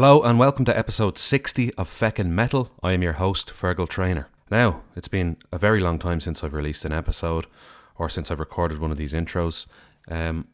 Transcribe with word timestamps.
Hello 0.00 0.22
and 0.22 0.38
welcome 0.38 0.64
to 0.64 0.74
episode 0.74 1.18
60 1.18 1.74
of 1.74 1.86
Feckin' 1.86 2.30
Metal. 2.30 2.70
I 2.82 2.92
am 2.92 3.02
your 3.02 3.12
host, 3.12 3.50
Fergal 3.50 3.86
Trainer. 3.86 4.30
Now, 4.50 4.80
it's 4.96 5.08
been 5.08 5.36
a 5.52 5.58
very 5.58 5.78
long 5.78 5.98
time 5.98 6.22
since 6.22 6.42
I've 6.42 6.54
released 6.54 6.86
an 6.86 6.92
episode 6.94 7.44
or 7.98 8.08
since 8.08 8.30
I've 8.30 8.40
recorded 8.40 8.78
one 8.78 8.90
of 8.90 8.96
these 8.96 9.12
intros. 9.12 9.66
Um, 10.08 10.48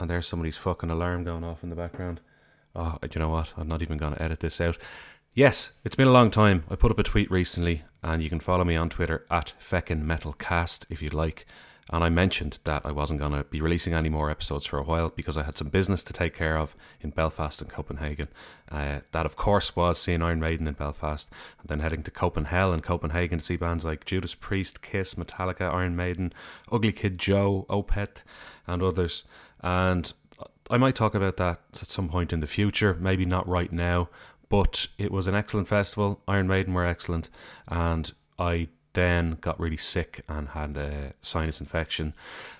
and 0.00 0.08
there's 0.08 0.26
somebody's 0.26 0.56
fucking 0.56 0.88
alarm 0.88 1.24
going 1.24 1.44
off 1.44 1.62
in 1.62 1.68
the 1.68 1.76
background. 1.76 2.22
Oh, 2.74 2.96
you 3.02 3.18
know 3.18 3.28
what? 3.28 3.52
I'm 3.58 3.68
not 3.68 3.82
even 3.82 3.98
going 3.98 4.14
to 4.14 4.22
edit 4.22 4.40
this 4.40 4.62
out. 4.62 4.78
Yes, 5.34 5.74
it's 5.84 5.94
been 5.94 6.08
a 6.08 6.10
long 6.10 6.30
time. 6.30 6.64
I 6.70 6.74
put 6.74 6.90
up 6.90 6.98
a 6.98 7.02
tweet 7.02 7.30
recently, 7.30 7.82
and 8.02 8.22
you 8.22 8.30
can 8.30 8.40
follow 8.40 8.64
me 8.64 8.76
on 8.76 8.88
Twitter 8.88 9.26
at 9.30 9.52
Feckin' 9.60 10.04
Metal 10.04 10.32
Cast 10.32 10.86
if 10.88 11.02
you'd 11.02 11.12
like. 11.12 11.44
And 11.90 12.02
I 12.02 12.08
mentioned 12.08 12.58
that 12.64 12.84
I 12.84 12.90
wasn't 12.90 13.20
going 13.20 13.32
to 13.32 13.44
be 13.44 13.60
releasing 13.60 13.92
any 13.94 14.08
more 14.08 14.28
episodes 14.28 14.66
for 14.66 14.78
a 14.78 14.82
while 14.82 15.10
because 15.10 15.36
I 15.36 15.44
had 15.44 15.56
some 15.56 15.68
business 15.68 16.02
to 16.04 16.12
take 16.12 16.34
care 16.34 16.58
of 16.58 16.74
in 17.00 17.10
Belfast 17.10 17.60
and 17.60 17.70
Copenhagen. 17.70 18.26
Uh, 18.70 19.00
that, 19.12 19.24
of 19.24 19.36
course, 19.36 19.76
was 19.76 20.00
seeing 20.00 20.20
Iron 20.20 20.40
Maiden 20.40 20.66
in 20.66 20.74
Belfast 20.74 21.30
and 21.60 21.68
then 21.68 21.78
heading 21.78 22.02
to 22.02 22.10
Copenhagen 22.10 22.74
and 22.74 22.82
Copenhell 22.82 23.30
to 23.30 23.40
see 23.40 23.56
bands 23.56 23.84
like 23.84 24.04
Judas 24.04 24.34
Priest, 24.34 24.82
Kiss, 24.82 25.14
Metallica, 25.14 25.72
Iron 25.72 25.94
Maiden, 25.94 26.32
Ugly 26.72 26.92
Kid 26.92 27.18
Joe, 27.18 27.66
Opeth, 27.70 28.22
and 28.66 28.82
others. 28.82 29.22
And 29.60 30.12
I 30.68 30.78
might 30.78 30.96
talk 30.96 31.14
about 31.14 31.36
that 31.36 31.60
at 31.72 31.86
some 31.86 32.08
point 32.08 32.32
in 32.32 32.40
the 32.40 32.48
future, 32.48 32.94
maybe 32.94 33.24
not 33.24 33.48
right 33.48 33.72
now. 33.72 34.08
But 34.48 34.88
it 34.98 35.12
was 35.12 35.26
an 35.26 35.34
excellent 35.34 35.68
festival. 35.68 36.20
Iron 36.26 36.46
Maiden 36.46 36.72
were 36.72 36.86
excellent, 36.86 37.30
and 37.68 38.12
I 38.38 38.68
then 38.96 39.36
got 39.42 39.60
really 39.60 39.76
sick 39.76 40.22
and 40.26 40.48
had 40.48 40.76
a 40.76 41.12
sinus 41.22 41.60
infection. 41.60 42.14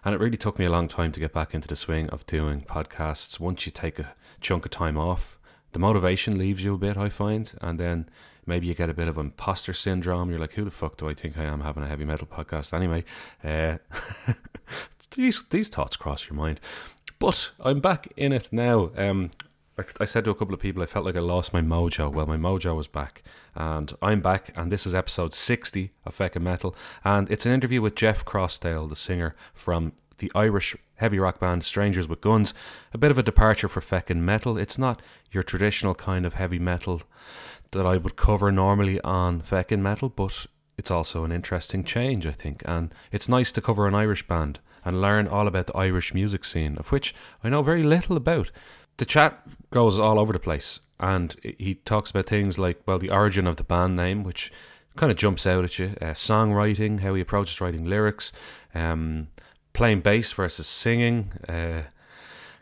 And 0.04 0.14
it 0.14 0.20
really 0.20 0.36
took 0.36 0.58
me 0.58 0.66
a 0.66 0.70
long 0.70 0.86
time 0.86 1.10
to 1.12 1.18
get 1.18 1.32
back 1.32 1.54
into 1.54 1.66
the 1.66 1.74
swing 1.74 2.08
of 2.10 2.26
doing 2.26 2.60
podcasts. 2.60 3.40
Once 3.40 3.66
you 3.66 3.72
take 3.72 3.98
a 3.98 4.14
chunk 4.40 4.66
of 4.66 4.70
time 4.70 4.96
off, 4.98 5.38
the 5.72 5.78
motivation 5.78 6.38
leaves 6.38 6.62
you 6.62 6.74
a 6.74 6.78
bit, 6.78 6.96
I 6.96 7.08
find. 7.08 7.50
And 7.60 7.80
then 7.80 8.08
maybe 8.44 8.66
you 8.66 8.74
get 8.74 8.90
a 8.90 8.94
bit 8.94 9.08
of 9.08 9.16
imposter 9.16 9.72
syndrome. 9.72 10.30
You're 10.30 10.38
like, 10.38 10.52
who 10.52 10.64
the 10.64 10.70
fuck 10.70 10.98
do 10.98 11.08
I 11.08 11.14
think 11.14 11.38
I 11.38 11.44
am 11.44 11.62
having 11.62 11.82
a 11.82 11.88
heavy 11.88 12.04
metal 12.04 12.28
podcast 12.28 12.74
anyway? 12.74 13.04
Uh, 13.42 13.78
these, 15.16 15.42
these 15.44 15.70
thoughts 15.70 15.96
cross 15.96 16.28
your 16.28 16.36
mind. 16.36 16.60
But 17.18 17.50
I'm 17.58 17.80
back 17.80 18.12
in 18.14 18.32
it 18.32 18.52
now. 18.52 18.90
Um, 18.94 19.30
I 20.00 20.06
said 20.06 20.24
to 20.24 20.30
a 20.30 20.34
couple 20.34 20.54
of 20.54 20.60
people, 20.60 20.82
I 20.82 20.86
felt 20.86 21.04
like 21.04 21.16
I 21.16 21.20
lost 21.20 21.52
my 21.52 21.60
mojo. 21.60 22.10
Well, 22.10 22.24
my 22.24 22.38
mojo 22.38 22.74
was 22.74 22.88
back, 22.88 23.22
and 23.54 23.92
I'm 24.00 24.22
back, 24.22 24.50
and 24.56 24.70
this 24.70 24.86
is 24.86 24.94
episode 24.94 25.34
60 25.34 25.92
of 26.06 26.16
Feckin' 26.16 26.40
Metal, 26.40 26.74
and 27.04 27.30
it's 27.30 27.44
an 27.44 27.52
interview 27.52 27.82
with 27.82 27.94
Jeff 27.94 28.24
Crossdale, 28.24 28.88
the 28.88 28.96
singer 28.96 29.36
from 29.52 29.92
the 30.16 30.32
Irish 30.34 30.74
heavy 30.94 31.18
rock 31.18 31.40
band 31.40 31.62
Strangers 31.62 32.08
with 32.08 32.22
Guns. 32.22 32.54
A 32.94 32.98
bit 32.98 33.10
of 33.10 33.18
a 33.18 33.22
departure 33.22 33.68
for 33.68 33.82
Feckin' 33.82 34.22
Metal. 34.22 34.56
It's 34.56 34.78
not 34.78 35.02
your 35.30 35.42
traditional 35.42 35.94
kind 35.94 36.24
of 36.24 36.34
heavy 36.34 36.58
metal 36.58 37.02
that 37.72 37.84
I 37.84 37.98
would 37.98 38.16
cover 38.16 38.50
normally 38.50 38.98
on 39.02 39.42
Feckin' 39.42 39.80
Metal, 39.80 40.08
but 40.08 40.46
it's 40.78 40.90
also 40.90 41.22
an 41.22 41.32
interesting 41.32 41.84
change, 41.84 42.26
I 42.26 42.32
think, 42.32 42.62
and 42.64 42.94
it's 43.12 43.28
nice 43.28 43.52
to 43.52 43.60
cover 43.60 43.86
an 43.86 43.94
Irish 43.94 44.26
band 44.26 44.58
and 44.86 45.02
learn 45.02 45.28
all 45.28 45.46
about 45.46 45.66
the 45.66 45.76
Irish 45.76 46.14
music 46.14 46.46
scene, 46.46 46.78
of 46.78 46.92
which 46.92 47.14
I 47.44 47.50
know 47.50 47.62
very 47.62 47.82
little 47.82 48.16
about 48.16 48.50
the 48.96 49.06
chat 49.06 49.42
goes 49.70 49.98
all 49.98 50.18
over 50.18 50.32
the 50.32 50.38
place, 50.38 50.80
and 50.98 51.34
he 51.58 51.74
talks 51.74 52.10
about 52.10 52.26
things 52.26 52.58
like 52.58 52.80
well, 52.86 52.98
the 52.98 53.10
origin 53.10 53.46
of 53.46 53.56
the 53.56 53.64
band 53.64 53.96
name, 53.96 54.24
which 54.24 54.52
kind 54.96 55.12
of 55.12 55.18
jumps 55.18 55.46
out 55.46 55.64
at 55.64 55.78
you, 55.78 55.94
uh, 56.00 56.06
songwriting, 56.06 57.00
how 57.00 57.14
he 57.14 57.20
approaches 57.20 57.60
writing 57.60 57.84
lyrics, 57.84 58.32
um, 58.74 59.28
playing 59.72 60.00
bass 60.00 60.32
versus 60.32 60.66
singing. 60.66 61.32
Uh, 61.48 61.82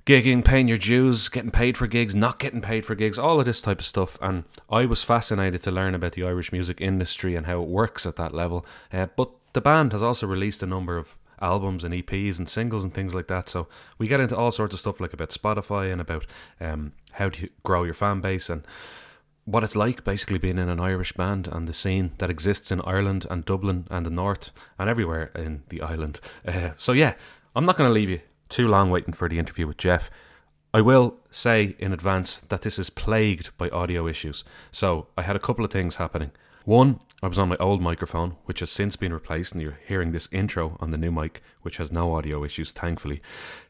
gigging, 0.07 0.45
paying 0.45 0.69
your 0.69 0.79
dues, 0.79 1.29
getting 1.29 1.51
paid 1.51 1.77
for 1.79 1.87
gigs, 1.87 2.15
not 2.15 2.39
getting 2.39 2.61
paid 2.61 2.85
for 2.85 2.95
gigs, 2.95 3.19
all 3.19 3.41
of 3.41 3.47
this 3.47 3.63
type 3.63 3.79
of 3.79 3.87
stuff. 3.87 4.19
And 4.21 4.45
I 4.69 4.85
was 4.85 5.03
fascinated 5.03 5.63
to 5.63 5.71
learn 5.71 5.95
about 5.95 6.13
the 6.13 6.25
Irish 6.25 6.53
music 6.53 6.81
industry 6.81 7.35
and 7.35 7.47
how 7.47 7.63
it 7.63 7.69
works 7.69 8.05
at 8.05 8.17
that 8.17 8.35
level. 8.35 8.67
Uh, 8.93 9.07
but 9.17 9.31
the 9.55 9.63
band 9.63 9.93
has 9.93 10.03
also 10.03 10.27
released 10.27 10.63
a 10.63 10.67
number 10.67 10.99
of 10.99 11.19
albums 11.45 11.85
and 11.85 11.95
EPs 11.95 12.39
and 12.39 12.49
singles 12.49 12.85
and 12.85 12.95
things 12.95 13.15
like 13.15 13.29
that. 13.29 13.49
So 13.49 13.69
we 13.99 14.09
get 14.09 14.21
into 14.21 14.37
all 14.37 14.51
sorts 14.51 14.75
of 14.75 14.81
stuff 14.81 15.01
like 15.01 15.13
about 15.13 15.31
Spotify 15.31 15.93
and 15.93 16.01
about 16.01 16.27
um, 16.61 16.93
how 17.13 17.29
to 17.29 17.49
grow 17.63 17.85
your 17.85 17.95
fan 17.95 18.21
base 18.21 18.49
and 18.49 18.65
what 19.45 19.63
it's 19.63 19.77
like 19.77 20.05
basically 20.05 20.39
being 20.39 20.59
in 20.59 20.69
an 20.69 20.81
Irish 20.81 21.13
band 21.13 21.47
and 21.49 21.69
the 21.69 21.75
scene 21.75 22.13
that 22.19 22.31
exists 22.31 22.73
in 22.73 22.81
Ireland 22.81 23.27
and 23.31 23.45
Dublin 23.45 23.87
and 23.91 24.07
the 24.07 24.11
North 24.11 24.53
and 24.79 24.89
everywhere 24.89 25.31
in 25.35 25.63
the 25.69 25.83
island. 25.83 26.19
Uh, 26.47 26.71
so 26.77 26.93
yeah, 26.93 27.15
I'm 27.55 27.67
not 27.67 27.77
going 27.77 27.89
to 27.89 27.95
leave 27.95 28.11
you 28.11 28.21
too 28.49 28.69
long 28.69 28.91
waiting 28.91 29.13
for 29.13 29.29
the 29.29 29.39
interview 29.39 29.67
with 29.67 29.77
Jeff. 29.77 30.11
I 30.73 30.81
will 30.81 31.19
say 31.31 31.77
in 31.79 31.93
advance 31.93 32.39
that 32.39 32.63
this 32.63 32.79
is 32.79 32.91
plagued 32.91 33.57
by 33.59 33.69
audio 33.69 34.09
issues. 34.09 34.43
So 34.73 35.09
I 35.17 35.23
had 35.23 35.37
a 35.37 35.41
couple 35.41 35.65
of 35.65 35.71
things 35.71 35.97
happening. 35.97 36.33
One, 36.65 37.01
I 37.23 37.27
was 37.27 37.39
on 37.39 37.51
my 37.51 37.57
old 37.61 37.83
microphone, 37.83 38.37
which 38.47 38.61
has 38.61 38.71
since 38.71 38.97
been 38.97 39.13
replaced, 39.13 39.53
and 39.53 39.63
you're 39.63 39.79
hearing 39.87 40.13
this 40.13 40.31
intro 40.33 40.79
on 40.81 40.91
the 40.91 40.97
new 40.97 41.13
mic, 41.13 41.43
which 41.61 41.77
has 41.77 41.93
no 41.93 42.15
audio 42.15 42.43
issues, 42.43 42.73
thankfully. 42.73 43.21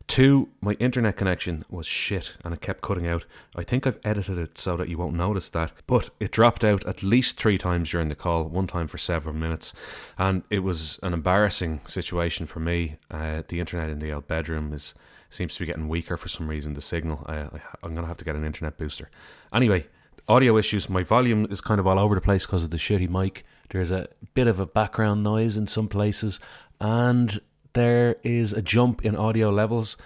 Two, 0.06 0.50
my 0.60 0.75
internet 0.75 1.16
connection 1.16 1.65
was 1.69 1.87
shit 1.87 2.37
and 2.44 2.54
it 2.54 2.60
kept 2.60 2.83
cutting 2.83 3.06
out. 3.06 3.25
I 3.56 3.65
think 3.65 3.84
I've 3.84 3.99
edited 4.04 4.38
it 4.38 4.59
so 4.59 4.77
that 4.77 4.88
you 4.88 4.99
won't 4.99 5.16
notice 5.16 5.50
that, 5.50 5.72
but 5.88 6.10
it 6.21 6.31
dropped 6.31 6.62
out 6.62 6.84
at 6.84 7.03
least 7.03 7.38
three 7.38 7.59
times 7.59 7.91
during 7.91 8.09
the 8.09 8.15
call, 8.15 8.44
one 8.44 8.69
time 8.69 8.87
for 8.87 8.99
several 8.99 9.34
minutes, 9.34 9.75
and 10.16 10.44
it 10.50 10.60
was 10.60 11.00
an 11.03 11.15
embarrassing 11.15 11.81
situation 11.87 12.47
for 12.47 12.60
me. 12.60 12.99
Uh, 13.10 13.43
the 13.49 13.59
internet 13.59 13.91
in 13.91 13.99
the 13.99 14.12
old 14.12 14.28
bedroom 14.28 14.72
is 14.72 14.94
seems 15.31 15.54
to 15.54 15.60
be 15.60 15.66
getting 15.66 15.88
weaker 15.88 16.16
for 16.16 16.28
some 16.28 16.49
reason. 16.49 16.75
The 16.75 16.81
signal, 16.81 17.25
I, 17.27 17.37
I, 17.38 17.60
I'm 17.83 17.94
gonna 17.94 18.06
have 18.06 18.19
to 18.19 18.25
get 18.25 18.37
an 18.37 18.44
internet 18.44 18.78
booster. 18.78 19.10
Anyway, 19.53 19.87
audio 20.28 20.56
issues. 20.56 20.88
My 20.88 21.02
volume 21.02 21.46
is 21.50 21.60
kind 21.60 21.78
of 21.78 21.86
all 21.86 21.98
over 21.98 22.14
the 22.14 22.20
place 22.20 22.46
because 22.46 22.64
of 22.64 22.70
the 22.70 22.76
shitty 22.76 23.08
mic. 23.08 23.44
There's 23.70 23.90
a 23.90 24.08
bit 24.34 24.46
of 24.46 24.58
a 24.58 24.66
background 24.66 25.22
noise 25.22 25.56
in 25.56 25.66
some 25.66 25.88
places, 25.88 26.40
and 26.80 27.38
there 27.74 28.16
is 28.22 28.52
a 28.52 28.62
jump 28.62 29.04
in 29.04 29.16
audio 29.16 29.50
levels. 29.50 29.96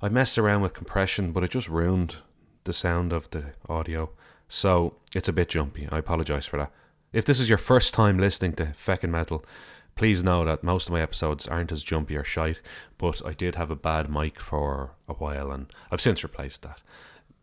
I 0.00 0.08
messed 0.08 0.38
around 0.38 0.62
with 0.62 0.74
compression, 0.74 1.32
but 1.32 1.42
it 1.42 1.50
just 1.50 1.68
ruined 1.68 2.16
the 2.64 2.72
sound 2.72 3.12
of 3.12 3.30
the 3.30 3.52
audio. 3.68 4.10
So 4.48 4.94
it's 5.14 5.28
a 5.28 5.32
bit 5.32 5.48
jumpy. 5.48 5.88
I 5.90 5.98
apologize 5.98 6.46
for 6.46 6.58
that. 6.58 6.72
If 7.12 7.24
this 7.24 7.40
is 7.40 7.48
your 7.48 7.58
first 7.58 7.94
time 7.94 8.18
listening 8.18 8.52
to 8.54 8.66
Feckin' 8.66 9.10
Metal, 9.10 9.44
please 9.94 10.22
know 10.22 10.44
that 10.44 10.62
most 10.62 10.88
of 10.88 10.92
my 10.92 11.00
episodes 11.00 11.48
aren't 11.48 11.72
as 11.72 11.82
jumpy 11.82 12.16
or 12.16 12.24
shite, 12.24 12.60
but 12.98 13.24
I 13.24 13.32
did 13.32 13.54
have 13.54 13.70
a 13.70 13.76
bad 13.76 14.10
mic 14.10 14.38
for 14.38 14.92
a 15.08 15.14
while 15.14 15.50
and 15.50 15.72
I've 15.90 16.00
since 16.00 16.22
replaced 16.22 16.62
that. 16.62 16.82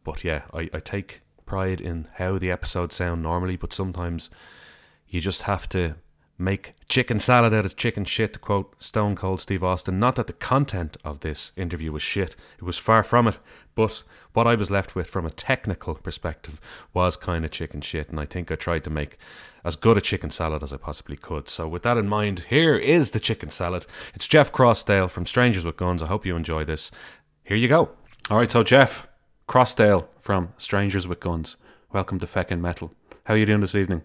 But 0.04 0.24
yeah, 0.24 0.44
I, 0.54 0.70
I 0.74 0.80
take 0.80 1.22
pride 1.46 1.82
in 1.82 2.08
how 2.16 2.38
the 2.38 2.52
episodes 2.52 2.96
sound 2.96 3.24
normally, 3.24 3.56
but 3.56 3.74
sometimes 3.74 4.30
you 5.08 5.22
just 5.22 5.44
have 5.44 5.70
to 5.70 5.96
make 6.38 6.74
chicken 6.90 7.20
salad 7.20 7.54
out 7.54 7.66
of 7.66 7.76
chicken 7.76 8.06
shit, 8.06 8.34
to 8.34 8.40
quote 8.40 8.82
Stone 8.82 9.16
Cold 9.16 9.40
Steve 9.40 9.64
Austin. 9.64 10.00
Not 10.00 10.16
that 10.16 10.28
the 10.28 10.34
content 10.34 10.98
of 11.04 11.20
this 11.20 11.52
interview 11.56 11.92
was 11.92 12.02
shit, 12.02 12.36
it 12.58 12.64
was 12.64 12.78
far 12.78 13.04
from 13.04 13.28
it, 13.28 13.38
but 13.76 14.04
what 14.34 14.48
I 14.48 14.56
was 14.56 14.72
left 14.72 14.96
with 14.96 15.08
from 15.08 15.26
a 15.26 15.32
technical 15.32 15.96
perspective 15.96 16.60
was 16.94 17.16
kind 17.16 17.46
of 17.46 17.52
chicken 17.52 17.82
shit, 17.82 18.10
and 18.10 18.20
I 18.20 18.26
think 18.26 18.52
I 18.52 18.56
tried 18.56 18.84
to 18.86 18.90
make 18.90 19.18
as 19.64 19.76
good 19.76 19.98
a 19.98 20.02
chicken 20.02 20.32
salad 20.32 20.64
as 20.64 20.74
I 20.74 20.78
possibly 20.78 21.16
could. 21.16 21.50
So, 21.50 21.68
with 21.68 21.84
that 21.84 21.98
in 21.98 22.10
mind, 22.10 22.46
here 22.50 22.76
is 22.76 23.12
the 23.12 23.20
chicken 23.20 23.50
salad. 23.50 23.86
It's 24.14 24.28
Jeff 24.28 24.52
Crossdale 24.52 25.10
from 25.10 25.26
Strangers 25.26 25.66
with 25.66 25.78
Guns. 25.78 26.04
I 26.04 26.08
hope 26.08 26.26
you 26.26 26.36
enjoy 26.36 26.66
this. 26.66 26.92
Here 27.44 27.58
you 27.58 27.68
go. 27.68 27.92
All 28.30 28.38
right, 28.38 28.52
so 28.52 28.64
Jeff, 28.64 29.08
Crossdale 29.54 30.08
from 30.18 30.52
Strangers 30.58 31.08
with 31.08 31.20
Guns. 31.20 31.58
Welcome 31.92 32.18
to 32.18 32.26
Feckin' 32.26 32.60
Metal. 32.60 32.92
How 33.26 33.36
are 33.36 33.38
you 33.38 33.46
doing 33.46 33.60
this 33.60 33.76
evening? 33.76 34.02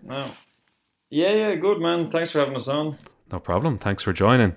Yeah, 1.08 1.32
yeah, 1.32 1.54
good 1.54 1.80
man. 1.80 2.10
Thanks 2.10 2.32
for 2.32 2.40
having 2.40 2.54
us 2.54 2.68
on. 2.68 2.98
No 3.32 3.40
problem. 3.40 3.78
Thanks 3.78 4.02
for 4.02 4.12
joining. 4.12 4.56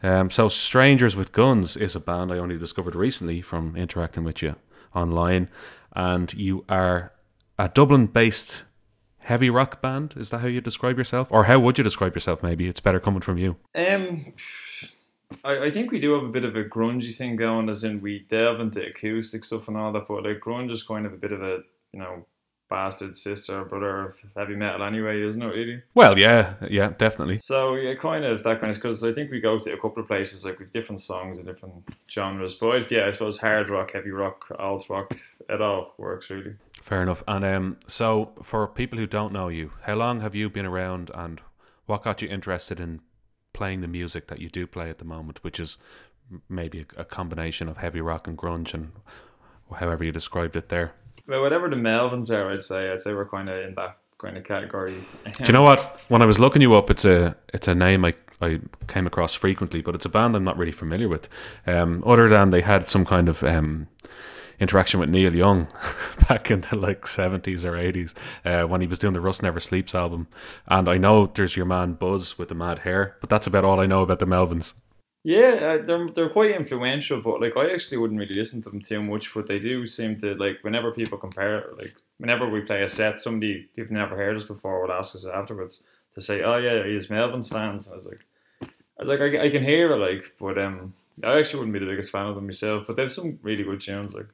Um, 0.00 0.30
so, 0.30 0.48
Strangers 0.48 1.16
with 1.16 1.32
Guns 1.32 1.76
is 1.76 1.96
a 1.96 2.00
band 2.00 2.30
I 2.30 2.38
only 2.38 2.56
discovered 2.56 2.94
recently 2.94 3.40
from 3.40 3.74
interacting 3.74 4.22
with 4.22 4.40
you 4.40 4.54
online, 4.94 5.50
and 5.96 6.32
you 6.32 6.64
are 6.68 7.12
a 7.58 7.68
Dublin-based 7.68 8.62
heavy 9.16 9.50
rock 9.50 9.82
band. 9.82 10.14
Is 10.16 10.30
that 10.30 10.38
how 10.38 10.46
you 10.46 10.60
describe 10.60 10.98
yourself, 10.98 11.32
or 11.32 11.46
how 11.46 11.58
would 11.58 11.78
you 11.78 11.82
describe 11.82 12.14
yourself? 12.14 12.44
Maybe 12.44 12.68
it's 12.68 12.78
better 12.78 13.00
coming 13.00 13.22
from 13.22 13.38
you. 13.38 13.56
Um, 13.74 14.34
I, 15.44 15.64
I 15.64 15.70
think 15.70 15.90
we 15.90 16.00
do 16.00 16.12
have 16.14 16.24
a 16.24 16.28
bit 16.28 16.44
of 16.44 16.56
a 16.56 16.64
grungy 16.64 17.14
thing 17.14 17.36
going, 17.36 17.68
as 17.68 17.84
in 17.84 18.00
we 18.00 18.20
delve 18.28 18.60
into 18.60 18.84
acoustic 18.84 19.44
stuff 19.44 19.68
and 19.68 19.76
all 19.76 19.92
that. 19.92 20.08
But 20.08 20.24
like 20.24 20.40
grunge 20.40 20.70
is 20.70 20.82
kind 20.82 21.06
of 21.06 21.12
a 21.12 21.16
bit 21.16 21.32
of 21.32 21.42
a 21.42 21.60
you 21.92 22.00
know 22.00 22.26
bastard 22.68 23.16
sister 23.16 23.60
or 23.60 23.64
brother 23.64 24.06
of 24.06 24.14
heavy 24.36 24.54
metal 24.54 24.82
anyway, 24.82 25.22
isn't 25.22 25.40
it? 25.40 25.46
Really? 25.46 25.82
Well, 25.94 26.18
yeah, 26.18 26.54
yeah, 26.68 26.92
definitely. 26.96 27.38
So 27.38 27.74
yeah, 27.74 27.94
kind 27.94 28.24
of 28.24 28.42
that 28.42 28.60
kind 28.60 28.70
of 28.70 28.76
because 28.76 29.02
I 29.04 29.12
think 29.12 29.30
we 29.30 29.40
go 29.40 29.58
to 29.58 29.72
a 29.72 29.76
couple 29.76 30.02
of 30.02 30.08
places 30.08 30.44
like 30.44 30.58
with 30.58 30.72
different 30.72 31.00
songs 31.00 31.38
and 31.38 31.46
different 31.46 31.74
genres. 32.10 32.54
But 32.54 32.90
yeah, 32.90 33.06
I 33.06 33.10
suppose 33.10 33.38
hard 33.38 33.68
rock, 33.70 33.92
heavy 33.92 34.10
rock, 34.10 34.46
alt 34.58 34.88
rock, 34.88 35.14
it 35.48 35.60
all 35.60 35.94
works 35.98 36.30
really. 36.30 36.54
Fair 36.82 37.02
enough. 37.02 37.22
And 37.26 37.44
um, 37.44 37.76
so 37.86 38.32
for 38.42 38.66
people 38.66 38.98
who 38.98 39.06
don't 39.06 39.32
know 39.32 39.48
you, 39.48 39.72
how 39.82 39.94
long 39.94 40.20
have 40.20 40.34
you 40.34 40.48
been 40.48 40.66
around, 40.66 41.10
and 41.14 41.40
what 41.86 42.02
got 42.02 42.22
you 42.22 42.28
interested 42.28 42.80
in 42.80 43.00
playing 43.52 43.80
the 43.80 43.88
music 43.88 44.28
that 44.28 44.40
you 44.40 44.48
do 44.48 44.66
play 44.66 44.90
at 44.90 44.98
the 44.98 45.04
moment, 45.04 45.42
which 45.42 45.58
is 45.58 45.78
maybe 46.48 46.86
a, 46.96 47.02
a 47.02 47.04
combination 47.04 47.68
of 47.68 47.78
heavy 47.78 48.00
rock 48.00 48.26
and 48.26 48.36
grunge 48.36 48.74
and 48.74 48.92
however 49.76 50.04
you 50.04 50.12
described 50.12 50.56
it 50.56 50.68
there. 50.68 50.92
well, 51.26 51.42
whatever 51.42 51.68
the 51.68 51.76
Melvins 51.76 52.30
are, 52.30 52.50
I'd 52.50 52.62
say 52.62 52.90
I'd 52.90 53.00
say 53.00 53.12
we're 53.12 53.28
kind 53.28 53.48
of 53.48 53.58
in 53.64 53.74
that 53.74 53.98
kind 54.18 54.36
of 54.36 54.44
category. 54.44 54.94
Do 55.24 55.44
you 55.44 55.52
know 55.52 55.62
what? 55.62 56.00
When 56.08 56.22
I 56.22 56.26
was 56.26 56.38
looking 56.38 56.62
you 56.62 56.74
up, 56.74 56.90
it's 56.90 57.04
a 57.04 57.36
it's 57.54 57.68
a 57.68 57.74
name 57.74 58.04
I, 58.04 58.14
I 58.40 58.60
came 58.86 59.06
across 59.06 59.34
frequently, 59.34 59.80
but 59.80 59.94
it's 59.94 60.04
a 60.04 60.08
band 60.08 60.36
I'm 60.36 60.44
not 60.44 60.58
really 60.58 60.72
familiar 60.72 61.08
with. 61.08 61.28
Um, 61.66 62.02
other 62.06 62.28
than 62.28 62.50
they 62.50 62.60
had 62.60 62.86
some 62.86 63.04
kind 63.04 63.28
of 63.28 63.44
um, 63.44 63.88
interaction 64.60 65.00
with 65.00 65.08
Neil 65.08 65.34
Young 65.34 65.68
back 66.28 66.50
in 66.50 66.62
the 66.62 66.76
like 66.76 67.06
seventies 67.06 67.64
or 67.64 67.76
eighties 67.76 68.14
uh, 68.44 68.62
when 68.64 68.80
he 68.80 68.86
was 68.86 68.98
doing 68.98 69.14
the 69.14 69.20
Rust 69.20 69.42
Never 69.42 69.60
Sleeps 69.60 69.94
album, 69.94 70.28
and 70.66 70.88
I 70.88 70.98
know 70.98 71.26
there's 71.26 71.56
your 71.56 71.66
man 71.66 71.94
Buzz 71.94 72.38
with 72.38 72.48
the 72.48 72.54
mad 72.54 72.80
hair, 72.80 73.16
but 73.20 73.30
that's 73.30 73.46
about 73.46 73.64
all 73.64 73.80
I 73.80 73.86
know 73.86 74.02
about 74.02 74.18
the 74.18 74.26
Melvins. 74.26 74.74
Yeah, 75.24 75.78
uh, 75.80 75.84
they're 75.84 76.08
they're 76.08 76.30
quite 76.30 76.52
influential, 76.52 77.20
but 77.20 77.40
like 77.40 77.56
I 77.56 77.72
actually 77.72 77.98
wouldn't 77.98 78.20
really 78.20 78.34
listen 78.34 78.62
to 78.62 78.70
them 78.70 78.80
too 78.80 79.02
much. 79.02 79.34
But 79.34 79.46
they 79.46 79.58
do 79.58 79.86
seem 79.86 80.16
to 80.18 80.34
like 80.34 80.58
whenever 80.62 80.92
people 80.92 81.18
compare, 81.18 81.66
like 81.76 81.94
whenever 82.18 82.48
we 82.48 82.60
play 82.60 82.82
a 82.82 82.88
set, 82.88 83.20
somebody 83.20 83.68
who've 83.76 83.90
never 83.90 84.16
heard 84.16 84.36
us 84.36 84.44
before 84.44 84.80
will 84.80 84.92
ask 84.92 85.14
us 85.14 85.26
afterwards 85.26 85.82
to 86.14 86.20
say, 86.20 86.42
"Oh 86.42 86.56
yeah, 86.56 86.84
he's 86.86 87.08
Melvins 87.08 87.50
fans." 87.50 87.86
And 87.86 87.94
I 87.94 87.96
was 87.96 88.06
like, 88.06 88.24
I 88.62 88.66
was 89.00 89.08
like, 89.08 89.20
I, 89.20 89.46
I 89.46 89.50
can 89.50 89.62
hear 89.62 89.92
it, 89.92 89.96
like, 89.96 90.34
but 90.40 90.56
um, 90.56 90.94
I 91.22 91.38
actually 91.38 91.60
wouldn't 91.60 91.74
be 91.74 91.80
the 91.80 91.90
biggest 91.90 92.10
fan 92.10 92.26
of 92.26 92.34
them 92.34 92.46
myself. 92.46 92.84
But 92.86 92.96
they 92.96 93.02
have 93.02 93.12
some 93.12 93.38
really 93.42 93.64
good 93.64 93.80
tunes, 93.80 94.14
like. 94.14 94.28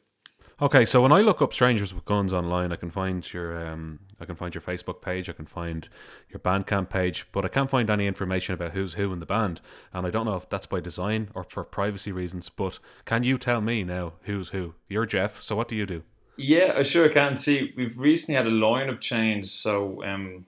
Okay, 0.62 0.84
so 0.84 1.02
when 1.02 1.10
I 1.10 1.20
look 1.20 1.42
up 1.42 1.52
strangers 1.52 1.92
with 1.92 2.04
guns 2.04 2.32
online, 2.32 2.72
I 2.72 2.76
can 2.76 2.90
find 2.90 3.32
your 3.32 3.66
um, 3.66 3.98
I 4.20 4.24
can 4.24 4.36
find 4.36 4.54
your 4.54 4.62
Facebook 4.62 5.02
page, 5.02 5.28
I 5.28 5.32
can 5.32 5.46
find 5.46 5.88
your 6.30 6.38
Bandcamp 6.38 6.90
page, 6.90 7.26
but 7.32 7.44
I 7.44 7.48
can't 7.48 7.68
find 7.68 7.90
any 7.90 8.06
information 8.06 8.54
about 8.54 8.72
who's 8.72 8.94
who 8.94 9.12
in 9.12 9.18
the 9.18 9.26
band, 9.26 9.60
and 9.92 10.06
I 10.06 10.10
don't 10.10 10.26
know 10.26 10.36
if 10.36 10.48
that's 10.48 10.66
by 10.66 10.78
design 10.78 11.30
or 11.34 11.44
for 11.50 11.64
privacy 11.64 12.12
reasons. 12.12 12.48
But 12.50 12.78
can 13.04 13.24
you 13.24 13.36
tell 13.36 13.60
me 13.60 13.82
now 13.82 14.12
who's 14.22 14.50
who? 14.50 14.74
You're 14.88 15.06
Jeff, 15.06 15.42
so 15.42 15.56
what 15.56 15.66
do 15.66 15.74
you 15.74 15.86
do? 15.86 16.04
Yeah, 16.36 16.74
I 16.76 16.82
sure 16.82 17.08
can. 17.08 17.34
See, 17.34 17.72
we've 17.76 17.98
recently 17.98 18.36
had 18.36 18.46
a 18.46 18.50
lineup 18.50 19.00
change, 19.00 19.48
so 19.48 20.04
um, 20.04 20.46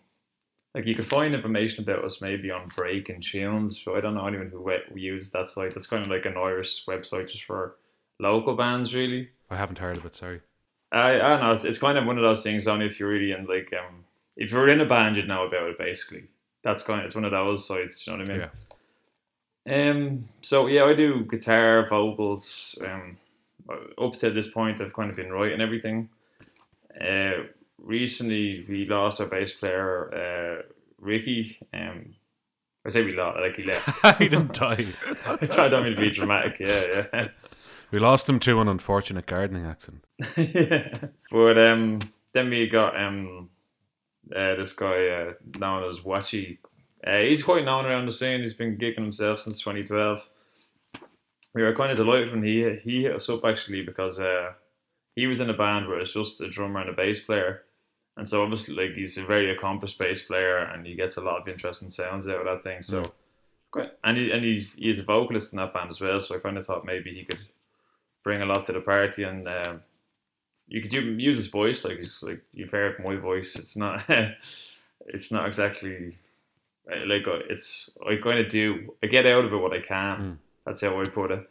like 0.73 0.87
you 0.87 0.95
can 0.95 1.05
find 1.05 1.35
information 1.35 1.83
about 1.83 2.05
us 2.05 2.21
maybe 2.21 2.51
on 2.53 2.71
Breaking 2.77 3.21
Tunes, 3.21 3.83
but 3.85 3.97
I 3.97 4.01
don't 4.01 4.15
know 4.15 4.27
anyone 4.27 4.51
who 4.51 4.73
uses 4.95 5.33
that 5.33 5.49
site. 5.49 5.75
That's 5.75 5.89
kind 5.89 6.03
of 6.05 6.11
like 6.11 6.27
an 6.27 6.37
Irish 6.37 6.87
website 6.87 7.29
just 7.29 7.43
for 7.43 7.75
local 8.21 8.55
bands, 8.55 8.95
really. 8.95 9.31
I 9.51 9.57
haven't 9.57 9.79
heard 9.79 9.97
of 9.97 10.05
it. 10.05 10.15
Sorry. 10.15 10.41
I 10.93 11.15
I 11.15 11.19
don't 11.19 11.41
know. 11.41 11.53
It's, 11.53 11.65
it's 11.65 11.79
kind 11.79 11.99
of 11.99 12.07
one 12.07 12.17
of 12.17 12.23
those 12.23 12.43
things. 12.43 12.67
Only 12.69 12.87
if 12.87 12.99
you're 12.99 13.09
really 13.09 13.33
in 13.33 13.47
like 13.47 13.73
um, 13.73 14.05
if 14.37 14.53
you're 14.53 14.69
in 14.69 14.81
a 14.81 14.87
band, 14.87 15.17
you'd 15.17 15.29
know 15.29 15.47
about 15.47 15.69
it. 15.69 15.79
Basically, 15.79 16.25
that's 16.63 16.83
kind. 16.83 17.01
Of, 17.01 17.07
it's 17.07 17.15
one 17.15 17.25
of 17.25 17.31
those 17.31 17.67
sites. 17.67 18.07
You 18.07 18.13
know 18.13 18.19
what 18.19 18.31
I 18.31 18.33
mean? 18.33 18.49
Yeah. 19.67 19.91
Um. 19.91 20.29
So 20.43 20.67
yeah, 20.67 20.85
I 20.85 20.95
do 20.95 21.25
guitar, 21.25 21.89
vocals. 21.89 22.79
Um. 22.85 23.19
Up 23.99 24.17
to 24.19 24.31
this 24.31 24.47
point, 24.47 24.81
I've 24.81 24.95
kind 24.95 25.11
of 25.11 25.17
been 25.17 25.33
writing 25.33 25.61
everything. 25.61 26.09
Uh. 27.01 27.45
Recently, 27.79 28.65
we 28.69 28.87
lost 28.87 29.21
our 29.21 29.27
bass 29.27 29.53
player, 29.53 30.13
uh, 30.15 30.63
Ricky. 30.99 31.59
Um. 31.75 32.15
I 32.85 32.89
say 32.89 33.05
we 33.05 33.15
lost, 33.17 33.39
like 33.41 33.57
he 33.57 33.65
left. 33.65 34.19
he 34.19 34.29
didn't 34.29 34.55
die. 34.55 34.87
I 35.27 35.69
don't 35.69 35.83
mean 35.83 35.97
to 35.97 36.01
be 36.01 36.11
dramatic. 36.11 36.61
Yeah, 36.61 37.07
yeah. 37.13 37.29
We 37.91 37.99
lost 37.99 38.29
him 38.29 38.41
to 38.41 38.61
an 38.61 38.69
unfortunate 38.69 39.27
gardening 39.27 39.67
accident. 39.67 40.05
yeah. 40.37 40.99
But 41.31 41.59
um, 41.59 42.01
then 42.33 42.51
we 42.51 42.69
got 42.69 42.99
um, 43.01 43.51
uh, 44.35 44.55
this 44.57 44.73
guy 44.73 45.09
uh, 45.09 45.33
known 45.59 45.89
as 45.89 46.01
Watchy. 46.01 46.59
Uh, 47.07 47.19
he's 47.19 47.43
quite 47.43 47.65
known 47.65 47.85
around 47.87 48.07
the 48.07 48.13
scene. 48.13 48.41
He's 48.41 48.55
been 48.55 48.77
gigging 48.77 49.03
himself 49.03 49.41
since 49.41 49.59
2012. 49.59 50.27
We 51.55 51.63
were 51.63 51.75
kind 51.75 51.91
of 51.91 51.97
delighted 51.97 52.33
when 52.33 52.43
he 52.43 52.75
he 52.83 53.03
hit 53.03 53.15
us 53.15 53.29
up 53.29 53.45
actually 53.45 53.83
because 53.83 54.19
uh, 54.19 54.53
he 55.15 55.27
was 55.27 55.41
in 55.41 55.51
a 55.51 55.55
band 55.55 55.89
where 55.89 56.01
it's 56.01 56.13
just 56.13 56.41
a 56.41 56.49
drummer 56.49 56.81
and 56.81 56.91
a 56.91 56.93
bass 56.93 57.21
player, 57.21 57.63
and 58.17 58.29
so 58.29 58.43
obviously 58.43 58.75
like 58.75 58.95
he's 58.95 59.17
a 59.17 59.25
very 59.25 59.51
accomplished 59.51 59.99
bass 59.99 60.23
player 60.23 60.59
and 60.59 60.87
he 60.87 60.95
gets 60.95 61.17
a 61.17 61.23
lot 61.23 61.41
of 61.41 61.49
interesting 61.49 61.89
sounds 61.89 62.29
out 62.29 62.41
of 62.41 62.47
that 62.47 62.63
thing. 62.63 62.83
So. 62.83 63.03
Mm. 63.03 63.11
And 64.05 64.17
he 64.17 64.31
and 64.31 64.43
he, 64.43 64.67
he's 64.77 65.01
a 65.01 65.03
vocalist 65.03 65.53
in 65.53 65.59
that 65.59 65.75
band 65.75 65.91
as 65.91 66.01
well, 66.01 66.19
so 66.19 66.35
I 66.35 66.39
kind 66.39 66.57
of 66.57 66.65
thought 66.65 66.87
maybe 66.87 67.13
he 67.13 67.25
could 67.25 67.41
bring 68.27 68.43
a 68.43 68.45
lot 68.45 68.67
to 68.67 68.73
the 68.73 68.81
party, 68.81 69.23
and 69.23 69.47
um, 69.47 69.83
you 70.67 70.83
could 70.83 70.93
use 70.93 71.37
his 71.37 71.47
voice. 71.47 71.85
Like 71.85 71.99
he's 71.99 72.21
like 72.25 72.43
you've 72.53 72.73
heard 72.73 72.99
my 72.99 73.15
voice. 73.15 73.55
It's 73.55 73.77
not. 73.77 74.05
it's 75.07 75.31
not 75.31 75.47
exactly 75.47 76.19
like 77.07 77.29
uh, 77.29 77.39
it's. 77.49 77.89
I 78.05 78.17
kind 78.17 78.41
of 78.41 78.49
do. 78.49 78.93
I 79.01 79.07
get 79.07 79.27
out 79.27 79.45
of 79.45 79.53
it 79.53 79.57
what 79.57 79.73
I 79.73 79.81
can. 79.81 80.17
Mm. 80.19 80.37
That's 80.67 80.81
how 80.81 81.01
I 81.01 81.05
put 81.05 81.31
it. 81.31 81.49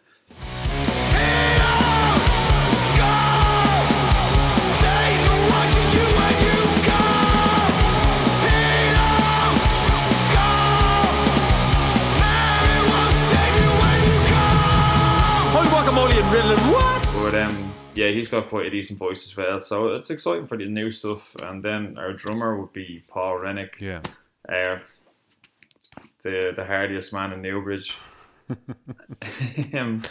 Yeah, 17.96 18.10
he's 18.10 18.28
got 18.28 18.50
quite 18.50 18.68
a 18.68 18.70
decent 18.70 19.00
voice 19.00 19.26
as 19.26 19.36
well. 19.36 19.60
So 19.60 19.88
it's 19.90 20.10
exciting 20.10 20.48
for 20.48 20.58
the 20.58 20.66
new 20.66 20.92
stuff. 20.92 21.36
And 21.36 21.64
then 21.64 21.98
our 21.98 22.14
drummer 22.14 22.60
would 22.60 22.74
be 22.74 23.04
Paul 23.08 23.40
Rennick. 23.40 23.78
Yeah. 23.80 24.02
Uh, 24.48 24.80
the 26.24 26.54
the 26.56 26.66
hardiest 26.66 27.14
man 27.14 27.34
in 27.34 27.42
Newbridge. 27.42 27.96
um, 29.74 30.02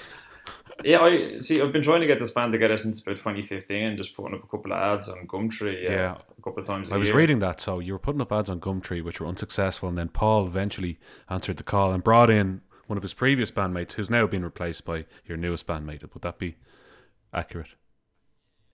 yeah, 0.82 1.00
I 1.00 1.38
see. 1.38 1.60
I've 1.60 1.72
been 1.72 1.82
trying 1.82 2.00
to 2.00 2.06
get 2.06 2.18
this 2.18 2.30
band 2.30 2.52
together 2.52 2.76
since 2.76 3.00
about 3.00 3.16
2015, 3.16 3.96
just 3.96 4.16
putting 4.16 4.34
up 4.34 4.44
a 4.44 4.46
couple 4.46 4.72
of 4.72 4.78
ads 4.78 5.08
on 5.08 5.26
Gumtree. 5.26 5.88
Uh, 5.88 5.92
yeah, 5.92 6.16
a 6.36 6.42
couple 6.42 6.60
of 6.60 6.66
times. 6.66 6.90
I 6.90 6.96
was 6.96 7.08
year. 7.08 7.16
reading 7.16 7.38
that. 7.40 7.60
So 7.60 7.78
you 7.78 7.92
were 7.92 7.98
putting 7.98 8.20
up 8.20 8.32
ads 8.32 8.50
on 8.50 8.60
Gumtree, 8.60 9.04
which 9.04 9.20
were 9.20 9.26
unsuccessful, 9.26 9.88
and 9.88 9.98
then 9.98 10.08
Paul 10.08 10.46
eventually 10.46 10.98
answered 11.28 11.58
the 11.58 11.62
call 11.62 11.92
and 11.92 12.02
brought 12.02 12.30
in 12.30 12.62
one 12.86 12.96
of 12.96 13.02
his 13.02 13.14
previous 13.14 13.50
bandmates, 13.50 13.92
who's 13.92 14.10
now 14.10 14.26
been 14.26 14.44
replaced 14.44 14.84
by 14.84 15.06
your 15.26 15.36
newest 15.36 15.66
bandmate. 15.66 16.02
Would 16.02 16.22
that 16.22 16.38
be 16.38 16.56
accurate? 17.32 17.70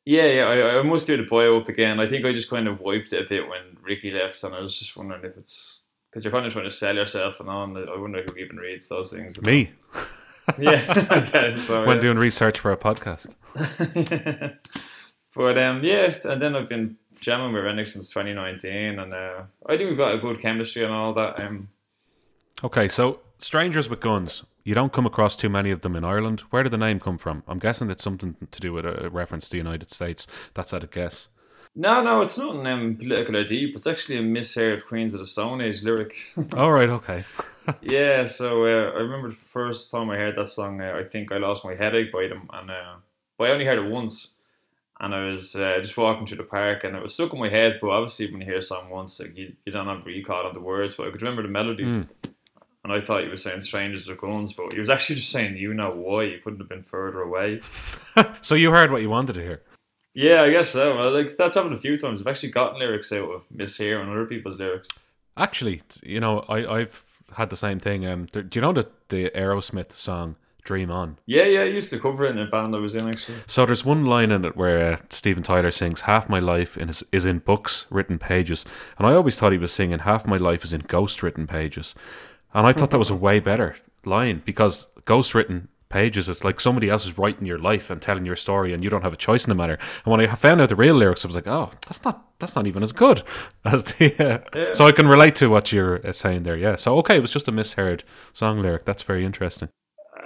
Yeah, 0.05 0.27
yeah, 0.27 0.43
I, 0.45 0.79
I 0.79 0.83
must 0.83 1.07
do 1.07 1.17
the 1.17 1.25
boy 1.25 1.57
up 1.57 1.69
again. 1.69 2.01
I 2.01 2.07
think 2.07 2.25
I 2.25 2.33
just 2.33 2.51
kind 2.51 2.69
of 2.69 2.81
wiped 2.81 3.13
it 3.13 3.25
a 3.25 3.29
bit 3.29 3.49
when 3.49 3.77
Ricky 3.83 4.11
left, 4.11 4.43
and 4.43 4.55
I 4.55 4.61
was 4.61 4.79
just 4.79 4.97
wondering 4.97 5.25
if 5.25 5.37
it's 5.37 5.81
because 6.11 6.25
you're 6.25 6.33
kind 6.33 6.47
of 6.47 6.53
trying 6.53 6.65
to 6.65 6.71
sell 6.71 6.95
yourself 6.95 7.39
and 7.41 7.49
on. 7.49 7.77
I 7.77 7.97
wonder 7.99 8.23
who 8.23 8.37
even 8.37 8.57
reads 8.57 8.89
those 8.89 9.13
things. 9.13 9.41
Me. 9.43 9.73
yeah, 10.59 10.85
okay, 11.11 11.55
so, 11.61 11.85
when 11.85 11.97
yeah. 11.97 12.01
doing 12.01 12.19
research 12.19 12.59
for 12.59 12.73
a 12.73 12.77
podcast. 12.77 13.35
but 15.35 15.59
um, 15.59 15.85
yeah, 15.85 16.15
and 16.25 16.43
then 16.43 16.57
I've 16.57 16.69
been 16.69 16.97
jamming 17.21 17.53
with 17.53 17.65
Rennick 17.65 17.87
since 17.87 18.09
2019, 18.09 18.99
and 18.99 19.15
uh, 19.15 19.43
I 19.67 19.77
think 19.77 19.91
we've 19.91 19.99
got 19.99 20.15
a 20.15 20.19
good 20.19 20.41
chemistry 20.41 20.83
and 20.83 20.93
all 20.93 21.13
that. 21.15 21.41
Um, 21.41 21.69
okay, 22.65 22.89
so 22.89 23.21
strangers 23.39 23.89
with 23.89 24.01
guns. 24.01 24.45
You 24.65 24.75
don't 24.75 24.93
come 24.93 25.07
across 25.07 25.37
too 25.37 25.49
many 25.49 25.71
of 25.71 25.81
them 25.81 25.97
in 25.97 26.05
Ireland. 26.05 26.41
Where 26.51 26.63
did 26.63 26.73
the 26.73 26.79
name 26.79 27.01
come 27.01 27.19
from? 27.19 27.43
I'm 27.49 27.59
guessing 27.59 27.91
it's 27.91 28.03
something 28.03 28.37
to 28.51 28.61
do 28.61 28.73
with 28.73 28.85
a 28.85 29.09
reference 29.11 29.47
to 29.47 29.53
the 29.53 29.57
United 29.57 29.91
States. 29.91 30.27
That's 30.55 30.75
at 30.75 30.85
a 30.85 30.87
guess. 30.87 31.29
No, 31.75 32.03
no, 32.03 32.21
it's 32.21 32.37
not 32.37 32.57
an 32.57 32.67
um, 32.67 32.97
political 32.97 33.37
or 33.37 33.45
deep. 33.45 33.77
It's 33.77 33.87
actually 33.87 34.19
a 34.19 34.23
misheard 34.23 34.87
Queens 34.87 35.15
of 35.15 35.21
the 35.21 35.27
Stone 35.27 35.61
Age 35.61 35.83
lyric. 35.83 36.17
All 36.57 36.73
right, 36.73 36.89
okay. 36.89 37.25
yeah, 37.81 38.25
so 38.27 38.65
uh, 38.65 38.91
I 38.91 39.01
remember 39.01 39.29
the 39.29 39.37
first 39.37 39.91
time 39.91 40.11
I 40.11 40.17
heard 40.17 40.37
that 40.37 40.49
song, 40.49 40.81
uh, 40.81 40.95
I 40.99 41.09
think 41.09 41.31
I 41.31 41.39
lost 41.39 41.65
my 41.65 41.77
headache 41.77 42.13
by 42.13 42.27
them, 42.27 42.49
and 42.53 42.71
uh, 42.71 42.97
but 43.39 43.49
I 43.49 43.53
only 43.53 43.65
heard 43.65 43.79
it 43.79 43.91
once. 43.91 44.35
And 45.03 45.15
I 45.15 45.31
was 45.31 45.57
uh, 45.57 45.79
just 45.81 45.97
walking 45.97 46.27
through 46.27 46.39
the 46.39 46.43
park, 46.43 46.85
and 46.85 46.95
it 46.95 47.03
was 47.03 47.15
stuck 47.15 47.33
in 47.33 47.39
my 47.39 47.49
head. 47.49 47.79
But 47.81 47.89
obviously, 47.89 48.31
when 48.31 48.43
you 48.43 48.47
hear 48.47 48.59
a 48.59 48.63
song 48.63 48.91
once, 48.91 49.19
like 49.19 49.35
you, 49.35 49.55
you 49.65 49.73
don't 49.73 49.87
have 49.87 50.05
recall 50.05 50.47
on 50.47 50.53
the 50.53 50.61
words, 50.61 50.95
but 50.95 51.07
I 51.07 51.11
could 51.11 51.23
remember 51.23 51.43
the 51.43 51.49
melody. 51.49 51.85
Mm 51.85 52.09
and 52.85 52.93
I 52.93 53.01
thought 53.01 53.23
he 53.23 53.29
was 53.29 53.43
saying 53.43 53.61
strangers 53.63 54.09
with 54.09 54.21
guns, 54.21 54.53
but 54.53 54.73
he 54.73 54.81
was 54.81 54.91
actually 54.91 55.17
just 55.17 55.31
saying 55.31 55.57
you 55.57 55.75
know 55.75 55.91
why 55.91 56.25
you 56.25 56.39
couldn't 56.43 56.61
have 56.61 56.69
been 56.69 56.83
further 56.83 57.21
away. 57.21 57.61
so 58.41 58.55
you 58.55 58.71
heard 58.71 58.91
what 58.91 59.03
you 59.03 59.11
wanted 59.11 59.35
to 59.35 59.43
hear. 59.43 59.63
Yeah, 60.15 60.43
I 60.43 60.51
guess 60.51 60.71
so. 60.71 60.97
Well, 60.97 61.13
like 61.13 61.35
that's 61.37 61.55
happened 61.55 61.75
a 61.75 61.81
few 61.81 61.97
times. 61.97 62.21
I've 62.21 62.27
actually 62.27 62.51
gotten 62.51 62.79
lyrics 62.79 63.13
out 63.13 63.31
of 63.31 63.49
mishearing 63.55 64.11
other 64.11 64.27
people's 64.27 64.59
lyrics. 64.59 64.89
Actually, 65.37 65.83
you 66.03 66.21
know, 66.21 66.41
I 66.49 66.67
I've 66.67 67.05
had 67.37 67.51
the 67.51 67.57
same 67.57 67.79
thing. 67.79 68.07
Um, 68.07 68.27
do 68.33 68.49
you 68.53 68.61
know 68.61 68.73
the 68.73 68.89
the 69.09 69.31
Aerosmith 69.31 69.93
song 69.93 70.35
"Dream 70.65 70.91
On"? 70.91 71.19
Yeah, 71.27 71.45
yeah, 71.45 71.61
I 71.61 71.65
used 71.65 71.91
to 71.91 72.01
cover 72.01 72.27
it 72.27 72.31
in 72.31 72.39
a 72.39 72.47
band 72.47 72.75
I 72.75 72.81
was 72.81 72.97
in 72.97 73.09
actually. 73.09 73.39
So 73.47 73.67
there's 73.67 73.85
one 73.85 74.05
line 74.05 74.33
in 74.33 74.45
it 74.45 74.57
where 74.57 74.95
uh, 74.95 74.97
Steven 75.11 75.45
Tyler 75.45 75.71
sings, 75.71 76.03
"Half 76.03 76.29
my 76.29 76.41
life 76.41 76.77
is 76.77 77.05
is 77.13 77.25
in 77.25 77.39
books 77.39 77.87
written 77.89 78.19
pages," 78.19 78.65
and 78.99 79.07
I 79.07 79.15
always 79.15 79.39
thought 79.39 79.53
he 79.53 79.59
was 79.59 79.73
singing, 79.73 80.01
"Half 80.01 80.27
my 80.27 80.39
life 80.39 80.65
is 80.65 80.73
in 80.73 80.81
ghost 80.81 81.23
written 81.23 81.47
pages." 81.47 81.95
And 82.55 82.67
I 82.67 82.73
thought 82.73 82.91
that 82.91 82.99
was 82.99 83.11
a 83.11 83.17
way 83.17 83.41
better 83.41 83.77
line 84.05 84.43
because 84.45 84.89
ghost 85.05 85.35
written 85.35 85.69
pages 85.91 86.29
it's 86.29 86.45
like 86.45 86.61
somebody 86.61 86.89
else 86.89 87.05
is 87.05 87.19
writing 87.19 87.45
your 87.45 87.59
life 87.59 87.91
and 87.91 88.01
telling 88.01 88.25
your 88.25 88.37
story 88.37 88.73
and 88.73 88.85
you 88.85 88.89
don't 88.89 89.03
have 89.03 89.13
a 89.13 89.17
choice 89.17 89.45
in 89.45 89.49
the 89.49 89.55
matter. 89.57 89.75
And 90.05 90.11
when 90.13 90.21
i 90.21 90.27
found 90.35 90.61
out 90.61 90.69
the 90.69 90.77
real 90.77 90.95
lyrics 90.95 91.25
i 91.25 91.29
was 91.29 91.35
like 91.35 91.49
oh 91.49 91.71
that's 91.87 92.05
not 92.05 92.25
that's 92.39 92.55
not 92.55 92.69
even 92.69 92.83
as 92.85 92.93
good 92.93 93.25
as 93.65 93.85
the 93.85 94.15
uh, 94.25 94.39
yeah. 94.55 94.73
so 94.73 94.87
i 94.87 94.93
can 94.93 95.09
relate 95.09 95.35
to 95.37 95.51
what 95.51 95.73
you're 95.73 96.07
uh, 96.07 96.13
saying 96.13 96.45
there. 96.45 96.57
Yeah. 96.57 96.77
So 96.77 96.97
okay 96.99 97.17
it 97.17 97.21
was 97.21 97.33
just 97.33 97.49
a 97.49 97.53
misheard 97.53 98.05
song 98.33 98.63
lyric. 98.63 98.85
That's 98.85 99.03
very 99.03 99.25
interesting 99.25 99.69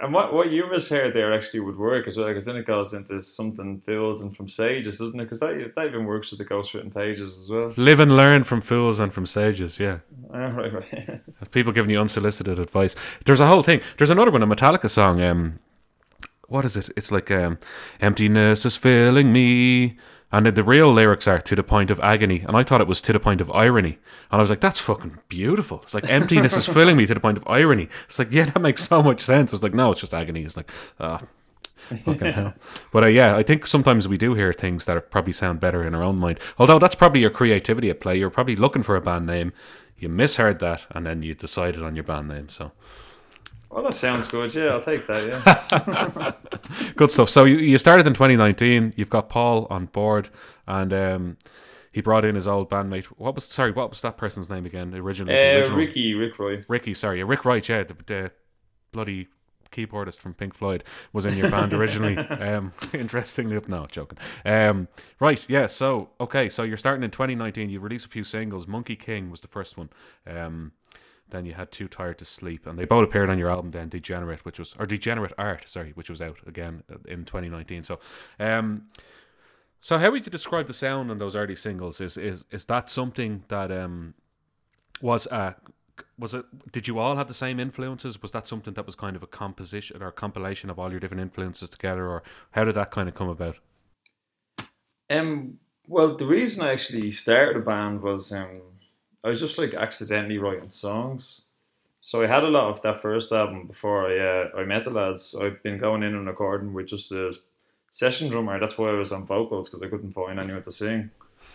And 0.04 0.12
what, 0.12 0.34
what 0.34 0.52
you 0.52 0.68
misheard 0.70 1.14
there 1.14 1.32
actually 1.32 1.61
would 1.61 1.78
work 1.78 2.06
as 2.06 2.18
well, 2.18 2.28
because 2.28 2.44
then 2.44 2.56
it 2.56 2.66
goes 2.66 2.92
into 2.92 3.23
something 3.23 3.80
Fools 3.87 4.20
and 4.20 4.37
from 4.37 4.50
Sages, 4.50 4.99
doesn't 4.99 5.18
it? 5.18 5.25
Because 5.25 5.40
that, 5.40 5.73
that 5.75 5.87
even 5.87 6.04
works 6.04 6.30
with 6.30 6.38
the 6.40 6.44
ghostwritten 6.44 6.94
pages 6.94 7.38
as 7.38 7.49
well. 7.49 7.73
Live 7.78 8.00
and 8.00 8.14
learn 8.14 8.42
from 8.42 8.61
fools 8.61 9.00
and 9.00 9.14
from 9.14 9.25
sages, 9.25 9.80
yeah. 9.80 10.00
Ah, 10.30 10.49
right, 10.49 10.75
right. 10.75 11.20
People 11.52 11.73
giving 11.73 11.90
you 11.90 11.99
unsolicited 11.99 12.58
advice. 12.58 12.94
There's 13.25 13.40
a 13.40 13.46
whole 13.46 13.62
thing. 13.62 13.80
There's 13.96 14.11
another 14.11 14.30
one, 14.30 14.42
a 14.42 14.46
Metallica 14.46 14.90
song. 14.90 15.23
Um, 15.23 15.58
what 16.49 16.66
is 16.66 16.76
it? 16.76 16.90
It's 16.99 17.11
like 17.11 17.30
um, 17.30 17.58
emptiness 17.99 18.66
is 18.66 18.76
filling 18.76 19.32
me. 19.32 19.96
And 20.34 20.46
the 20.46 20.64
real 20.64 20.92
lyrics 20.92 21.28
are 21.28 21.40
to 21.40 21.54
the 21.54 21.62
point 21.62 21.92
of 21.92 22.00
agony. 22.00 22.40
And 22.40 22.56
I 22.56 22.64
thought 22.64 22.80
it 22.80 22.88
was 22.88 23.00
to 23.02 23.12
the 23.12 23.20
point 23.20 23.40
of 23.40 23.48
irony. 23.52 23.98
And 24.32 24.40
I 24.40 24.42
was 24.42 24.50
like, 24.50 24.58
that's 24.58 24.80
fucking 24.80 25.20
beautiful. 25.28 25.82
It's 25.84 25.94
like 25.94 26.10
emptiness 26.10 26.56
is 26.56 26.66
filling 26.66 26.96
me 26.96 27.06
to 27.06 27.14
the 27.14 27.20
point 27.20 27.38
of 27.38 27.44
irony. 27.46 27.88
It's 28.06 28.18
like, 28.18 28.32
yeah, 28.32 28.46
that 28.46 28.58
makes 28.58 28.88
so 28.88 29.00
much 29.00 29.20
sense. 29.20 29.52
I 29.52 29.54
was 29.54 29.62
like, 29.62 29.74
no, 29.74 29.92
it's 29.92 30.00
just 30.00 30.12
agony. 30.12 30.42
It's 30.42 30.56
like, 30.56 30.72
ah, 30.98 31.20
fucking 32.04 32.32
hell. 32.32 32.54
But 32.90 33.04
uh, 33.04 33.06
yeah, 33.06 33.36
I 33.36 33.44
think 33.44 33.64
sometimes 33.64 34.08
we 34.08 34.18
do 34.18 34.34
hear 34.34 34.52
things 34.52 34.86
that 34.86 35.08
probably 35.08 35.32
sound 35.32 35.60
better 35.60 35.86
in 35.86 35.94
our 35.94 36.02
own 36.02 36.16
mind. 36.16 36.40
Although 36.58 36.80
that's 36.80 36.96
probably 36.96 37.20
your 37.20 37.30
creativity 37.30 37.88
at 37.88 38.00
play. 38.00 38.18
You're 38.18 38.28
probably 38.28 38.56
looking 38.56 38.82
for 38.82 38.96
a 38.96 39.00
band 39.00 39.26
name. 39.26 39.52
You 39.98 40.08
misheard 40.08 40.58
that. 40.58 40.84
And 40.90 41.06
then 41.06 41.22
you 41.22 41.36
decided 41.36 41.80
on 41.80 41.94
your 41.94 42.02
band 42.02 42.26
name. 42.26 42.48
So. 42.48 42.72
Well, 43.75 43.83
that 43.83 43.95
sounds 43.95 44.28
good. 44.28 44.54
Yeah, 44.54 44.66
I'll 44.66 44.81
take 44.81 45.04
that. 45.09 45.26
Yeah. 45.26 46.93
Good 46.97 47.11
stuff. 47.11 47.28
So 47.28 47.43
you, 47.43 47.57
you 47.57 47.76
started 47.76 48.07
in 48.07 48.14
2019. 48.14 48.95
You've 48.97 49.11
got 49.11 49.28
Paul 49.28 49.66
on 49.69 49.87
board, 49.87 50.28
and 50.69 50.95
um, 50.95 51.37
he 51.90 52.00
brought 52.00 52.25
in 52.25 52.37
his 52.37 52.47
old 52.47 52.71
bandmate. 52.71 53.07
What 53.07 53.35
was 53.35 53.47
sorry? 53.47 53.73
What 53.73 53.90
was 53.90 54.00
that 54.02 54.16
person's 54.16 54.49
name 54.49 54.64
again? 54.64 54.95
Originally, 54.95 55.35
uh, 55.37 55.57
original- 55.59 55.78
Ricky, 55.78 56.14
Rick 56.14 56.38
Roy. 56.38 56.64
Ricky. 56.69 56.95
Sorry, 56.95 57.25
Rick 57.25 57.45
Wright. 57.45 57.69
Yeah, 57.69 57.83
the, 57.83 57.97
the 58.07 58.31
bloody 58.93 59.26
keyboardist 59.73 60.21
from 60.21 60.35
Pink 60.35 60.54
Floyd 60.54 60.85
was 61.12 61.26
in 61.26 61.37
your 61.37 61.50
band 61.50 61.75
originally. 61.75 62.16
um, 62.28 62.73
interestingly 62.93 63.57
enough, 63.57 63.69
no 63.69 63.87
joking. 63.90 64.19
Um, 64.45 64.87
right, 65.19 65.45
yeah. 65.50 65.66
So 65.66 66.11
okay, 66.21 66.49
so 66.49 66.62
you're 66.62 66.76
starting 66.76 67.02
in 67.02 67.11
2019. 67.11 67.71
You 67.71 67.81
released 67.81 68.07
a 68.07 68.09
few 68.09 68.23
singles. 68.23 68.69
Monkey 68.69 68.95
King 68.95 69.33
was 69.33 69.40
the 69.40 69.49
first 69.49 69.76
one. 69.76 69.90
Um, 70.28 70.71
then 71.31 71.47
you 71.47 71.54
had 71.54 71.73
Too 71.73 71.88
Tired 71.88 72.19
to 72.19 72.25
Sleep, 72.25 72.66
and 72.66 72.78
they 72.78 72.85
both 72.85 73.04
appeared 73.04 73.31
on 73.31 73.38
your 73.38 73.50
album. 73.50 73.71
Then 73.71 73.88
Degenerate, 73.88 74.45
which 74.45 74.59
was 74.59 74.75
or 74.78 74.87
Degenerate 74.87 75.33
Art, 75.38 75.69
sorry, 75.69 75.93
which 75.93 76.11
was 76.11 76.21
out 76.21 76.38
again 76.47 76.83
in 77.07 77.25
2019. 77.25 77.83
So, 77.85 77.99
um, 78.38 78.87
so 79.81 79.99
how 79.99 80.11
would 80.11 80.26
you 80.26 80.31
describe 80.31 80.66
the 80.66 80.75
sound 80.75 81.11
on 81.11 81.19
those 81.19 81.37
early 81.37 81.57
singles? 81.57 82.00
Is 82.00 82.16
is 82.16 82.45
is 82.50 82.66
that 82.66 82.90
something 82.90 83.45
that 83.49 83.73
um 83.73 84.14
was 85.00 85.26
a 85.26 85.57
was 86.19 86.35
it? 86.35 86.45
Did 86.73 86.88
you 86.88 86.99
all 86.99 87.16
have 87.16 87.28
the 87.28 87.35
same 87.35 87.61
influences? 87.61 88.21
Was 88.23 88.33
that 88.33 88.47
something 88.47 88.75
that 88.75 88.87
was 88.87 88.95
kind 88.95 89.16
of 89.16 89.23
a 89.23 89.26
composition 89.26 90.02
or 90.02 90.09
a 90.09 90.12
compilation 90.12 90.71
of 90.71 90.78
all 90.78 90.90
your 90.90 91.00
different 91.00 91.23
influences 91.23 91.69
together, 91.69 92.07
or 92.07 92.23
how 92.52 92.64
did 92.64 92.75
that 92.76 92.90
kind 92.90 93.09
of 93.09 93.14
come 93.14 93.28
about? 93.28 93.57
Um, 95.11 95.59
well, 95.87 96.16
the 96.16 96.26
reason 96.26 96.64
I 96.64 96.73
actually 96.73 97.11
started 97.11 97.57
a 97.57 97.64
band 97.64 98.02
was 98.02 98.33
um, 98.33 98.62
I 99.25 99.31
was 99.31 99.40
just 99.40 99.59
like 99.59 99.75
accidentally 99.75 100.38
writing 100.38 100.69
songs. 100.69 101.43
So 102.02 102.23
I 102.23 102.26
had 102.26 102.45
a 102.45 102.49
lot 102.49 102.69
of 102.69 102.83
that 102.83 103.00
first 103.00 103.33
album 103.33 103.66
before 103.66 104.07
I 104.07 104.19
uh, 104.19 104.61
I 104.61 104.64
met 104.64 104.85
the 104.85 104.90
lads. 104.90 105.35
I'd 105.40 105.62
been 105.62 105.78
going 105.78 106.02
in 106.02 106.14
and 106.14 106.26
recording 106.26 106.75
with 106.75 106.87
just 106.87 107.11
a 107.11 107.35
session 107.90 108.28
drummer. 108.28 108.61
That's 108.61 108.76
why 108.76 108.90
I 108.90 108.93
was 108.93 109.11
on 109.11 109.25
vocals 109.25 109.71
because 109.71 109.83
I 109.83 109.88
couldn't 109.88 110.12
find 110.12 110.38
anyone 110.38 110.62
to 110.62 110.71
sing. 110.71 111.11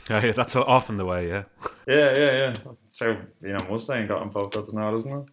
Yeah, 0.10 0.26
yeah, 0.26 0.32
that's 0.32 0.56
often 0.56 0.98
the 0.98 1.06
way. 1.06 1.28
Yeah, 1.28 1.44
Yeah, 1.88 2.18
yeah, 2.18 2.32
yeah. 2.32 2.56
So 2.90 3.18
you 3.44 3.54
know, 3.54 3.64
Mustang 3.70 4.08
got 4.08 4.24
on 4.24 4.32
vocals 4.32 4.70
and 4.70 4.80
all, 4.80 4.96
isn't 4.96 5.14
it? 5.14 5.26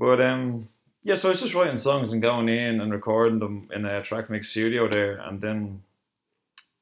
But 0.00 0.20
um, 0.20 0.68
yeah. 1.04 1.14
So 1.14 1.28
I 1.28 1.30
was 1.30 1.40
just 1.40 1.54
writing 1.54 1.76
songs 1.76 2.12
and 2.12 2.20
going 2.20 2.48
in 2.48 2.80
and 2.80 2.90
recording 2.92 3.38
them 3.38 3.68
in 3.72 3.84
a 3.84 4.02
track 4.02 4.28
mix 4.28 4.48
studio 4.48 4.88
there, 4.88 5.18
and 5.18 5.40
then 5.40 5.82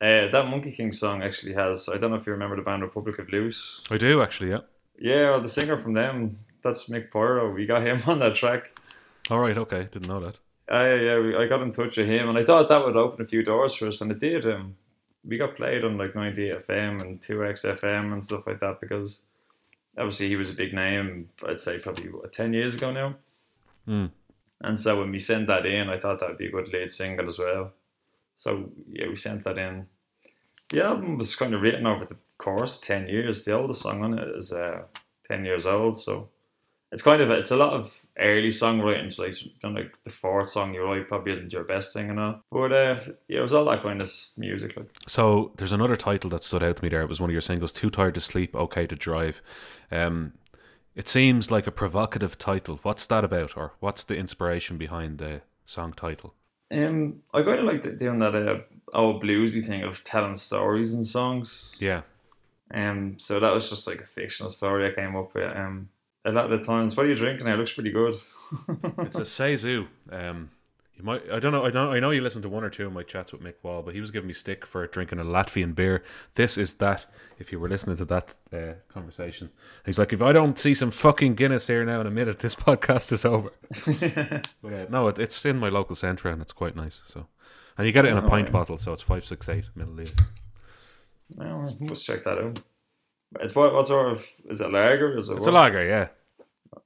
uh, 0.02 0.28
that 0.32 0.48
Monkey 0.48 0.72
King 0.72 0.90
song 0.90 1.22
actually 1.22 1.54
has. 1.54 1.88
I 1.88 1.96
don't 1.96 2.10
know 2.10 2.16
if 2.16 2.26
you 2.26 2.32
remember 2.32 2.56
the 2.56 2.62
band 2.62 2.82
Republic 2.82 3.20
of 3.20 3.30
Loose. 3.30 3.80
I 3.88 3.96
do 3.96 4.20
actually. 4.20 4.50
Yeah. 4.50 4.60
Yeah, 4.98 5.30
well, 5.30 5.40
the 5.40 5.48
singer 5.48 5.76
from 5.76 5.94
them, 5.94 6.38
that's 6.62 6.88
Mick 6.88 7.10
Pyro. 7.10 7.52
We 7.52 7.66
got 7.66 7.86
him 7.86 8.02
on 8.06 8.18
that 8.18 8.34
track. 8.34 8.78
All 9.30 9.38
right. 9.38 9.56
Okay. 9.56 9.88
Didn't 9.90 10.08
know 10.08 10.20
that. 10.20 10.36
Uh, 10.70 10.94
yeah, 10.94 11.18
we, 11.20 11.36
I 11.36 11.46
got 11.46 11.62
in 11.62 11.70
touch 11.70 11.96
with 11.96 12.08
him, 12.08 12.28
and 12.28 12.38
I 12.38 12.44
thought 12.44 12.68
that 12.68 12.84
would 12.84 12.96
open 12.96 13.24
a 13.24 13.28
few 13.28 13.42
doors 13.42 13.74
for 13.74 13.88
us, 13.88 14.00
and 14.00 14.10
it 14.10 14.18
did. 14.18 14.46
Um, 14.46 14.76
we 15.24 15.38
got 15.38 15.56
played 15.56 15.84
on 15.84 15.98
like 15.98 16.14
90 16.14 16.48
FM 16.48 17.00
and 17.00 17.20
2X 17.20 17.78
FM 17.78 18.12
and 18.12 18.24
stuff 18.24 18.46
like 18.46 18.58
that 18.60 18.80
because 18.80 19.22
obviously 19.96 20.28
he 20.28 20.36
was 20.36 20.50
a 20.50 20.54
big 20.54 20.74
name. 20.74 21.28
I'd 21.46 21.60
say 21.60 21.78
probably 21.78 22.08
what, 22.08 22.32
10 22.32 22.52
years 22.52 22.74
ago 22.74 22.90
now. 22.90 23.14
Hmm. 23.86 24.06
And 24.62 24.78
so 24.78 24.98
when 24.98 25.10
we 25.10 25.18
sent 25.18 25.46
that 25.48 25.66
in, 25.66 25.88
I 25.88 25.96
thought 25.96 26.18
that 26.20 26.28
would 26.28 26.38
be 26.38 26.46
a 26.46 26.50
good 26.50 26.72
lead 26.72 26.90
single 26.90 27.28
as 27.28 27.38
well. 27.38 27.72
So 28.42 28.72
yeah, 28.90 29.06
we 29.06 29.14
sent 29.14 29.44
that 29.44 29.56
in. 29.56 29.86
The 30.70 30.84
album 30.84 31.16
was 31.16 31.36
kind 31.36 31.54
of 31.54 31.62
written 31.62 31.86
over 31.86 32.04
the 32.04 32.16
course 32.38 32.76
of 32.76 32.82
10 32.82 33.06
years. 33.06 33.44
The 33.44 33.56
oldest 33.56 33.82
song 33.82 34.02
on 34.02 34.18
it 34.18 34.28
is 34.36 34.52
uh, 34.52 34.82
10 35.28 35.44
years 35.44 35.64
old. 35.64 35.96
So 35.96 36.28
it's 36.90 37.02
kind 37.02 37.22
of, 37.22 37.30
it's 37.30 37.52
a 37.52 37.56
lot 37.56 37.72
of 37.72 37.92
early 38.18 38.48
songwriting. 38.48 39.12
So 39.12 39.22
like, 39.22 39.40
you 39.44 39.50
know, 39.62 39.70
like 39.70 39.94
the 40.02 40.10
fourth 40.10 40.48
song 40.48 40.74
you 40.74 40.82
write 40.82 41.06
probably 41.06 41.32
isn't 41.32 41.52
your 41.52 41.62
best 41.62 41.92
thing 41.92 42.10
and 42.10 42.18
all. 42.18 42.42
But 42.50 42.72
uh, 42.72 43.00
yeah, 43.28 43.38
it 43.38 43.42
was 43.42 43.52
all 43.52 43.64
that 43.66 43.82
kind 43.82 44.02
of 44.02 44.10
music. 44.36 44.76
Like. 44.76 44.88
So 45.06 45.52
there's 45.58 45.70
another 45.70 45.96
title 45.96 46.30
that 46.30 46.42
stood 46.42 46.64
out 46.64 46.78
to 46.78 46.82
me 46.82 46.88
there. 46.88 47.02
It 47.02 47.08
was 47.08 47.20
one 47.20 47.30
of 47.30 47.34
your 47.34 47.40
singles, 47.42 47.72
Too 47.72 47.90
Tired 47.90 48.14
to 48.14 48.20
Sleep, 48.20 48.56
Okay 48.56 48.88
to 48.88 48.96
Drive. 48.96 49.40
Um, 49.92 50.32
it 50.96 51.08
seems 51.08 51.52
like 51.52 51.68
a 51.68 51.72
provocative 51.72 52.38
title. 52.38 52.80
What's 52.82 53.06
that 53.06 53.24
about? 53.24 53.56
Or 53.56 53.74
what's 53.78 54.02
the 54.02 54.16
inspiration 54.16 54.78
behind 54.78 55.18
the 55.18 55.42
song 55.64 55.92
title? 55.92 56.34
Um, 56.72 57.22
I 57.34 57.42
kind 57.42 57.60
of 57.60 57.66
like 57.66 57.98
doing 57.98 58.18
that 58.20 58.34
uh, 58.34 58.60
old 58.94 59.22
bluesy 59.22 59.64
thing 59.64 59.82
of 59.82 60.02
telling 60.04 60.34
stories 60.34 60.94
and 60.94 61.06
songs. 61.06 61.76
Yeah. 61.78 62.02
Um, 62.72 63.18
so 63.18 63.38
that 63.38 63.52
was 63.52 63.68
just 63.68 63.86
like 63.86 64.00
a 64.00 64.06
fictional 64.06 64.50
story 64.50 64.86
I 64.86 64.94
came 64.94 65.14
up 65.14 65.34
with. 65.34 65.54
Um, 65.54 65.90
a 66.24 66.32
lot 66.32 66.50
of 66.50 66.58
the 66.58 66.64
times, 66.64 66.96
what 66.96 67.06
are 67.06 67.08
you 67.08 67.14
drinking? 67.14 67.46
It 67.46 67.58
looks 67.58 67.72
pretty 67.72 67.90
good. 67.90 68.18
It's 68.98 69.18
a 69.18 69.22
Cēsu. 69.22 69.88
Um, 70.10 70.50
you 71.02 71.06
might. 71.06 71.22
I 71.30 71.38
don't 71.38 71.52
know. 71.52 71.64
I 71.66 71.70
know. 71.70 71.92
I 71.92 72.00
know 72.00 72.10
you 72.10 72.20
listened 72.20 72.44
to 72.44 72.48
one 72.48 72.62
or 72.64 72.70
two 72.70 72.86
of 72.86 72.92
my 72.92 73.02
chats 73.02 73.32
with 73.32 73.42
Mick 73.42 73.54
Wall, 73.62 73.82
but 73.82 73.94
he 73.94 74.00
was 74.00 74.10
giving 74.10 74.28
me 74.28 74.32
stick 74.34 74.64
for 74.64 74.86
drinking 74.86 75.18
a 75.18 75.24
Latvian 75.24 75.74
beer. 75.74 76.02
This 76.34 76.56
is 76.56 76.74
that. 76.74 77.06
If 77.38 77.50
you 77.50 77.58
were 77.58 77.68
listening 77.68 77.96
to 77.96 78.04
that 78.04 78.36
uh, 78.52 78.74
conversation, 78.92 79.50
he's 79.84 79.98
like, 79.98 80.12
if 80.12 80.22
I 80.22 80.30
don't 80.32 80.56
see 80.58 80.74
some 80.74 80.92
fucking 80.92 81.34
Guinness 81.34 81.66
here 81.66 81.84
now 81.84 82.00
in 82.00 82.06
a 82.06 82.10
minute, 82.10 82.38
this 82.40 82.54
podcast 82.54 83.10
is 83.10 83.24
over. 83.24 83.50
but, 84.62 84.72
uh, 84.72 84.86
no, 84.88 85.08
it, 85.08 85.18
it's 85.18 85.44
in 85.44 85.58
my 85.58 85.68
local 85.68 85.96
centre 85.96 86.28
and 86.28 86.40
it's 86.40 86.52
quite 86.52 86.76
nice. 86.76 87.02
So, 87.06 87.26
and 87.76 87.86
you 87.86 87.92
get 87.92 88.04
it 88.04 88.10
in 88.12 88.18
a 88.18 88.24
Oh, 88.24 88.28
pint 88.28 88.46
yeah. 88.48 88.52
bottle, 88.52 88.78
so 88.78 88.92
it's 88.92 89.02
five 89.02 89.24
six 89.24 89.48
eight 89.48 89.64
milliliter. 89.76 90.22
well, 91.34 91.76
must 91.80 92.04
check 92.06 92.22
that 92.24 92.38
out. 92.38 92.60
It's 93.40 93.54
what, 93.56 93.74
what 93.74 93.86
sort 93.86 94.12
of 94.12 94.24
is 94.48 94.60
it 94.60 94.70
lager? 94.70 95.16
Is 95.18 95.28
it 95.28 95.32
It's 95.32 95.40
what? 95.46 95.50
a 95.50 95.52
lager, 95.52 95.84
yeah. 95.84 96.08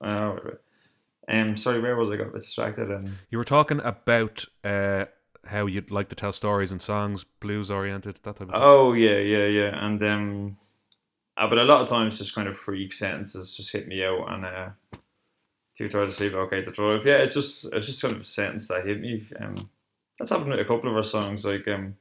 Oh, 0.01 0.09
right, 0.33 0.45
right. 0.45 0.55
Um, 1.29 1.57
sorry, 1.57 1.81
where 1.81 1.97
was 1.97 2.11
I? 2.11 2.17
Got 2.17 2.29
a 2.29 2.31
bit 2.31 2.43
distracted. 2.43 2.91
And 2.91 3.17
You 3.31 3.39
were 3.39 3.45
talking 3.45 3.81
about 3.81 4.45
uh, 4.63 5.07
how 5.47 5.67
you'd 5.67 5.91
like 5.91 6.09
to 6.11 6.15
tell 6.15 6.33
stories 6.33 6.73
and 6.73 6.81
songs, 6.81 7.25
blues 7.25 7.71
oriented, 7.71 8.17
that 8.23 8.37
type 8.37 8.41
of 8.43 8.51
thing. 8.51 8.55
oh 8.55 8.93
yeah, 8.93 9.19
yeah, 9.19 9.47
yeah. 9.47 9.85
And 9.87 10.03
um, 10.05 10.57
uh, 11.37 11.49
but 11.49 11.59
a 11.59 11.65
lot 11.65 11.81
of 11.83 11.89
times 11.89 12.19
just 12.19 12.35
kind 12.35 12.49
of 12.49 12.57
freak 12.57 12.93
sentences 12.93 13.57
just 13.57 13.73
hit 13.73 13.89
me 13.89 14.05
out 14.05 14.33
and 14.33 14.45
uh, 14.45 14.69
too 15.77 15.89
tired 15.89 16.09
to 16.09 16.15
sleep, 16.15 16.33
okay 16.35 16.63
to 16.63 16.71
drive. 16.71 17.05
Yeah, 17.05 17.17
it's 17.17 17.35
just 17.35 17.73
it's 17.75 17.87
just 17.87 18.03
kind 18.03 18.15
of 18.15 18.21
a 18.21 18.25
sentence 18.25 18.69
that 18.69 18.87
hit 18.87 19.01
me. 19.01 19.25
Um, 19.41 19.69
that's 20.19 20.31
happened 20.31 20.51
with 20.51 20.61
a 20.61 20.65
couple 20.65 20.89
of 20.89 20.97
our 20.97 21.03
songs, 21.03 21.45
like 21.45 21.67
um, 21.69 21.97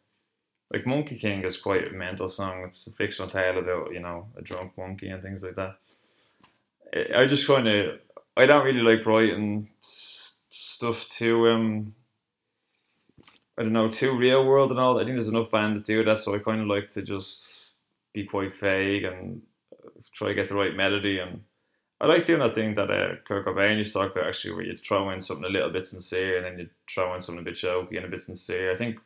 like 0.72 0.86
Monkey 0.86 1.18
King 1.18 1.44
is 1.44 1.58
quite 1.58 1.88
a 1.88 1.92
mental 1.92 2.30
song. 2.30 2.64
It's 2.66 2.88
a 2.88 2.92
fictional 2.92 3.30
tale 3.30 3.58
about 3.58 3.92
you 3.92 4.00
know 4.00 4.28
a 4.38 4.42
drunk 4.42 4.74
monkey 4.78 5.10
and 5.10 5.22
things 5.22 5.44
like 5.44 5.56
that. 5.56 5.78
I 7.16 7.26
just 7.26 7.48
kind 7.48 7.68
of 7.68 8.00
I 8.38 8.46
don't 8.46 8.66
really 8.66 8.82
like 8.82 9.06
writing 9.06 9.70
s- 9.84 10.38
stuff 10.50 11.08
too 11.10 11.48
um 11.50 11.96
I 13.58 13.64
don't 13.64 13.74
know 13.74 13.88
too 13.88 14.18
real 14.18 14.46
world 14.46 14.72
and 14.72 14.80
all. 14.80 15.00
I 15.00 15.06
think 15.06 15.16
there's 15.16 15.30
enough 15.30 15.50
band 15.52 15.76
to 15.78 15.82
do 15.82 16.04
that, 16.04 16.20
so 16.20 16.36
I 16.36 16.40
kind 16.40 16.60
of 16.62 16.68
like 16.68 16.92
to 16.92 17.02
just 17.02 17.74
be 18.14 18.26
quite 18.26 18.54
vague 18.60 19.06
and 19.06 19.42
try 20.12 20.30
to 20.30 20.34
get 20.34 20.48
the 20.50 20.56
right 20.56 20.76
melody 20.76 21.20
and. 21.20 21.42
I 22.02 22.08
like 22.08 22.26
doing 22.26 22.42
that 22.42 22.54
thing 22.54 22.76
that 22.76 22.92
uh, 22.92 23.16
Kurt 23.26 23.46
Cobain 23.46 23.78
used 23.78 23.94
to 23.94 24.00
talk 24.00 24.12
about 24.12 24.28
actually, 24.28 24.54
where 24.54 24.66
you 24.66 24.76
throw 24.76 25.10
in 25.12 25.22
something 25.22 25.46
a 25.46 25.50
little 25.50 25.70
bit 25.70 25.86
sincere 25.86 26.36
and 26.36 26.46
then 26.46 26.60
you 26.60 26.70
throw 26.90 27.16
in 27.16 27.22
something 27.22 27.42
a 27.42 27.46
bit 27.46 27.56
jokey 27.56 27.96
and 27.96 28.06
a 28.06 28.10
bit 28.10 28.20
sincere. 28.20 28.74
I 28.74 28.76
think 28.76 28.98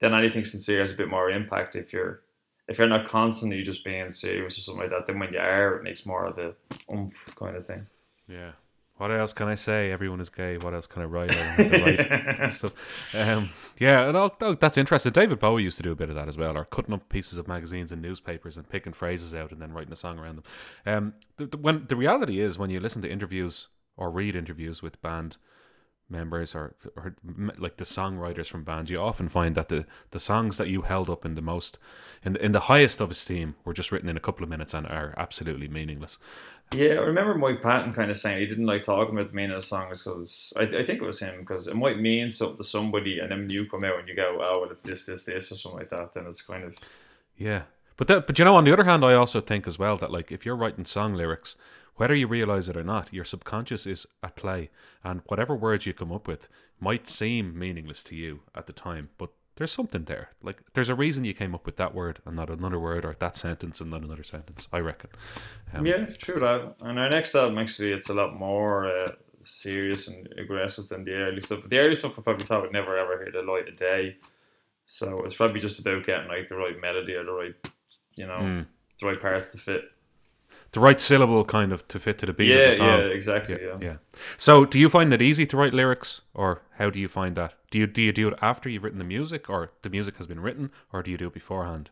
then 0.00 0.14
anything 0.14 0.44
sincere 0.44 0.80
has 0.80 0.92
a 0.92 0.96
bit 0.96 1.08
more 1.08 1.30
impact 1.30 1.74
if 1.74 1.92
you're 1.92 2.20
if 2.68 2.76
you're 2.78 2.86
not 2.86 3.08
constantly 3.08 3.62
just 3.62 3.82
being 3.82 4.10
serious 4.10 4.58
or 4.58 4.60
something 4.60 4.82
like 4.82 4.90
that. 4.90 5.06
Then 5.06 5.18
when 5.18 5.32
you 5.32 5.38
are, 5.38 5.76
it 5.76 5.82
makes 5.82 6.04
more 6.04 6.26
of 6.26 6.38
a 6.38 6.54
oomph 6.92 7.14
kind 7.34 7.56
of 7.56 7.66
thing. 7.66 7.86
Yeah. 8.28 8.52
What 8.98 9.12
else 9.12 9.32
can 9.32 9.46
I 9.46 9.54
say? 9.54 9.92
Everyone 9.92 10.20
is 10.20 10.28
gay. 10.28 10.58
What 10.58 10.74
else 10.74 10.88
can 10.88 11.02
I 11.02 11.04
write? 11.04 11.30
I 11.30 11.34
don't 11.34 11.70
have 11.70 11.70
to 11.70 11.84
write. 11.84 12.52
So, 12.52 12.72
um, 13.14 13.50
yeah, 13.78 14.08
and 14.08 14.16
oh, 14.16 14.56
that's 14.58 14.76
interesting. 14.76 15.12
David 15.12 15.38
Bowie 15.38 15.62
used 15.62 15.76
to 15.76 15.84
do 15.84 15.92
a 15.92 15.96
bit 15.96 16.08
of 16.08 16.16
that 16.16 16.26
as 16.26 16.36
well, 16.36 16.56
or 16.56 16.64
cutting 16.64 16.94
up 16.94 17.08
pieces 17.08 17.38
of 17.38 17.46
magazines 17.46 17.92
and 17.92 18.02
newspapers 18.02 18.56
and 18.56 18.68
picking 18.68 18.92
phrases 18.92 19.34
out 19.34 19.52
and 19.52 19.62
then 19.62 19.72
writing 19.72 19.92
a 19.92 19.96
song 19.96 20.18
around 20.18 20.36
them. 20.36 20.44
Um, 20.84 21.14
the, 21.36 21.46
the, 21.46 21.56
when 21.56 21.86
the 21.88 21.94
reality 21.94 22.40
is, 22.40 22.58
when 22.58 22.70
you 22.70 22.80
listen 22.80 23.02
to 23.02 23.10
interviews 23.10 23.68
or 23.96 24.10
read 24.10 24.34
interviews 24.34 24.82
with 24.82 25.00
band 25.00 25.36
members 26.10 26.54
or, 26.54 26.74
or 26.96 27.14
like 27.58 27.76
the 27.76 27.84
songwriters 27.84 28.46
from 28.46 28.64
bands, 28.64 28.90
you 28.90 28.98
often 28.98 29.28
find 29.28 29.54
that 29.54 29.68
the, 29.68 29.86
the 30.10 30.20
songs 30.20 30.56
that 30.56 30.68
you 30.68 30.82
held 30.82 31.08
up 31.08 31.24
in 31.24 31.34
the 31.34 31.42
most, 31.42 31.78
in 32.24 32.32
the, 32.32 32.44
in 32.44 32.52
the 32.52 32.60
highest 32.60 33.00
of 33.00 33.10
esteem, 33.10 33.54
were 33.64 33.74
just 33.74 33.92
written 33.92 34.08
in 34.08 34.16
a 34.16 34.20
couple 34.20 34.42
of 34.42 34.50
minutes 34.50 34.74
and 34.74 34.86
are 34.86 35.14
absolutely 35.16 35.68
meaningless. 35.68 36.18
Yeah, 36.72 36.94
I 36.94 37.04
remember 37.04 37.34
Mike 37.34 37.62
Patton 37.62 37.94
kind 37.94 38.10
of 38.10 38.18
saying 38.18 38.40
he 38.40 38.46
didn't 38.46 38.66
like 38.66 38.82
talking 38.82 39.14
about 39.14 39.28
the 39.28 39.32
meaning 39.32 39.52
of 39.52 39.62
the 39.62 39.66
songs 39.66 40.02
because 40.02 40.52
I, 40.54 40.64
I 40.64 40.84
think 40.84 41.00
it 41.00 41.02
was 41.02 41.20
him 41.20 41.40
because 41.40 41.66
it 41.66 41.76
might 41.76 41.98
mean 41.98 42.28
something 42.28 42.58
to 42.58 42.64
somebody, 42.64 43.20
and 43.20 43.30
then 43.30 43.48
you 43.48 43.66
come 43.66 43.84
out 43.84 43.98
and 43.98 44.08
you 44.08 44.14
go, 44.14 44.38
oh, 44.40 44.60
well, 44.60 44.70
it's 44.70 44.82
this, 44.82 45.06
this, 45.06 45.24
this, 45.24 45.50
or 45.50 45.56
something 45.56 45.78
like 45.78 45.88
that. 45.90 46.12
Then 46.12 46.26
it's 46.26 46.42
kind 46.42 46.64
of 46.64 46.76
yeah. 47.38 47.62
But 47.96 48.06
that, 48.08 48.26
but 48.26 48.38
you 48.38 48.44
know, 48.44 48.54
on 48.54 48.64
the 48.64 48.72
other 48.72 48.84
hand, 48.84 49.04
I 49.04 49.14
also 49.14 49.40
think 49.40 49.66
as 49.66 49.78
well 49.78 49.96
that 49.96 50.10
like 50.10 50.30
if 50.30 50.44
you're 50.44 50.56
writing 50.56 50.84
song 50.84 51.14
lyrics, 51.14 51.56
whether 51.96 52.14
you 52.14 52.26
realize 52.26 52.68
it 52.68 52.76
or 52.76 52.84
not, 52.84 53.12
your 53.12 53.24
subconscious 53.24 53.86
is 53.86 54.06
at 54.22 54.36
play, 54.36 54.68
and 55.02 55.22
whatever 55.26 55.56
words 55.56 55.86
you 55.86 55.94
come 55.94 56.12
up 56.12 56.28
with 56.28 56.48
might 56.78 57.08
seem 57.08 57.58
meaningless 57.58 58.04
to 58.04 58.14
you 58.14 58.40
at 58.54 58.66
the 58.66 58.72
time, 58.72 59.08
but 59.16 59.30
there's 59.58 59.72
something 59.72 60.04
there. 60.04 60.30
Like 60.42 60.62
there's 60.74 60.88
a 60.88 60.94
reason 60.94 61.24
you 61.24 61.34
came 61.34 61.54
up 61.54 61.66
with 61.66 61.76
that 61.76 61.94
word 61.94 62.20
and 62.24 62.36
not 62.36 62.48
another 62.48 62.78
word, 62.78 63.04
or 63.04 63.14
that 63.18 63.36
sentence 63.36 63.80
and 63.80 63.90
not 63.90 64.02
another 64.02 64.22
sentence. 64.22 64.68
I 64.72 64.78
reckon. 64.78 65.10
Um, 65.74 65.84
yeah, 65.84 66.06
true 66.06 66.38
that. 66.38 66.76
And 66.80 66.98
our 66.98 67.10
next 67.10 67.34
album 67.34 67.58
actually, 67.58 67.92
it's 67.92 68.08
a 68.08 68.14
lot 68.14 68.34
more 68.34 68.86
uh, 68.86 69.12
serious 69.42 70.06
and 70.06 70.28
aggressive 70.38 70.88
than 70.88 71.04
the 71.04 71.12
early 71.12 71.40
stuff. 71.40 71.68
The 71.68 71.78
early 71.78 71.96
stuff 71.96 72.18
I 72.18 72.22
probably 72.22 72.46
thought 72.46 72.62
would 72.62 72.72
never 72.72 72.96
ever 72.96 73.22
hit 73.24 73.34
the 73.34 73.42
light 73.42 73.68
of 73.68 73.76
day. 73.76 74.16
So 74.86 75.22
it's 75.24 75.34
probably 75.34 75.60
just 75.60 75.80
about 75.80 76.06
getting 76.06 76.28
like 76.28 76.46
the 76.46 76.56
right 76.56 76.80
melody 76.80 77.14
or 77.14 77.24
the 77.24 77.32
right, 77.32 77.54
you 78.14 78.26
know, 78.26 78.38
mm. 78.38 78.66
the 79.00 79.06
right 79.06 79.20
parts 79.20 79.52
to 79.52 79.58
fit 79.58 79.82
the 80.72 80.80
right 80.80 81.00
syllable 81.00 81.44
kind 81.44 81.72
of 81.72 81.86
to 81.88 81.98
fit 81.98 82.18
to 82.18 82.26
the 82.26 82.32
beat 82.32 82.48
yeah, 82.48 82.56
of 82.56 82.70
the 82.70 82.76
song. 82.76 82.86
Yeah, 82.86 83.04
exactly. 83.06 83.58
Yeah, 83.60 83.68
yeah, 83.68 83.76
yeah. 83.80 83.96
So, 84.36 84.64
do 84.64 84.78
you 84.78 84.88
find 84.88 85.12
it 85.12 85.22
easy 85.22 85.46
to 85.46 85.56
write 85.56 85.74
lyrics, 85.74 86.22
or 86.34 86.62
how 86.76 86.90
do 86.90 86.98
you 86.98 87.08
find 87.08 87.36
that? 87.36 87.54
Do 87.70 87.78
you 87.78 87.86
do 87.86 88.02
you 88.02 88.12
do 88.12 88.28
it 88.28 88.38
after 88.40 88.68
you've 88.68 88.84
written 88.84 88.98
the 88.98 89.04
music, 89.04 89.50
or 89.50 89.72
the 89.82 89.90
music 89.90 90.16
has 90.16 90.26
been 90.26 90.40
written, 90.40 90.70
or 90.92 91.02
do 91.02 91.10
you 91.10 91.16
do 91.16 91.26
it 91.26 91.34
beforehand? 91.34 91.90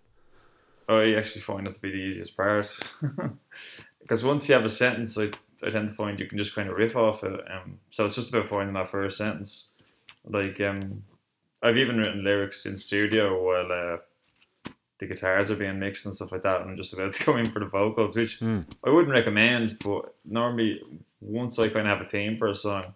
I 0.88 1.14
actually 1.14 1.42
find 1.42 1.66
it 1.66 1.74
to 1.74 1.80
be 1.80 1.90
the 1.90 1.96
easiest 1.96 2.36
part 2.36 2.68
because 4.00 4.22
once 4.22 4.48
you 4.48 4.54
have 4.54 4.64
a 4.64 4.70
sentence, 4.70 5.18
I, 5.18 5.30
I 5.64 5.70
tend 5.70 5.88
to 5.88 5.94
find 5.94 6.18
you 6.20 6.26
can 6.26 6.38
just 6.38 6.54
kind 6.54 6.68
of 6.68 6.76
riff 6.76 6.96
off 6.96 7.24
it. 7.24 7.40
Um, 7.50 7.80
so 7.90 8.06
it's 8.06 8.14
just 8.14 8.32
about 8.32 8.48
finding 8.48 8.74
that 8.74 8.90
first 8.90 9.18
sentence. 9.18 9.68
Like 10.24 10.60
um, 10.60 11.02
I've 11.62 11.76
even 11.76 11.98
written 11.98 12.24
lyrics 12.24 12.66
in 12.66 12.76
studio 12.76 13.42
while. 13.42 13.72
Uh, 13.72 13.96
the 14.98 15.06
guitars 15.06 15.50
are 15.50 15.56
being 15.56 15.78
mixed 15.78 16.06
and 16.06 16.14
stuff 16.14 16.32
like 16.32 16.42
that. 16.42 16.60
And 16.60 16.70
I'm 16.70 16.76
just 16.76 16.92
about 16.92 17.12
to 17.14 17.24
go 17.24 17.36
in 17.36 17.50
for 17.50 17.60
the 17.60 17.66
vocals, 17.66 18.16
which 18.16 18.40
mm. 18.40 18.64
I 18.84 18.90
wouldn't 18.90 19.12
recommend. 19.12 19.78
But 19.78 20.14
normally, 20.24 20.80
once 21.20 21.58
I 21.58 21.68
kind 21.68 21.86
of 21.86 21.98
have 21.98 22.06
a 22.06 22.10
theme 22.10 22.38
for 22.38 22.48
a 22.48 22.54
song, 22.54 22.94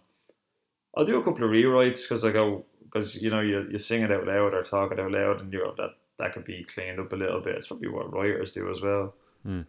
I'll 0.97 1.05
do 1.05 1.19
a 1.19 1.25
couple 1.25 1.45
of 1.45 1.51
rewrites 1.51 2.03
because 2.03 2.25
I 2.25 2.33
go 2.33 2.65
because 2.91 3.17
you 3.17 3.31
know 3.31 3.41
you, 3.41 3.67
you 3.71 3.79
sing 3.79 4.03
it 4.03 4.13
out 4.13 4.27
loud 4.27 4.55
or 4.55 4.63
talk 4.63 4.93
it 4.93 5.01
out 5.01 5.13
loud, 5.13 5.41
and 5.41 5.53
you 5.53 5.63
know 5.63 5.75
that 5.77 5.91
that 6.19 6.33
could 6.35 6.45
be 6.45 6.67
cleaned 6.75 7.01
up 7.01 7.13
a 7.13 7.17
little 7.17 7.41
bit. 7.41 7.57
It's 7.57 7.67
probably 7.69 7.89
what 7.89 8.13
writers 8.13 8.51
do 8.51 8.71
as 8.71 8.81
well. 8.81 9.15
Mm. 9.47 9.67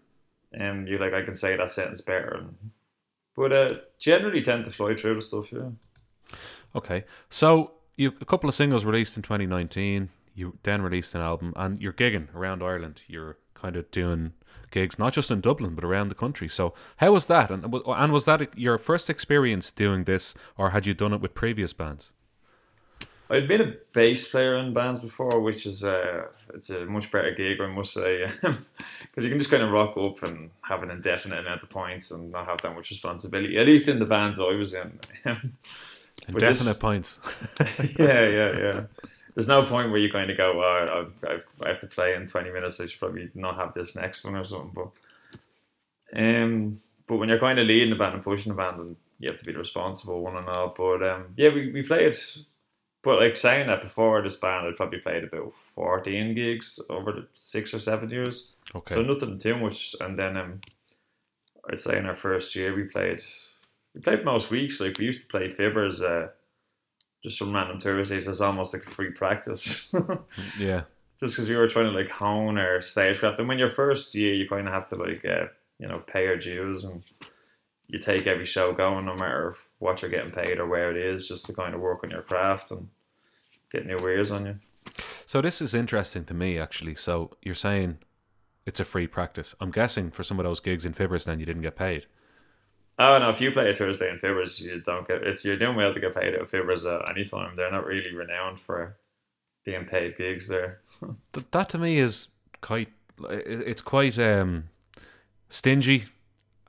And 0.54 0.88
you're 0.88 1.00
like 1.00 1.14
I 1.14 1.24
can 1.24 1.36
say 1.36 1.56
that 1.56 1.72
sentence 1.72 2.02
better, 2.02 2.40
and, 2.40 2.56
but 3.36 3.52
uh, 3.52 3.76
generally 4.00 4.42
tend 4.42 4.66
to 4.66 4.72
fly 4.72 4.96
through 4.96 5.16
the 5.16 5.22
stuff. 5.22 5.52
Yeah. 5.52 5.70
Okay, 6.76 7.06
so 7.30 7.74
you 7.96 8.14
a 8.22 8.26
couple 8.26 8.50
of 8.50 8.56
singles 8.56 8.86
released 8.86 9.18
in 9.18 9.24
2019 9.24 10.10
you 10.34 10.58
then 10.64 10.82
released 10.82 11.16
an 11.16 11.22
album 11.22 11.54
and 11.56 11.82
you're 11.82 11.94
gigging 11.94 12.34
around 12.36 12.64
Ireland. 12.64 13.04
You're 13.08 13.38
kind 13.54 13.76
of 13.76 13.90
doing 13.92 14.34
gigs 14.72 14.98
not 14.98 15.14
just 15.14 15.30
in 15.30 15.42
Dublin 15.42 15.76
but 15.76 15.84
around 15.84 16.08
the 16.08 16.16
country. 16.16 16.48
So 16.48 16.74
how 16.98 17.12
was 17.12 17.28
that? 17.28 17.50
And 17.52 17.64
and 17.64 18.14
was 18.14 18.26
that 18.26 18.58
your 18.58 18.78
first 18.78 19.10
experience 19.10 19.72
doing 19.72 20.06
this, 20.06 20.34
or 20.58 20.72
had 20.72 20.86
you 20.86 20.94
done 20.94 21.14
it 21.14 21.22
with 21.22 21.34
previous 21.34 21.74
bands? 21.74 22.12
I'd 23.32 23.48
been 23.48 23.62
a 23.62 23.74
bass 23.94 24.28
player 24.28 24.58
in 24.58 24.74
bands 24.74 25.00
before, 25.00 25.40
which 25.40 25.66
is 25.66 25.84
a 25.84 26.26
it's 26.54 26.70
a 26.70 26.86
much 26.86 27.10
better 27.12 27.34
gig, 27.34 27.62
I 27.62 27.68
must 27.68 27.94
say, 27.94 28.28
because 28.42 29.24
you 29.24 29.30
can 29.30 29.40
just 29.40 29.50
kind 29.50 29.64
of 29.64 29.72
rock 29.72 29.96
up 29.98 30.22
and 30.24 30.52
have 30.62 30.84
an 30.84 30.92
indefinite 30.92 31.40
amount 31.40 31.64
of 31.64 31.70
points 31.70 32.12
and 32.12 32.32
not 32.32 32.48
have 32.48 32.62
that 32.62 32.76
much 32.76 32.90
responsibility. 32.90 33.58
At 33.58 33.66
least 33.66 33.88
in 33.88 34.00
the 34.00 34.06
bands 34.06 34.40
I 34.40 34.52
was 34.52 34.74
in. 34.74 35.00
indefinite 36.28 36.74
this, 36.74 36.78
points. 36.78 37.20
yeah, 37.98 38.28
yeah, 38.28 38.58
yeah 38.60 38.82
there's 39.36 39.48
no 39.48 39.64
point 39.64 39.90
where 39.92 40.00
you 40.00 40.12
kind 40.12 40.30
of 40.30 40.38
go, 40.38 40.62
oh, 40.62 41.12
I, 41.24 41.40
I 41.64 41.68
have 41.70 41.80
to 41.82 41.88
play 41.88 42.16
in 42.16 42.28
20 42.28 42.52
minutes. 42.52 42.80
I 42.80 42.86
should 42.86 43.00
probably 43.00 43.30
not 43.34 43.56
have 43.56 43.74
this 43.74 43.96
next 43.96 44.24
one 44.24 44.36
or 44.36 44.44
something. 44.44 44.72
But 44.74 46.20
um, 46.20 46.82
but 47.08 47.18
when 47.18 47.30
you're 47.30 47.40
kind 47.40 47.60
of 47.60 47.68
leading 47.68 47.90
the 47.90 47.96
band 47.96 48.16
and 48.16 48.24
pushing 48.24 48.52
the 48.52 48.58
band, 48.58 48.80
and 48.80 48.96
you 49.20 49.30
have 49.30 49.40
to 49.40 49.46
be 49.46 49.54
the 49.54 49.60
responsible 49.60 50.22
one 50.22 50.36
and 50.36 50.50
all. 50.50 50.74
But 50.76 51.04
um, 51.04 51.26
yeah, 51.38 51.54
we, 51.54 51.72
we 51.72 51.84
played. 51.84 52.16
But 53.04 53.20
like 53.20 53.36
saying 53.36 53.68
that 53.68 53.82
before 53.82 54.22
this 54.22 54.36
band, 54.36 54.68
I'd 54.68 54.76
probably 54.76 55.00
played 55.00 55.24
about 55.24 55.54
14 55.76 56.36
gigs 56.36 56.80
over 56.90 57.12
the 57.12 57.28
six 57.34 57.74
or 57.74 57.80
seven 57.80 58.10
years. 58.12 58.52
Okay. 58.76 58.94
So 58.94 59.02
nothing 59.02 59.40
too 59.40 59.58
much. 59.58 59.96
And 60.00 60.18
then 60.18 60.38
um, 60.38 60.62
I'd 61.70 61.80
say 61.80 61.98
in 61.98 62.06
our 62.06 62.16
first 62.16 62.56
year 62.56 62.76
we 62.76 62.84
played 62.84 63.24
we 63.96 64.02
played 64.02 64.24
most 64.24 64.52
weeks. 64.52 64.80
Like 64.80 64.98
we 65.00 65.06
used 65.06 65.22
to 65.22 65.28
play 65.28 65.50
Fibbers. 65.50 66.02
Uh, 66.02 66.30
just 67.24 67.38
some 67.38 67.54
random 67.54 67.80
Thursdays 67.80 68.28
as 68.28 68.42
almost 68.42 68.74
like 68.74 68.84
free 68.84 69.12
practice. 69.12 69.94
yeah. 70.60 70.84
Just 71.20 71.36
because 71.36 71.48
we 71.48 71.56
were 71.56 71.68
trying 71.68 71.92
to 71.92 71.98
like 71.98 72.10
hone 72.10 72.58
our 72.58 72.82
stagecraft, 72.82 73.38
and 73.40 73.48
when 73.48 73.60
you're 73.60 73.70
first 73.70 74.16
year, 74.16 74.34
you 74.34 74.50
kind 74.50 74.68
of 74.68 74.74
have 74.74 74.88
to 74.88 74.96
like 74.96 75.24
uh, 75.24 75.46
you 75.78 75.88
know 75.88 76.00
pay 76.00 76.24
your 76.24 76.38
dues, 76.38 76.84
and 76.84 77.04
you 77.88 78.00
take 78.00 78.26
every 78.26 78.46
show 78.46 78.74
going, 78.74 79.06
no 79.06 79.16
matter 79.16 79.56
what 79.82 80.02
you're 80.02 80.12
getting 80.12 80.32
paid 80.32 80.60
or 80.60 80.68
where 80.68 80.92
it 80.92 80.98
is, 80.98 81.28
just 81.28 81.46
to 81.48 81.54
kind 81.54 81.74
of 81.74 81.82
work 81.82 82.04
on 82.04 82.12
your 82.12 82.22
craft 82.22 82.72
and 82.72 82.88
get 83.72 83.86
new 83.86 83.98
wares 83.98 84.32
on 84.32 84.46
you. 84.46 84.56
So 85.26 85.42
this 85.42 85.62
is 85.62 85.74
interesting 85.74 86.24
to 86.26 86.34
me 86.34 86.60
actually. 86.60 86.96
So 86.96 87.32
you're 87.42 87.56
saying 87.56 87.98
it's 88.66 88.80
a 88.80 88.86
free 88.86 89.08
practice. 89.08 89.56
I'm 89.60 89.72
guessing 89.72 90.12
for 90.12 90.24
some 90.24 90.40
of 90.40 90.46
those 90.46 90.60
gigs 90.60 90.86
in 90.86 90.94
Fibbers, 90.94 91.26
then 91.26 91.40
you 91.40 91.46
didn't 91.46 91.64
get 91.64 91.76
paid. 91.76 92.06
Oh 93.00 93.18
no! 93.18 93.30
If 93.30 93.42
you 93.42 93.52
play 93.52 93.72
a 93.72 93.74
Thursday 93.74 94.12
in 94.12 94.20
Fibbers, 94.20 94.62
you 94.62 94.80
don't 94.82 95.08
get. 95.08 95.24
It's 95.24 95.44
you're 95.44 95.58
doing 95.58 95.76
well 95.76 95.94
to 95.94 96.00
get 96.00 96.14
paid 96.14 96.36
at 96.36 96.48
Fibres 96.50 96.86
at 96.86 97.10
any 97.10 97.24
time. 97.24 97.56
They're 97.56 97.72
not 97.72 97.88
really 97.88 98.14
renowned 98.14 98.60
for 98.60 98.98
being 99.64 99.86
paid 99.86 100.18
gigs 100.18 100.48
there. 100.48 100.82
that 101.52 101.70
to 101.70 101.78
me 101.80 102.00
is 102.00 102.28
quite. 102.60 102.90
It's 103.30 103.82
quite 103.82 104.20
um, 104.20 104.66
stingy, 105.50 106.06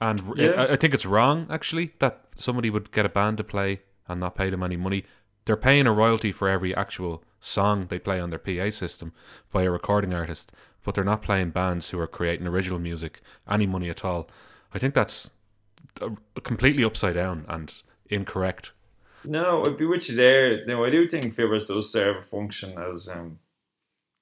and 0.03 0.21
yeah. 0.37 0.67
I 0.69 0.75
think 0.75 0.95
it's 0.95 1.07
wrong 1.07 1.47
actually 1.49 1.93
that 2.01 2.25
somebody 2.37 2.71
would 2.71 2.91
get 2.91 3.07
a 3.07 3.09
band 3.09 3.37
to 3.37 3.45
play 3.45 3.83
and 4.09 4.19
not 4.19 4.35
pay 4.35 4.51
them 4.51 4.65
any 4.65 4.77
money. 4.77 5.05
They're 5.45 5.57
paying 5.57 5.87
a 5.87 5.93
royalty 5.93 6.33
for 6.33 6.49
every 6.49 6.75
actual 6.75 7.23
song 7.39 7.87
they 7.87 8.01
play 8.01 8.19
on 8.19 8.31
their 8.31 8.41
PA 8.41 8.71
system 8.71 9.13
by 9.53 9.63
a 9.63 9.71
recording 9.71 10.13
artist, 10.13 10.51
but 10.83 10.97
they're 10.97 11.05
not 11.05 11.23
playing 11.23 11.51
bands 11.51 11.91
who 11.91 12.01
are 12.01 12.09
creating 12.09 12.49
original 12.49 12.81
music 12.81 13.21
any 13.49 13.65
money 13.65 13.89
at 13.91 14.05
all. 14.05 14.29
I 14.75 14.81
think 14.81 14.95
that's 14.95 15.31
completely 16.43 16.83
upside 16.83 17.15
down 17.15 17.45
and 17.49 17.73
incorrect. 18.11 18.73
No, 19.25 19.65
I'd 19.65 19.77
be 19.77 19.87
with 19.87 20.11
you 20.11 20.17
there. 20.17 20.67
No, 20.67 20.85
I 20.85 20.91
do 20.91 21.09
think 21.09 21.37
Fibbers 21.37 21.69
does 21.69 21.93
serve 21.93 22.17
a 22.17 22.23
function 22.23 22.77
as 22.77 23.09
um, 23.09 23.39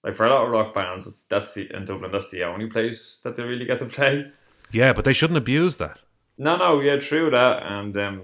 like 0.04 0.14
for 0.14 0.26
a 0.26 0.30
lot 0.30 0.44
of 0.44 0.50
rock 0.50 0.74
bands. 0.74 1.24
that's 1.24 1.54
the 1.54 1.74
in 1.74 1.86
Dublin. 1.86 2.12
That's 2.12 2.30
the 2.30 2.44
only 2.44 2.66
place 2.66 3.18
that 3.24 3.34
they 3.34 3.44
really 3.44 3.64
get 3.64 3.78
to 3.78 3.86
play. 3.86 4.30
Yeah, 4.72 4.92
but 4.92 5.04
they 5.04 5.12
shouldn't 5.12 5.36
abuse 5.36 5.76
that. 5.78 5.98
No, 6.38 6.56
no, 6.56 6.80
yeah, 6.80 6.96
true 6.96 7.30
that, 7.30 7.62
and 7.64 7.96
um, 7.96 8.22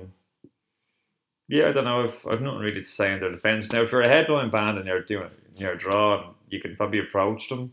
yeah, 1.49 1.69
I 1.69 1.73
don't 1.73 1.85
know 1.85 2.05
if 2.05 2.27
I've 2.27 2.41
nothing 2.41 2.61
really 2.61 2.75
to 2.75 2.83
say 2.83 3.13
in 3.13 3.21
their 3.21 3.31
defence. 3.31 3.73
Now, 3.73 3.83
if 3.83 3.93
you're 3.93 4.03
a 4.03 4.09
headline 4.09 4.51
band 4.51 4.79
and 4.79 4.87
you're 4.87 5.03
doing 5.03 5.31
you're 5.57 5.77
drawing, 5.77 6.35
you 6.49 6.61
can 6.61 6.77
probably 6.77 7.01
approach 7.01 7.49
them 7.49 7.73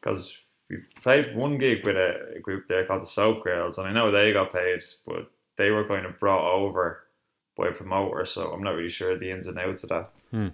because 0.00 0.36
we 0.68 0.78
played 1.02 1.34
one 1.34 1.58
gig 1.58 1.84
with 1.84 1.96
a, 1.96 2.34
a 2.36 2.40
group 2.40 2.66
there 2.66 2.84
called 2.86 3.02
the 3.02 3.06
Soap 3.06 3.44
Girls, 3.44 3.78
and 3.78 3.88
I 3.88 3.92
know 3.92 4.10
they 4.10 4.32
got 4.32 4.52
paid, 4.52 4.82
but 5.06 5.30
they 5.56 5.70
were 5.70 5.86
kind 5.86 6.06
of 6.06 6.18
brought 6.18 6.50
over 6.52 7.04
by 7.56 7.68
a 7.68 7.72
promoter, 7.72 8.24
so 8.24 8.50
I'm 8.52 8.62
not 8.62 8.74
really 8.74 8.88
sure 8.88 9.18
the 9.18 9.30
ins 9.30 9.46
and 9.46 9.58
outs 9.58 9.82
of 9.82 9.88
that. 9.90 10.10
Hmm. 10.30 10.48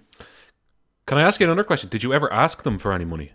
Can 1.07 1.19
I 1.19 1.23
ask 1.23 1.39
you 1.39 1.47
another 1.47 1.65
question? 1.65 1.89
Did 1.89 2.03
you 2.03 2.13
ever 2.13 2.33
ask 2.33 2.65
them 2.65 2.79
for 2.79 2.93
any 2.93 3.05
money? 3.05 3.33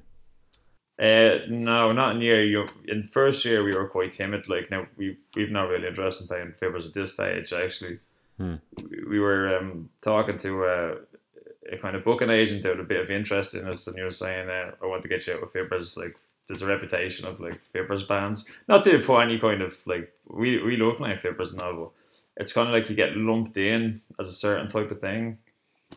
Uh, 1.02 1.40
no, 1.50 1.92
not 1.92 2.16
in 2.16 2.22
year. 2.22 2.44
You 2.44 2.68
in 2.88 3.04
first 3.04 3.44
year 3.44 3.64
we 3.64 3.76
were 3.76 3.88
quite 3.88 4.12
timid. 4.12 4.48
Like 4.48 4.70
now 4.70 4.86
we 4.98 5.18
we've 5.36 5.50
not 5.50 5.70
really 5.70 5.88
interested 5.88 6.24
in 6.24 6.28
playing 6.28 6.54
Fibbers 6.62 6.86
at 6.86 6.94
this 6.94 7.14
stage. 7.14 7.52
Actually, 7.52 7.98
hmm. 8.38 8.56
we, 8.88 9.04
we 9.10 9.20
were 9.20 9.58
um, 9.58 9.90
talking 10.02 10.38
to 10.38 10.64
a, 10.64 11.74
a, 11.74 11.78
kind 11.78 11.96
of 11.96 12.04
booking 12.04 12.30
agent 12.30 12.68
out 12.68 12.80
a 12.80 12.84
bit 12.84 13.02
of 13.02 13.10
interest 13.10 13.56
in 13.56 13.68
us, 13.68 13.88
and 13.88 13.98
you 13.98 14.04
were 14.04 14.12
saying, 14.12 14.48
uh, 14.48 14.72
"I 14.80 14.86
want 14.86 15.02
to 15.02 15.08
get 15.08 15.26
you 15.26 15.34
out 15.34 15.42
with 15.42 15.54
Fibbers 15.54 15.98
like 15.98 16.16
there's 16.48 16.62
a 16.62 16.68
reputation 16.68 17.26
of 17.26 17.40
like 17.40 17.60
Fibbers 17.74 18.08
bands. 18.08 18.46
Not 18.68 18.84
to 18.84 19.00
put 19.00 19.22
any 19.22 19.40
kind 19.40 19.64
of 19.64 19.76
like 19.88 20.14
we 20.28 20.62
we 20.62 20.78
love 20.78 20.98
playing 20.98 21.18
now, 21.24 21.74
but 21.74 21.90
it's 22.38 22.54
kind 22.54 22.68
of 22.68 22.76
like 22.76 22.90
you 22.90 22.96
get 22.96 23.18
lumped 23.18 23.58
in 23.58 24.02
as 24.20 24.28
a 24.28 24.34
certain 24.34 24.68
type 24.68 24.92
of 24.92 25.02
thing. 25.02 25.40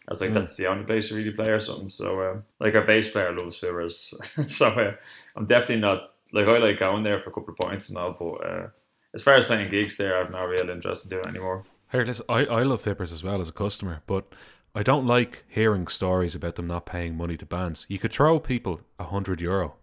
I 0.06 0.10
was 0.10 0.20
like, 0.20 0.30
mm. 0.30 0.34
that's 0.34 0.56
the 0.56 0.66
only 0.66 0.84
place 0.84 1.10
you 1.10 1.16
really 1.16 1.30
play 1.30 1.48
or 1.48 1.58
something. 1.58 1.88
So, 1.88 2.20
uh, 2.20 2.36
like, 2.60 2.74
our 2.74 2.86
bass 2.86 3.08
player 3.08 3.36
loves 3.36 3.58
Fibbers. 3.58 4.14
so, 4.48 4.68
uh, 4.68 4.92
I'm 5.34 5.46
definitely 5.46 5.80
not, 5.80 6.12
like, 6.32 6.46
I 6.46 6.58
like 6.58 6.78
going 6.78 7.02
there 7.02 7.20
for 7.20 7.30
a 7.30 7.32
couple 7.32 7.52
of 7.52 7.58
points 7.58 7.88
and 7.88 7.96
all, 7.96 8.12
but 8.12 8.46
uh, 8.46 8.66
as 9.14 9.22
far 9.22 9.34
as 9.34 9.46
playing 9.46 9.70
gigs 9.70 9.96
there, 9.96 10.18
I've 10.18 10.30
no 10.30 10.44
real 10.44 10.68
interest 10.68 11.04
in 11.04 11.10
doing 11.10 11.24
it 11.24 11.28
anymore. 11.28 11.64
Here, 11.90 12.04
listen, 12.04 12.26
I, 12.28 12.44
I 12.46 12.62
love 12.64 12.84
Fibbers 12.84 13.12
as 13.12 13.22
well 13.22 13.40
as 13.40 13.48
a 13.48 13.52
customer, 13.52 14.02
but 14.06 14.34
I 14.74 14.82
don't 14.82 15.06
like 15.06 15.44
hearing 15.48 15.86
stories 15.86 16.34
about 16.34 16.56
them 16.56 16.66
not 16.66 16.86
paying 16.86 17.16
money 17.16 17.36
to 17.36 17.46
bands. 17.46 17.86
You 17.88 17.98
could 17.98 18.12
throw 18.12 18.40
people 18.40 18.80
a 18.98 19.04
hundred 19.04 19.40
euro 19.40 19.76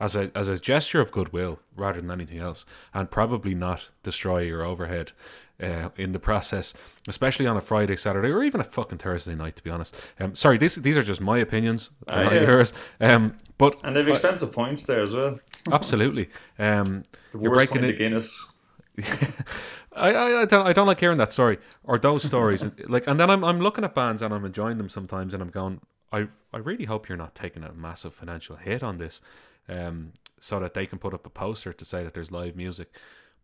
as 0.00 0.14
a 0.14 0.30
as 0.34 0.46
a 0.46 0.58
gesture 0.58 1.00
of 1.00 1.10
goodwill 1.10 1.58
rather 1.74 2.00
than 2.00 2.12
anything 2.12 2.38
else, 2.38 2.64
and 2.94 3.10
probably 3.10 3.54
not 3.54 3.88
destroy 4.04 4.42
your 4.42 4.62
overhead 4.62 5.10
uh, 5.62 5.88
in 5.96 6.12
the 6.12 6.18
process, 6.18 6.74
especially 7.08 7.46
on 7.46 7.56
a 7.56 7.60
Friday, 7.60 7.96
Saturday, 7.96 8.28
or 8.30 8.42
even 8.44 8.60
a 8.60 8.64
fucking 8.64 8.98
Thursday 8.98 9.34
night. 9.34 9.56
To 9.56 9.62
be 9.62 9.70
honest, 9.70 9.96
um, 10.20 10.34
sorry, 10.36 10.58
these 10.58 10.76
these 10.76 10.96
are 10.96 11.02
just 11.02 11.20
my 11.20 11.38
opinions, 11.38 11.90
Ah, 12.06 12.22
not 12.24 12.32
yeah. 12.32 12.40
yours. 12.42 12.72
Um, 13.00 13.36
but 13.58 13.76
And 13.82 13.96
they've 13.96 14.06
expensive 14.08 14.52
points 14.52 14.86
there 14.86 15.02
as 15.02 15.14
well. 15.14 15.38
absolutely, 15.72 16.28
um, 16.58 17.02
The 17.32 17.40
you're 17.40 17.54
breaking 17.54 17.78
point 17.78 17.90
it. 17.90 17.92
of 17.94 17.98
Guinness. 17.98 18.46
I, 19.96 20.12
I, 20.12 20.40
I 20.42 20.44
don't 20.44 20.66
I 20.66 20.72
don't 20.72 20.86
like 20.86 21.00
hearing 21.00 21.18
that 21.18 21.32
story 21.32 21.58
or 21.84 21.98
those 21.98 22.22
stories. 22.22 22.66
like, 22.88 23.06
and 23.06 23.18
then 23.18 23.30
I'm 23.30 23.44
I'm 23.44 23.60
looking 23.60 23.84
at 23.84 23.94
bands 23.94 24.22
and 24.22 24.32
I'm 24.32 24.44
enjoying 24.44 24.78
them 24.78 24.88
sometimes, 24.88 25.34
and 25.34 25.42
I'm 25.42 25.50
going, 25.50 25.80
I 26.12 26.28
I 26.52 26.58
really 26.58 26.84
hope 26.84 27.08
you're 27.08 27.18
not 27.18 27.34
taking 27.34 27.64
a 27.64 27.72
massive 27.72 28.14
financial 28.14 28.56
hit 28.56 28.82
on 28.82 28.98
this, 28.98 29.20
um, 29.68 30.12
so 30.38 30.60
that 30.60 30.74
they 30.74 30.86
can 30.86 30.98
put 30.98 31.14
up 31.14 31.26
a 31.26 31.30
poster 31.30 31.72
to 31.72 31.84
say 31.84 32.04
that 32.04 32.14
there's 32.14 32.30
live 32.30 32.54
music. 32.54 32.92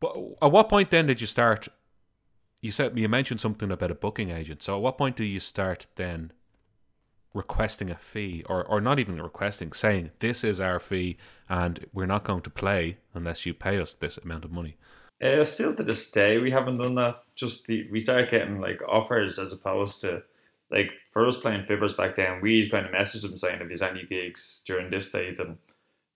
But 0.01 0.17
at 0.43 0.53
what 0.53 0.69
point 0.69 0.91
then 0.91 1.07
did 1.07 1.21
you 1.21 1.27
start? 1.27 1.69
You 2.65 2.71
said 2.71 2.99
you 2.99 3.11
mentioned 3.11 3.43
something 3.43 3.71
about 3.71 3.91
a 3.91 3.95
booking 3.95 4.31
agent. 4.31 4.63
So 4.63 4.75
at 4.77 4.81
what 4.81 4.97
point 4.97 5.17
do 5.17 5.25
you 5.25 5.39
start 5.39 5.87
then? 5.97 6.33
requesting 7.35 7.91
a 7.91 7.97
fee 7.97 8.45
or, 8.49 8.65
or 8.65 8.81
not 8.81 9.01
even 9.01 9.21
requesting 9.21 9.73
saying 9.73 10.13
this 10.21 10.45
is 10.45 10.61
our 10.61 10.79
fee 10.79 11.17
and 11.49 11.85
we're 11.93 12.07
not 12.07 12.23
going 12.23 12.41
to 12.41 12.49
play 12.49 12.97
unless 13.13 13.45
you 13.45 13.53
pay 13.53 13.77
us 13.77 13.93
this 13.95 14.17
amount 14.19 14.45
of 14.45 14.53
money 14.53 14.77
Uh, 15.21 15.45
still 15.45 15.75
to 15.75 15.83
this 15.83 16.11
day, 16.11 16.39
we 16.39 16.53
haven't 16.53 16.77
done 16.77 16.95
that. 16.95 17.23
Just 17.35 17.67
the 17.67 17.89
we 17.91 17.99
started 17.99 18.31
getting 18.31 18.61
like 18.61 18.81
offers 18.89 19.39
as 19.41 19.53
opposed 19.53 20.01
to 20.03 20.23
like 20.71 20.93
for 21.13 21.27
us 21.27 21.37
playing 21.37 21.65
Fibbers 21.67 21.97
back 21.97 22.15
then. 22.15 22.41
We 22.41 22.71
kind 22.71 22.87
of 22.87 22.93
messaged 22.93 23.23
them 23.23 23.37
saying 23.37 23.61
if 23.61 23.69
there's 23.69 23.83
any 23.83 24.05
gigs 24.05 24.63
during 24.67 24.91
this 24.91 25.11
date, 25.11 25.39
and 25.39 25.57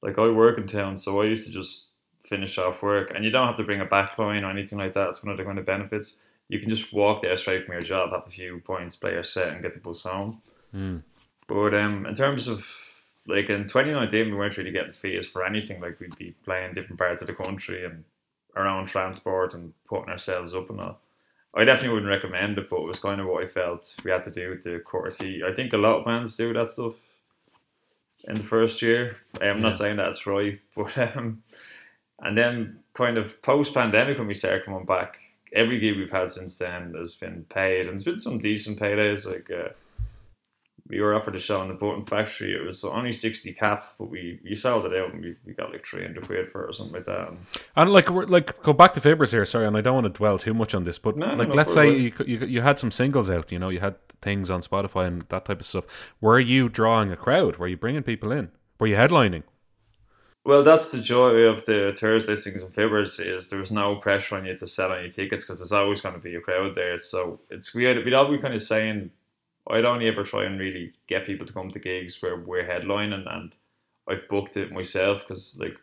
like 0.02 0.18
I 0.18 0.28
work 0.28 0.58
in 0.58 0.66
town, 0.66 0.96
so 0.96 1.20
I 1.20 1.26
used 1.26 1.46
to 1.46 1.52
just 1.52 1.88
finish 2.26 2.58
off 2.58 2.82
work, 2.82 3.12
and 3.14 3.24
you 3.24 3.30
don't 3.30 3.46
have 3.46 3.56
to 3.56 3.64
bring 3.64 3.80
a 3.80 3.86
backline 3.86 4.42
or 4.42 4.50
anything 4.50 4.78
like 4.78 4.94
that. 4.94 5.08
It's 5.08 5.22
one 5.22 5.32
of 5.32 5.38
the 5.38 5.44
kind 5.44 5.58
of 5.58 5.66
benefits. 5.66 6.16
You 6.48 6.58
can 6.60 6.70
just 6.70 6.92
walk 6.92 7.20
there 7.22 7.36
straight 7.36 7.64
from 7.64 7.72
your 7.74 7.82
job, 7.82 8.10
have 8.12 8.26
a 8.26 8.30
few 8.30 8.60
points, 8.60 8.96
play 8.96 9.12
your 9.12 9.24
set, 9.24 9.48
and 9.48 9.62
get 9.62 9.74
the 9.74 9.80
bus 9.80 10.02
home. 10.02 10.40
Mm. 10.74 11.02
But 11.46 11.74
um, 11.74 12.06
in 12.06 12.14
terms 12.14 12.48
of 12.48 12.66
like 13.26 13.50
in 13.50 13.64
2019, 13.68 14.26
we 14.30 14.36
weren't 14.36 14.56
really 14.56 14.70
getting 14.70 14.92
fees 14.92 15.26
for 15.26 15.44
anything. 15.44 15.80
Like 15.80 16.00
we'd 16.00 16.16
be 16.16 16.34
playing 16.44 16.74
different 16.74 16.98
parts 16.98 17.20
of 17.20 17.26
the 17.26 17.34
country 17.34 17.84
and 17.84 18.04
our 18.56 18.66
own 18.66 18.86
transport 18.86 19.54
and 19.54 19.72
putting 19.86 20.08
ourselves 20.08 20.54
up 20.54 20.70
and 20.70 20.80
all. 20.80 20.98
I 21.54 21.64
definitely 21.64 21.90
wouldn't 21.90 22.10
recommend 22.10 22.58
it, 22.58 22.68
but 22.70 22.80
it 22.80 22.86
was 22.86 22.98
kind 22.98 23.20
of 23.20 23.26
what 23.26 23.42
I 23.42 23.46
felt 23.46 23.94
we 24.04 24.10
had 24.10 24.22
to 24.24 24.30
do 24.30 24.56
to 24.58 24.80
courtesy. 24.80 25.42
I 25.44 25.52
think 25.54 25.72
a 25.72 25.78
lot 25.78 25.98
of 25.98 26.04
bands 26.04 26.36
do 26.36 26.52
that 26.54 26.70
stuff 26.70 26.94
in 28.24 28.34
the 28.34 28.44
first 28.44 28.82
year. 28.82 29.16
I'm 29.40 29.56
Yeah. 29.58 29.62
not 29.64 29.74
saying 29.74 29.96
that's 29.96 30.26
right, 30.26 30.58
but 30.76 30.96
um, 31.16 31.42
and 32.20 32.36
then 32.36 32.80
kind 32.94 33.16
of 33.18 33.40
post 33.42 33.74
pandemic 33.74 34.18
when 34.18 34.26
we 34.26 34.34
started 34.34 34.64
coming 34.64 34.84
back, 34.84 35.18
every 35.52 35.78
gig 35.78 35.96
we've 35.96 36.10
had 36.10 36.30
since 36.30 36.58
then 36.58 36.94
has 36.96 37.14
been 37.14 37.44
paid, 37.48 37.86
and 37.86 37.90
there's 37.90 38.04
been 38.04 38.16
some 38.16 38.38
decent 38.38 38.78
paydays. 38.78 39.26
Like 39.26 39.50
uh, 39.50 39.70
we 40.88 41.00
were 41.00 41.14
offered 41.14 41.36
a 41.36 41.38
show 41.38 41.60
in 41.62 41.68
the 41.68 41.74
Button 41.74 42.06
Factory. 42.06 42.54
It 42.54 42.64
was 42.64 42.82
only 42.84 43.12
sixty 43.12 43.52
cap, 43.52 43.84
but 43.98 44.08
we 44.08 44.40
we 44.42 44.54
sold 44.54 44.86
it 44.86 44.98
out 44.98 45.12
and 45.12 45.22
we, 45.22 45.36
we 45.44 45.52
got 45.52 45.70
like 45.70 45.86
three 45.86 46.02
hundred 46.02 46.26
quid 46.26 46.48
for 46.50 46.64
it 46.64 46.70
or 46.70 46.72
something 46.72 46.94
like 46.94 47.04
that. 47.04 47.28
And 47.28 47.38
And 47.76 47.90
like, 47.90 48.08
we're, 48.10 48.26
like, 48.26 48.62
go 48.62 48.72
back 48.72 48.94
to 48.94 49.00
Fibbers 49.00 49.30
here. 49.30 49.44
Sorry, 49.44 49.66
and 49.66 49.76
I 49.76 49.82
don't 49.82 49.94
want 49.94 50.06
to 50.06 50.18
dwell 50.18 50.38
too 50.38 50.54
much 50.54 50.74
on 50.74 50.84
this, 50.84 50.98
but 50.98 51.16
No, 51.16 51.34
like, 51.34 51.48
no, 51.48 51.54
let's 51.54 51.74
say 51.74 51.90
you, 51.94 52.12
you 52.26 52.38
you 52.46 52.60
had 52.62 52.78
some 52.78 52.90
singles 52.90 53.30
out. 53.30 53.52
You 53.52 53.58
know, 53.58 53.68
you 53.68 53.80
had 53.80 53.96
things 54.22 54.50
on 54.50 54.62
Spotify 54.62 55.06
and 55.06 55.22
that 55.28 55.44
type 55.44 55.60
of 55.60 55.66
stuff. 55.66 55.84
Were 56.20 56.40
you 56.40 56.68
drawing 56.68 57.12
a 57.12 57.16
crowd? 57.16 57.56
Were 57.56 57.68
you 57.68 57.76
bringing 57.76 58.02
people 58.02 58.32
in? 58.32 58.50
Were 58.80 58.86
you 58.86 58.96
headlining? 58.96 59.42
Well, 60.44 60.62
that's 60.62 60.90
the 60.90 61.00
joy 61.00 61.30
of 61.40 61.64
the 61.66 61.94
Thursday 61.98 62.34
things 62.36 62.62
and 62.62 62.72
Fibbers 62.72 63.20
is 63.24 63.50
there's 63.50 63.70
no 63.70 63.96
pressure 63.96 64.36
on 64.36 64.46
you 64.46 64.56
to 64.56 64.66
sell 64.66 64.92
any 64.92 65.10
tickets 65.10 65.44
because 65.44 65.58
there's 65.58 65.72
always 65.72 66.00
going 66.00 66.14
to 66.14 66.20
be 66.20 66.34
a 66.36 66.40
crowd 66.40 66.74
there. 66.74 66.96
So 66.96 67.40
it's 67.50 67.74
weird. 67.74 68.02
We'd 68.04 68.14
all 68.14 68.30
be 68.30 68.38
kind 68.38 68.54
of 68.54 68.62
saying, 68.62 69.10
I'd 69.70 69.84
only 69.84 70.08
ever 70.08 70.22
try 70.24 70.44
and 70.44 70.58
really 70.58 70.94
get 71.06 71.26
people 71.26 71.46
to 71.46 71.52
come 71.52 71.70
to 71.70 71.78
gigs 71.78 72.22
where 72.22 72.36
we're 72.36 72.64
headlining, 72.66 73.30
and 73.30 73.52
I've 74.08 74.26
booked 74.30 74.56
it 74.56 74.72
myself 74.72 75.20
because 75.28 75.58
like 75.60 75.76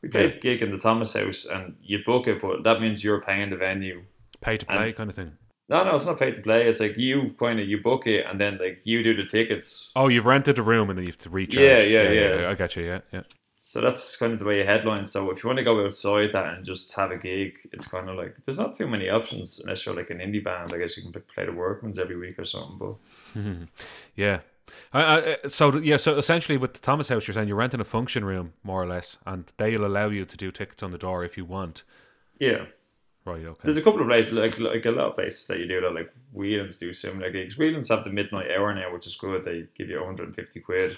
we 0.00 0.08
played 0.08 0.32
a 0.32 0.38
gig 0.38 0.62
in 0.62 0.70
the 0.70 0.78
Thomas 0.78 1.12
House 1.12 1.44
and 1.44 1.76
you 1.82 1.98
book 2.06 2.26
it, 2.28 2.40
but 2.40 2.62
that 2.64 2.80
means 2.80 3.04
you're 3.04 3.20
paying 3.20 3.50
the 3.50 3.56
venue. 3.56 4.04
Pay 4.40 4.56
to 4.56 4.70
And- 4.70 4.78
play 4.78 4.92
kind 4.92 5.10
of 5.10 5.16
thing. 5.16 5.32
No, 5.70 5.84
no, 5.84 5.94
it's 5.94 6.06
not 6.06 6.18
pay 6.18 6.30
to 6.30 6.40
play. 6.40 6.66
It's 6.66 6.80
like 6.80 6.96
you 6.96 7.34
kind 7.38 7.60
of 7.60 7.68
you 7.68 7.82
book 7.82 8.06
it 8.06 8.24
and 8.24 8.40
then 8.40 8.56
like 8.56 8.80
you 8.84 9.02
do 9.02 9.14
the 9.14 9.24
tickets. 9.24 9.92
Oh, 9.94 10.08
you've 10.08 10.24
rented 10.24 10.58
a 10.58 10.62
room 10.62 10.88
and 10.88 10.98
then 10.98 11.04
you 11.04 11.10
have 11.12 11.18
to 11.18 11.28
recharge. 11.28 11.62
Yeah, 11.62 11.82
yeah, 11.82 12.10
yeah. 12.10 12.48
I 12.48 12.54
got 12.54 12.74
you. 12.74 12.84
Yeah, 12.84 13.00
yeah. 13.12 13.22
So 13.68 13.82
that's 13.82 14.16
kind 14.16 14.32
of 14.32 14.38
the 14.38 14.46
way 14.46 14.60
you 14.60 14.64
headline. 14.64 15.04
So 15.04 15.30
if 15.30 15.44
you 15.44 15.48
want 15.48 15.58
to 15.58 15.62
go 15.62 15.84
outside 15.84 16.32
that 16.32 16.54
and 16.54 16.64
just 16.64 16.90
have 16.94 17.10
a 17.10 17.18
gig, 17.18 17.68
it's 17.70 17.86
kind 17.86 18.08
of 18.08 18.16
like 18.16 18.34
there's 18.46 18.58
not 18.58 18.74
too 18.74 18.88
many 18.88 19.10
options 19.10 19.60
unless 19.60 19.84
you're 19.84 19.94
like 19.94 20.08
an 20.08 20.20
indie 20.20 20.42
band. 20.42 20.72
I 20.72 20.78
guess 20.78 20.96
you 20.96 21.02
can 21.02 21.12
play 21.12 21.44
the 21.44 21.52
Workmans 21.52 21.98
every 21.98 22.16
week 22.16 22.38
or 22.38 22.46
something. 22.46 22.78
But 22.78 22.94
mm-hmm. 23.38 23.64
Yeah. 24.16 24.40
I, 24.94 25.02
I, 25.02 25.20
eh, 25.20 25.36
so 25.48 25.76
yeah, 25.76 25.98
so 25.98 26.16
essentially 26.16 26.56
with 26.56 26.72
the 26.72 26.80
Thomas 26.80 27.10
House, 27.10 27.28
you're 27.28 27.34
saying 27.34 27.46
you're 27.46 27.58
renting 27.58 27.80
a 27.82 27.84
function 27.84 28.24
room 28.24 28.54
more 28.62 28.82
or 28.82 28.86
less, 28.86 29.18
and 29.26 29.52
they'll 29.58 29.84
allow 29.84 30.08
you 30.08 30.24
to 30.24 30.36
do 30.38 30.50
tickets 30.50 30.82
on 30.82 30.90
the 30.90 30.96
door 30.96 31.22
if 31.22 31.36
you 31.36 31.44
want. 31.44 31.82
yeah, 32.38 32.64
Right. 33.26 33.44
Okay. 33.44 33.60
there's 33.64 33.76
a 33.76 33.82
couple 33.82 34.00
of 34.00 34.06
places 34.06 34.32
like 34.32 34.58
like 34.58 34.86
a 34.86 34.90
lot 34.90 35.08
of 35.08 35.14
places 35.16 35.44
that 35.48 35.58
you 35.58 35.68
do 35.68 35.82
that. 35.82 35.92
Like 35.92 36.10
Whelan's 36.32 36.78
do 36.78 36.94
similar 36.94 37.30
gigs. 37.30 37.58
Whelan's 37.58 37.90
have 37.90 38.04
the 38.04 38.10
midnight 38.10 38.50
hour 38.50 38.74
now, 38.74 38.90
which 38.94 39.06
is 39.06 39.16
good. 39.16 39.44
They 39.44 39.66
give 39.76 39.90
you 39.90 39.98
150 39.98 40.60
quid. 40.60 40.96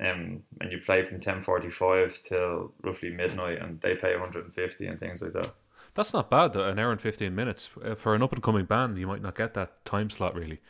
Um, 0.00 0.42
and 0.60 0.72
you 0.72 0.78
play 0.84 1.04
from 1.04 1.20
10.45 1.20 2.20
till 2.22 2.72
roughly 2.82 3.10
midnight 3.10 3.60
and 3.62 3.80
they 3.80 3.94
pay 3.96 4.12
150 4.16 4.86
and 4.86 4.98
things 4.98 5.22
like 5.22 5.32
that. 5.32 5.54
That's 5.94 6.12
not 6.12 6.30
bad. 6.30 6.52
though, 6.52 6.68
An 6.68 6.78
hour 6.78 6.92
and 6.92 7.00
fifteen 7.00 7.34
minutes 7.34 7.70
Uh, 7.82 7.94
for 7.94 8.14
an 8.14 8.22
up 8.22 8.32
and 8.32 8.42
coming 8.42 8.64
band. 8.66 8.98
You 8.98 9.06
might 9.06 9.22
not 9.22 9.34
get 9.36 9.54
that 9.54 9.84
time 9.84 10.10
slot 10.10 10.34
really. 10.34 10.60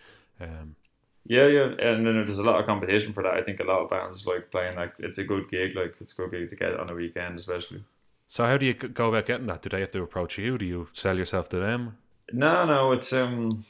Um, 0.40 0.76
Yeah, 1.26 1.46
yeah, 1.46 1.64
and 1.78 2.06
then 2.06 2.14
there's 2.16 2.38
a 2.38 2.42
lot 2.42 2.60
of 2.60 2.66
competition 2.66 3.12
for 3.14 3.22
that. 3.22 3.34
I 3.34 3.42
think 3.42 3.60
a 3.60 3.64
lot 3.64 3.80
of 3.82 3.90
bands 3.90 4.26
like 4.26 4.50
playing 4.50 4.76
like 4.76 4.94
it's 4.98 5.18
a 5.18 5.24
good 5.24 5.48
gig, 5.50 5.74
like 5.76 5.94
it's 6.00 6.12
a 6.12 6.16
good 6.16 6.30
gig 6.30 6.50
to 6.50 6.56
get 6.56 6.78
on 6.78 6.90
a 6.90 6.94
weekend, 6.94 7.36
especially. 7.38 7.84
so 8.28 8.44
how 8.44 8.56
do 8.58 8.66
you 8.66 8.74
go 8.74 9.08
about 9.08 9.24
getting 9.26 9.46
that? 9.46 9.62
Do 9.62 9.70
they 9.70 9.80
have 9.80 9.92
to 9.92 10.02
approach 10.02 10.36
you? 10.38 10.58
Do 10.58 10.66
you 10.66 10.88
sell 10.92 11.16
yourself 11.16 11.48
to 11.50 11.58
them? 11.58 11.96
No, 12.32 12.64
no, 12.66 12.92
it's 12.92 13.12
um 13.12 13.64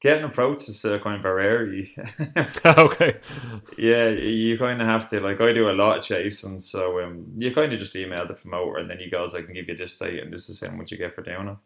getting 0.00 0.24
approached 0.24 0.68
is 0.68 0.84
uh, 0.84 0.98
kind 0.98 1.18
of 1.18 1.24
a 1.24 1.34
rarity. 1.34 1.94
okay. 2.66 3.18
yeah, 3.78 4.08
you 4.08 4.58
kind 4.58 4.80
of 4.80 4.88
have 4.88 5.08
to 5.10 5.20
like 5.20 5.40
I 5.40 5.52
do 5.52 5.70
a 5.70 5.72
lot 5.72 5.98
of 5.98 6.04
chasing, 6.04 6.58
so 6.58 7.02
um 7.02 7.26
you 7.36 7.54
kind 7.54 7.72
of 7.72 7.78
just 7.78 7.96
email 7.96 8.26
the 8.26 8.34
promoter 8.34 8.78
and 8.78 8.90
then 8.90 8.98
he 8.98 9.10
goes, 9.10 9.34
I 9.34 9.42
can 9.42 9.54
give 9.54 9.68
you 9.68 9.76
this 9.76 9.96
date 9.96 10.22
and 10.22 10.32
this 10.32 10.48
is 10.48 10.60
how 10.60 10.70
much 10.70 10.90
you 10.90 10.98
get 10.98 11.14
for 11.14 11.22
doing 11.22 11.48
it. 11.48 11.56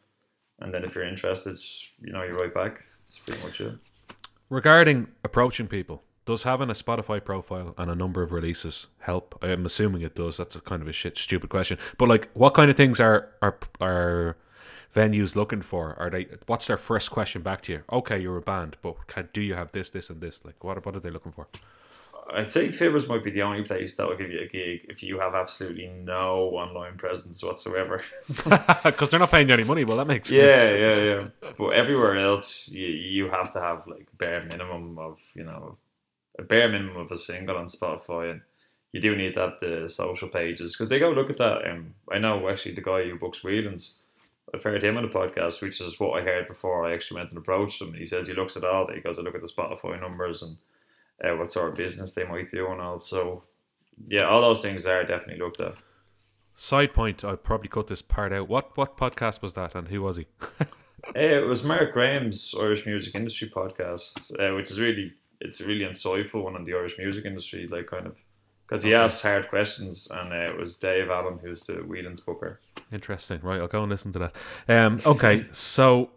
And 0.61 0.73
then 0.73 0.85
if 0.85 0.95
you're 0.95 1.07
interested, 1.07 1.59
you 2.01 2.13
know, 2.13 2.23
you're 2.23 2.41
right 2.41 2.55
back. 2.55 2.83
That's 3.01 3.19
pretty 3.19 3.43
much 3.43 3.61
it. 3.61 3.75
Regarding 4.49 5.09
approaching 5.25 5.67
people, 5.67 6.05
does 6.27 6.45
having 6.45 6.71
a 6.71 6.75
Spotify 6.75 7.23
profile 7.23 7.75
and 7.77 7.91
a 7.91 7.95
number 7.95 8.23
of 8.23 8.33
releases 8.33 8.87
help? 9.01 9.39
I'm 9.43 9.67
assuming 9.67 10.03
it 10.03 10.15
does. 10.15 10.37
That's 10.37 10.57
a 10.57 10.61
kind 10.61 10.81
of 10.81 10.89
a 10.89 10.93
shit 10.93 11.19
stupid 11.19 11.51
question. 11.51 11.79
But 11.99 12.09
like, 12.09 12.31
what 12.35 12.55
kind 12.55 12.71
of 12.71 12.77
things 12.77 13.01
are 13.01 13.31
are 13.43 13.59
are 13.81 14.37
venues 14.93 15.37
looking 15.37 15.63
for? 15.63 15.95
Are 15.99 16.11
they? 16.11 16.27
What's 16.47 16.67
their 16.67 16.77
first 16.77 17.11
question 17.11 17.43
back 17.43 17.63
to 17.63 17.73
you? 17.73 17.83
Okay, 17.93 18.19
you're 18.19 18.37
a 18.37 18.43
band, 18.43 18.77
but 18.83 19.07
can, 19.07 19.29
do 19.33 19.41
you 19.41 19.55
have 19.55 19.73
this, 19.73 19.91
this, 19.91 20.11
and 20.11 20.21
this? 20.21 20.45
Like, 20.45 20.63
what 20.65 20.85
what 20.85 20.97
are 20.97 21.01
they 21.01 21.11
looking 21.11 21.33
for? 21.33 21.47
I'd 22.33 22.51
say 22.51 22.69
Fibbers 22.69 23.09
might 23.09 23.23
be 23.23 23.31
the 23.31 23.43
only 23.43 23.63
place 23.63 23.95
that 23.97 24.09
will 24.09 24.17
give 24.17 24.31
you 24.31 24.41
a 24.41 24.47
gig 24.47 24.87
if 24.89 25.03
you 25.03 25.19
have 25.19 25.35
absolutely 25.35 25.89
no 25.89 26.51
online 26.53 26.97
presence 26.97 27.43
whatsoever. 27.43 28.03
Because 28.85 29.11
they're 29.11 29.21
not 29.21 29.31
paying 29.31 29.49
you 29.49 29.55
any 29.55 29.65
money. 29.65 29.85
Well, 29.85 29.97
that 29.99 30.07
makes 30.07 30.31
yeah, 30.31 30.55
sense. 30.55 30.79
yeah, 30.79 30.97
yeah. 31.03 31.53
But 31.59 31.71
everywhere 31.71 32.19
else, 32.19 32.69
you, 32.69 32.87
you 32.87 33.31
have 33.31 33.53
to 33.55 33.61
have 33.61 33.87
like 33.87 34.07
bare 34.19 34.45
minimum 34.45 34.99
of 34.99 35.19
you 35.35 35.45
know 35.45 35.77
a 36.39 36.43
bare 36.43 36.69
minimum 36.69 36.97
of 36.97 37.11
a 37.11 37.19
single 37.19 37.57
on 37.57 37.67
Spotify, 37.67 38.33
and 38.33 38.41
you 38.93 39.01
do 39.01 39.17
need 39.17 39.35
to 39.35 39.41
have 39.41 39.59
the 39.61 39.89
social 39.89 40.29
pages 40.29 40.75
because 40.75 40.89
they 40.89 40.99
go 40.99 41.11
look 41.11 41.31
at 41.31 41.39
that. 41.39 41.69
Um, 41.69 41.95
I 42.11 42.19
know 42.19 42.49
actually 42.49 42.75
the 42.75 42.83
guy 42.83 43.05
who 43.05 43.19
books 43.19 43.43
Whelan's. 43.43 43.97
I've 44.53 44.63
heard 44.63 44.85
him 44.85 44.97
on 44.97 45.05
the 45.05 45.09
podcast, 45.09 45.63
which 45.63 45.81
is 45.81 45.99
what 45.99 46.21
I 46.21 46.25
heard 46.25 46.49
before 46.49 46.85
I 46.85 46.93
actually 46.93 47.21
went 47.21 47.31
and 47.31 47.39
approached 47.39 47.81
him. 47.81 47.95
He 47.95 48.07
says 48.07 48.27
he 48.27 48.35
looks 48.35 48.57
at 48.57 48.65
all 48.65 48.87
that. 48.87 48.97
He 48.97 49.03
goes, 49.03 49.19
I 49.19 49.23
look 49.23 49.35
at 49.35 49.41
the 49.41 49.51
Spotify 49.51 50.01
numbers 50.01 50.43
and 50.43 50.57
uh, 51.25 51.37
what 51.37 51.51
sort 51.51 51.71
of 51.71 51.77
business 51.77 52.15
they 52.15 52.25
might 52.25 52.51
do, 52.51 52.71
and 52.71 52.81
also, 52.81 53.45
yeah, 54.09 54.25
all 54.25 54.41
those 54.41 54.63
things 54.63 54.87
are 54.87 55.05
definitely 55.05 55.43
looked 55.43 55.61
at. 55.61 55.75
Side 56.57 56.93
point. 56.93 57.25
I'll 57.25 57.37
probably 57.37 57.69
cut 57.69 57.89
this 57.89 58.03
part 58.03 58.33
out. 58.33 58.49
What 58.49 58.77
what 58.77 58.97
podcast 58.97 59.43
was 59.43 59.55
that, 59.55 59.75
and 59.75 59.89
who 59.89 60.03
was 60.03 60.17
he? 60.17 60.27
Uh, 60.61 60.65
it 61.15 61.47
was 61.47 61.65
Mark 61.65 61.93
Graham's 61.93 62.55
Irish 62.59 62.87
Music 62.87 63.15
Industry 63.15 63.51
podcast, 63.55 64.33
uh, 64.39 64.55
which 64.55 64.71
is 64.71 64.81
really 64.81 65.15
it's 65.41 65.61
a 65.61 65.67
really 65.67 65.85
insightful 65.85 66.45
one 66.45 66.55
on 66.55 66.65
the 66.65 66.75
Irish 66.75 66.97
music 66.99 67.25
industry, 67.25 67.67
like 67.67 67.87
kind 67.87 68.07
of 68.07 68.17
because 68.67 68.83
he 68.83 68.95
Okay. 68.95 69.05
asks 69.05 69.23
hard 69.23 69.49
questions, 69.49 70.09
and 70.11 70.33
uh, 70.33 70.53
it 70.53 70.57
was 70.59 70.77
Dave 70.77 71.11
Allen 71.11 71.39
who's 71.43 71.63
the 71.63 71.75
Whelan's 71.75 72.21
booker. 72.21 72.61
Interesting. 72.93 73.41
Right, 73.43 73.61
I'll 73.61 73.69
go 73.69 73.83
and 73.83 73.91
listen 73.91 74.13
to 74.13 74.19
that. 74.19 74.37
Um, 74.69 75.01
okay, 75.07 75.47
so 75.53 76.11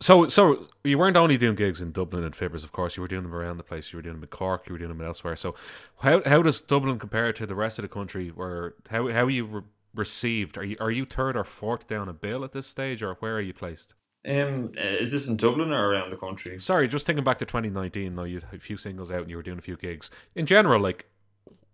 So, 0.00 0.28
so 0.28 0.66
you 0.84 0.98
weren't 0.98 1.16
only 1.16 1.38
doing 1.38 1.54
gigs 1.56 1.80
in 1.80 1.90
Dublin 1.90 2.22
and 2.22 2.34
Fibbers, 2.34 2.62
of 2.62 2.70
course. 2.70 2.96
You 2.98 3.00
were 3.00 3.08
doing 3.08 3.22
them 3.22 3.34
around 3.34 3.56
the 3.56 3.62
place. 3.62 3.92
You 3.92 3.96
were 3.96 4.02
doing 4.02 4.16
them 4.16 4.24
in 4.24 4.28
Cork. 4.28 4.66
You 4.66 4.74
were 4.74 4.78
doing 4.78 4.90
them 4.90 5.00
elsewhere. 5.00 5.36
So, 5.36 5.54
how 6.00 6.22
how 6.26 6.42
does 6.42 6.60
Dublin 6.60 6.98
compare 6.98 7.32
to 7.32 7.46
the 7.46 7.54
rest 7.54 7.78
of 7.78 7.82
the 7.82 7.88
country? 7.88 8.28
Where 8.28 8.74
how 8.90 9.08
how 9.08 9.24
are 9.24 9.30
you 9.30 9.46
re- 9.46 9.62
received? 9.94 10.58
Are 10.58 10.64
you 10.64 10.76
are 10.80 10.90
you 10.90 11.06
third 11.06 11.34
or 11.34 11.44
fourth 11.44 11.86
down 11.88 12.10
a 12.10 12.12
bill 12.12 12.44
at 12.44 12.52
this 12.52 12.66
stage, 12.66 13.02
or 13.02 13.14
where 13.20 13.36
are 13.36 13.40
you 13.40 13.54
placed? 13.54 13.94
Um, 14.28 14.72
is 14.76 15.12
this 15.12 15.28
in 15.28 15.36
Dublin 15.38 15.72
or 15.72 15.88
around 15.92 16.10
the 16.10 16.16
country? 16.16 16.60
Sorry, 16.60 16.88
just 16.88 17.06
thinking 17.06 17.24
back 17.24 17.38
to 17.38 17.46
2019. 17.46 18.16
Though 18.16 18.24
you 18.24 18.40
had 18.40 18.52
a 18.54 18.58
few 18.60 18.76
singles 18.76 19.10
out 19.10 19.22
and 19.22 19.30
you 19.30 19.36
were 19.36 19.42
doing 19.42 19.58
a 19.58 19.62
few 19.62 19.76
gigs. 19.76 20.10
In 20.34 20.44
general, 20.44 20.80
like, 20.82 21.06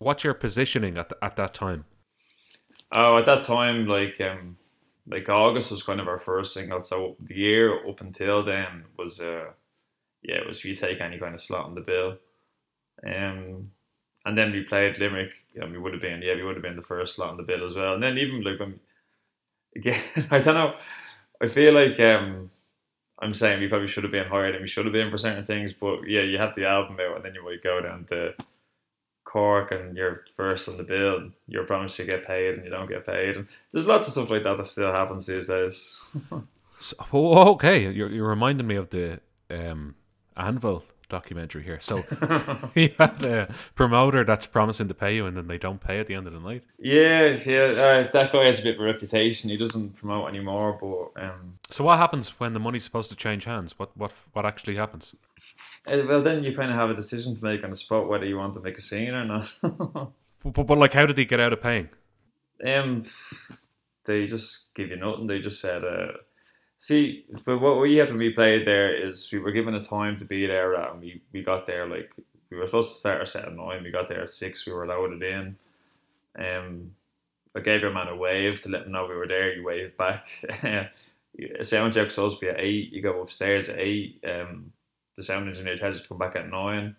what's 0.02 0.24
your 0.24 0.34
positioning 0.34 0.98
at 0.98 1.08
the, 1.08 1.16
at 1.22 1.36
that 1.36 1.54
time? 1.54 1.84
Oh, 2.90 3.16
at 3.16 3.24
that 3.24 3.42
time, 3.42 3.86
like 3.86 4.20
um, 4.20 4.56
like 5.06 5.28
August 5.28 5.70
was 5.70 5.82
kind 5.82 6.00
of 6.00 6.08
our 6.08 6.18
first 6.18 6.54
single. 6.54 6.82
So 6.82 7.16
the 7.20 7.34
year 7.34 7.88
up 7.88 8.00
until 8.00 8.44
then 8.44 8.84
was 8.96 9.20
uh 9.20 9.46
yeah, 10.22 10.36
it 10.36 10.46
was 10.46 10.64
you 10.64 10.74
take 10.74 11.00
any 11.00 11.18
kind 11.18 11.34
of 11.34 11.40
slot 11.40 11.66
on 11.66 11.74
the 11.74 11.80
bill. 11.80 12.18
Um 13.06 13.70
and 14.24 14.38
then 14.38 14.52
we 14.52 14.62
played 14.62 14.98
Limerick, 14.98 15.32
yeah, 15.54 15.66
we 15.66 15.78
would 15.78 15.92
have 15.92 16.02
been 16.02 16.22
yeah, 16.22 16.34
we 16.34 16.44
would 16.44 16.56
have 16.56 16.62
been 16.62 16.76
the 16.76 16.82
first 16.82 17.16
slot 17.16 17.30
on 17.30 17.36
the 17.36 17.42
bill 17.42 17.64
as 17.64 17.74
well. 17.74 17.94
And 17.94 18.02
then 18.02 18.18
even 18.18 18.42
like 18.42 18.60
when 18.60 18.78
again 19.76 20.02
I 20.30 20.38
don't 20.38 20.54
know 20.54 20.76
I 21.40 21.48
feel 21.48 21.72
like 21.72 21.98
um 22.00 22.50
I'm 23.18 23.34
saying 23.34 23.60
we 23.60 23.68
probably 23.68 23.88
should 23.88 24.02
have 24.04 24.12
been 24.12 24.26
higher 24.26 24.50
than 24.52 24.62
we 24.62 24.68
should 24.68 24.84
have 24.84 24.92
been 24.92 25.10
for 25.10 25.18
certain 25.18 25.44
things, 25.44 25.72
but 25.72 26.08
yeah, 26.08 26.22
you 26.22 26.38
have 26.38 26.54
the 26.56 26.66
album 26.66 26.98
out 27.00 27.16
and 27.16 27.24
then 27.24 27.34
you 27.34 27.44
might 27.44 27.62
go 27.62 27.80
down 27.80 28.04
to 28.06 28.34
Cork 29.32 29.72
and 29.72 29.96
you're 29.96 30.24
first 30.36 30.68
on 30.68 30.76
the 30.76 30.82
bill, 30.82 31.30
you're 31.48 31.64
promised 31.64 31.96
to 31.96 32.04
get 32.04 32.26
paid 32.26 32.54
and 32.54 32.64
you 32.64 32.70
don't 32.70 32.88
get 32.88 33.06
paid. 33.06 33.36
And 33.36 33.48
there's 33.72 33.86
lots 33.86 34.06
of 34.06 34.12
stuff 34.12 34.28
like 34.28 34.42
that 34.42 34.58
that 34.58 34.66
still 34.66 34.92
happens 34.92 35.26
these 35.26 35.46
days. 35.46 35.98
so, 36.78 36.96
oh, 37.14 37.52
okay, 37.52 37.90
you're, 37.90 38.10
you're 38.10 38.28
reminding 38.28 38.66
me 38.66 38.76
of 38.76 38.90
the 38.90 39.20
um, 39.48 39.94
Anvil 40.36 40.84
documentary 41.12 41.62
here. 41.62 41.78
So 41.78 41.98
you 42.74 42.90
had 42.98 43.22
a 43.24 43.54
promoter 43.74 44.24
that's 44.24 44.46
promising 44.46 44.88
to 44.88 44.94
pay 44.94 45.14
you 45.14 45.26
and 45.26 45.36
then 45.36 45.46
they 45.46 45.58
don't 45.58 45.80
pay 45.80 46.00
at 46.00 46.06
the 46.06 46.14
end 46.14 46.26
of 46.26 46.32
the 46.32 46.40
night. 46.40 46.64
Yeah, 46.78 47.38
yeah. 47.46 47.60
Uh, 47.60 48.10
that 48.10 48.32
guy 48.32 48.44
has 48.46 48.58
a 48.60 48.62
bit 48.62 48.76
of 48.76 48.80
a 48.80 48.84
reputation. 48.84 49.50
He 49.50 49.58
doesn't 49.58 49.96
promote 49.96 50.28
anymore. 50.28 50.78
But 50.80 51.22
um, 51.22 51.54
so 51.70 51.84
what 51.84 51.98
happens 51.98 52.30
when 52.40 52.54
the 52.54 52.60
money's 52.60 52.84
supposed 52.84 53.10
to 53.10 53.16
change 53.16 53.44
hands? 53.44 53.78
What 53.78 53.96
what 53.96 54.12
what 54.32 54.46
actually 54.46 54.76
happens? 54.76 55.14
Uh, 55.86 55.98
well, 56.08 56.22
then 56.22 56.42
you 56.42 56.56
kind 56.56 56.70
of 56.70 56.78
have 56.78 56.90
a 56.90 56.94
decision 56.94 57.34
to 57.34 57.44
make 57.44 57.62
on 57.62 57.70
the 57.70 57.76
spot 57.76 58.08
whether 58.08 58.24
you 58.24 58.38
want 58.38 58.54
to 58.54 58.60
make 58.60 58.78
a 58.78 58.82
scene 58.82 59.10
or 59.10 59.24
not. 59.24 59.52
but, 59.62 60.12
but, 60.42 60.66
but 60.66 60.78
like, 60.78 60.94
how 60.94 61.06
did 61.06 61.18
he 61.18 61.24
get 61.26 61.40
out 61.40 61.52
of 61.52 61.60
paying? 61.60 61.90
Um, 62.64 63.02
they 64.06 64.24
just 64.24 64.72
give 64.74 64.88
you 64.88 64.96
nothing. 64.96 65.26
They 65.26 65.40
just 65.40 65.60
said, 65.60 65.84
uh, 65.84 66.12
see, 66.82 67.24
but 67.44 67.60
what 67.60 67.80
we 67.80 67.96
had 67.96 68.10
when 68.10 68.18
we 68.18 68.30
played 68.30 68.66
there 68.66 68.92
is 68.92 69.30
we 69.32 69.38
were 69.38 69.52
given 69.52 69.74
a 69.74 69.82
time 69.82 70.16
to 70.16 70.24
be 70.24 70.46
there, 70.46 70.74
and 70.74 71.00
we 71.00 71.22
we 71.32 71.42
got 71.42 71.66
there 71.66 71.86
like 71.86 72.12
we 72.50 72.56
were 72.56 72.66
supposed 72.66 72.90
to 72.90 72.98
start 72.98 73.20
our 73.20 73.26
set 73.26 73.44
at 73.44 73.54
nine. 73.54 73.84
We 73.84 73.90
got 73.90 74.08
there 74.08 74.22
at 74.22 74.28
six. 74.28 74.66
We 74.66 74.72
were 74.72 74.86
loaded 74.86 75.22
in. 75.22 75.56
Um, 76.36 76.92
I 77.54 77.60
gave 77.60 77.82
your 77.82 77.92
man 77.92 78.08
a 78.08 78.16
wave 78.16 78.60
to 78.62 78.68
let 78.70 78.82
him 78.82 78.92
know 78.92 79.06
we 79.06 79.14
were 79.14 79.28
there. 79.28 79.54
You 79.54 79.64
waved 79.64 79.96
back. 79.96 80.26
a 81.58 81.64
sound 81.64 81.92
check's 81.92 82.14
supposed 82.14 82.40
to 82.40 82.46
be 82.46 82.50
at 82.50 82.60
eight. 82.60 82.92
You 82.92 83.00
go 83.00 83.22
upstairs 83.22 83.68
at 83.68 83.78
eight. 83.78 84.22
Um, 84.28 84.72
the 85.14 85.22
sound 85.22 85.48
engineer 85.48 85.76
tells 85.76 85.96
you 85.96 86.02
to 86.02 86.08
come 86.08 86.18
back 86.18 86.34
at 86.34 86.50
nine. 86.50 86.96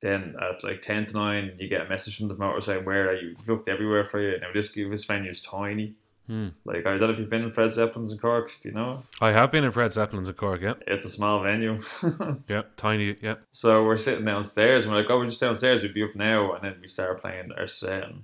Then 0.00 0.36
at 0.40 0.62
like 0.62 0.80
ten 0.80 1.04
to 1.06 1.12
nine, 1.12 1.56
you 1.58 1.68
get 1.68 1.86
a 1.86 1.88
message 1.88 2.18
from 2.18 2.28
the 2.28 2.34
promoter 2.34 2.60
saying, 2.60 2.84
"Where 2.84 3.08
are 3.10 3.16
you?" 3.16 3.36
Looked 3.48 3.68
everywhere 3.68 4.04
for 4.04 4.20
you. 4.20 4.38
Now 4.38 4.52
this 4.54 4.72
this 4.72 5.04
venue's 5.04 5.40
tiny. 5.40 5.94
Hmm. 6.26 6.48
Like 6.64 6.86
I 6.86 6.96
don't 6.96 7.00
know 7.00 7.10
if 7.10 7.18
you've 7.18 7.30
been 7.30 7.42
in 7.42 7.50
Fred 7.50 7.70
Zeppelin's 7.70 8.12
in 8.12 8.18
Cork. 8.18 8.52
Do 8.60 8.68
you 8.68 8.74
know? 8.74 9.02
I 9.20 9.32
have 9.32 9.50
been 9.50 9.64
in 9.64 9.70
Fred 9.70 9.92
Zeppelin's 9.92 10.28
in 10.28 10.34
Cork. 10.34 10.60
Yeah, 10.60 10.74
it's 10.86 11.04
a 11.04 11.08
small 11.08 11.42
venue. 11.42 11.80
yeah, 12.48 12.62
tiny. 12.76 13.16
Yeah. 13.20 13.36
So 13.50 13.84
we're 13.84 13.96
sitting 13.96 14.24
downstairs, 14.24 14.84
and 14.84 14.94
we're 14.94 15.00
like, 15.00 15.10
"Oh, 15.10 15.18
we're 15.18 15.26
just 15.26 15.40
downstairs. 15.40 15.82
We'd 15.82 15.94
be 15.94 16.04
up 16.04 16.14
now." 16.14 16.52
And 16.52 16.64
then 16.64 16.76
we 16.80 16.86
start 16.86 17.20
playing 17.20 17.50
our 17.52 17.66
set, 17.66 18.04
and 18.04 18.22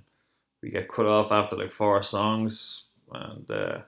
we 0.61 0.69
get 0.69 0.89
cut 0.89 1.05
off 1.05 1.31
after 1.31 1.57
like 1.57 1.73
four 1.73 2.01
songs, 2.01 2.85
and 3.11 3.51
uh, 3.51 3.79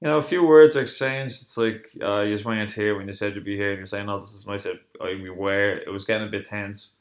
you 0.00 0.08
know, 0.08 0.18
a 0.18 0.22
few 0.22 0.42
words 0.42 0.74
are 0.74 0.82
exchanged. 0.82 1.42
It's 1.42 1.58
like 1.58 1.88
uh, 2.02 2.22
you 2.22 2.32
just 2.32 2.46
weren't 2.46 2.70
here 2.70 2.96
when 2.96 3.06
you 3.06 3.12
said 3.12 3.34
you'd 3.34 3.44
be 3.44 3.56
here, 3.56 3.70
and 3.70 3.78
you're 3.78 3.86
saying, 3.86 4.08
"Oh, 4.08 4.20
this 4.20 4.34
is." 4.34 4.44
And 4.44 4.54
I 4.54 4.56
said, 4.56 4.80
"Oh, 5.00 5.06
we 5.06 5.28
were." 5.28 5.76
It 5.76 5.92
was 5.92 6.04
getting 6.06 6.28
a 6.28 6.30
bit 6.30 6.46
tense, 6.46 7.00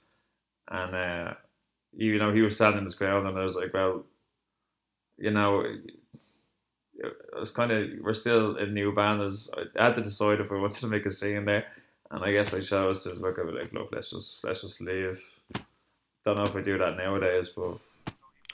and 0.69 0.93
uh, 0.93 1.33
you 1.95 2.19
know, 2.19 2.33
he 2.33 2.41
was 2.41 2.55
standing 2.55 2.79
in 2.79 2.83
his 2.83 2.95
ground, 2.95 3.27
and 3.27 3.37
I 3.37 3.43
was 3.43 3.55
like, 3.55 3.73
"Well, 3.73 4.03
you 5.17 5.31
know." 5.31 5.63
It 6.95 7.39
was 7.39 7.51
kind 7.51 7.71
of 7.71 7.89
we're 8.01 8.13
still 8.13 8.57
a 8.57 8.65
new 8.65 8.93
band. 8.93 9.21
As 9.21 9.49
I 9.77 9.85
had 9.85 9.95
to 9.95 10.01
decide 10.01 10.39
if 10.39 10.51
I 10.51 10.55
wanted 10.55 10.79
to 10.79 10.87
make 10.87 11.05
a 11.05 11.11
scene 11.11 11.45
there, 11.45 11.65
and 12.11 12.23
I 12.23 12.31
guess 12.31 12.53
I 12.53 12.59
chose 12.59 13.03
to 13.03 13.13
look 13.13 13.39
at 13.39 13.47
it 13.47 13.55
like, 13.55 13.73
look, 13.73 13.89
let's 13.91 14.11
just 14.11 14.43
let's 14.43 14.61
just 14.61 14.81
leave. 14.81 15.19
Don't 16.23 16.37
know 16.37 16.43
if 16.43 16.55
I 16.55 16.61
do 16.61 16.77
that 16.77 16.97
nowadays, 16.97 17.49
but 17.49 17.79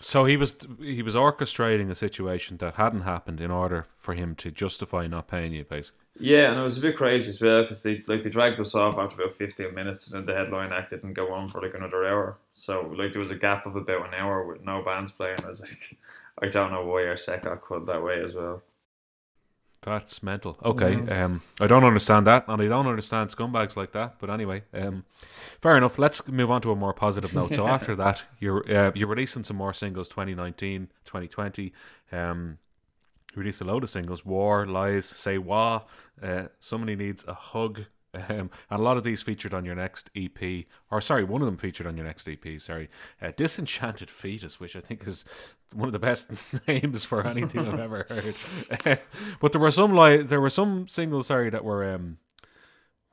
so 0.01 0.25
he 0.25 0.37
was 0.37 0.55
he 0.79 1.01
was 1.01 1.15
orchestrating 1.15 1.89
a 1.89 1.95
situation 1.95 2.57
that 2.57 2.75
hadn't 2.75 3.01
happened 3.01 3.41
in 3.41 3.51
order 3.51 3.83
for 3.83 4.13
him 4.13 4.33
to 4.35 4.49
justify 4.49 5.07
not 5.07 5.27
paying 5.27 5.53
you, 5.53 5.65
basically. 5.65 5.99
Yeah, 6.17 6.51
and 6.51 6.59
it 6.59 6.63
was 6.63 6.77
a 6.77 6.81
bit 6.81 6.95
crazy 6.95 7.29
as 7.29 7.41
well 7.41 7.63
because 7.63 7.83
they 7.83 8.03
like 8.07 8.21
they 8.21 8.29
dragged 8.29 8.59
us 8.59 8.75
off 8.75 8.97
after 8.97 9.21
about 9.21 9.35
fifteen 9.35 9.75
minutes, 9.75 10.07
and 10.07 10.15
then 10.15 10.25
the 10.25 10.39
headline 10.39 10.71
act 10.71 10.91
didn't 10.91 11.13
go 11.13 11.33
on 11.33 11.49
for 11.49 11.61
like 11.61 11.73
another 11.73 12.05
hour. 12.05 12.37
So 12.53 12.93
like 12.97 13.11
there 13.11 13.19
was 13.19 13.31
a 13.31 13.35
gap 13.35 13.65
of 13.65 13.75
about 13.75 14.07
an 14.07 14.13
hour 14.13 14.45
with 14.45 14.63
no 14.63 14.81
bands 14.81 15.11
playing. 15.11 15.43
I 15.43 15.47
was 15.47 15.61
like, 15.61 15.97
I 16.41 16.47
don't 16.47 16.71
know 16.71 16.85
why 16.85 17.05
our 17.05 17.17
set 17.17 17.43
got 17.43 17.63
cut 17.63 17.85
that 17.87 18.03
way 18.03 18.21
as 18.23 18.33
well. 18.33 18.63
That's 19.81 20.21
mental. 20.21 20.57
Okay, 20.63 20.97
yeah. 21.07 21.25
um, 21.25 21.41
I 21.59 21.67
don't 21.67 21.85
understand 21.85 22.27
that, 22.27 22.45
and 22.49 22.61
I 22.61 22.67
don't 22.67 22.87
understand 22.87 23.29
scumbags 23.29 23.77
like 23.77 23.93
that. 23.93 24.15
But 24.19 24.29
anyway, 24.29 24.63
um, 24.73 25.05
fair 25.61 25.77
enough. 25.77 25.97
Let's 25.97 26.27
move 26.27 26.51
on 26.51 26.61
to 26.63 26.71
a 26.71 26.75
more 26.75 26.93
positive 26.93 27.33
note. 27.33 27.53
So 27.53 27.65
after 27.77 27.95
that, 27.95 28.23
you're 28.39 28.69
uh, 28.69 28.91
you're 28.93 29.07
releasing 29.07 29.45
some 29.45 29.55
more 29.55 29.71
singles. 29.71 30.09
2019, 30.09 30.89
2020. 31.05 31.71
Um, 32.11 32.57
you 33.33 33.39
released 33.39 33.61
a 33.61 33.63
load 33.63 33.83
of 33.83 33.89
singles. 33.89 34.25
War, 34.25 34.65
lies, 34.65 35.05
say 35.05 35.37
wah. 35.37 35.83
Uh, 36.21 36.45
somebody 36.59 36.97
needs 36.97 37.23
a 37.25 37.33
hug. 37.33 37.85
Um, 38.13 38.49
and 38.69 38.79
a 38.79 38.81
lot 38.81 38.97
of 38.97 39.03
these 39.03 39.21
featured 39.21 39.53
on 39.53 39.65
your 39.65 39.75
next 39.75 40.09
EP, 40.15 40.65
or 40.89 41.01
sorry, 41.01 41.23
one 41.23 41.41
of 41.41 41.45
them 41.45 41.57
featured 41.57 41.85
on 41.85 41.95
your 41.95 42.05
next 42.05 42.27
EP. 42.27 42.59
Sorry, 42.59 42.89
uh, 43.21 43.31
Disenchanted 43.35 44.09
Fetus, 44.09 44.59
which 44.59 44.75
I 44.75 44.79
think 44.79 45.07
is 45.07 45.25
one 45.73 45.87
of 45.87 45.93
the 45.93 45.99
best 45.99 46.31
names 46.67 47.05
for 47.05 47.25
anything 47.25 47.67
I've 47.67 47.79
ever 47.79 48.05
heard. 48.09 48.99
but 49.39 49.51
there 49.51 49.61
were 49.61 49.71
some 49.71 49.93
like 49.93 50.27
there 50.27 50.41
were 50.41 50.49
some 50.49 50.87
singles, 50.87 51.27
sorry, 51.27 51.49
that 51.49 51.63
were 51.63 51.93
um, 51.93 52.17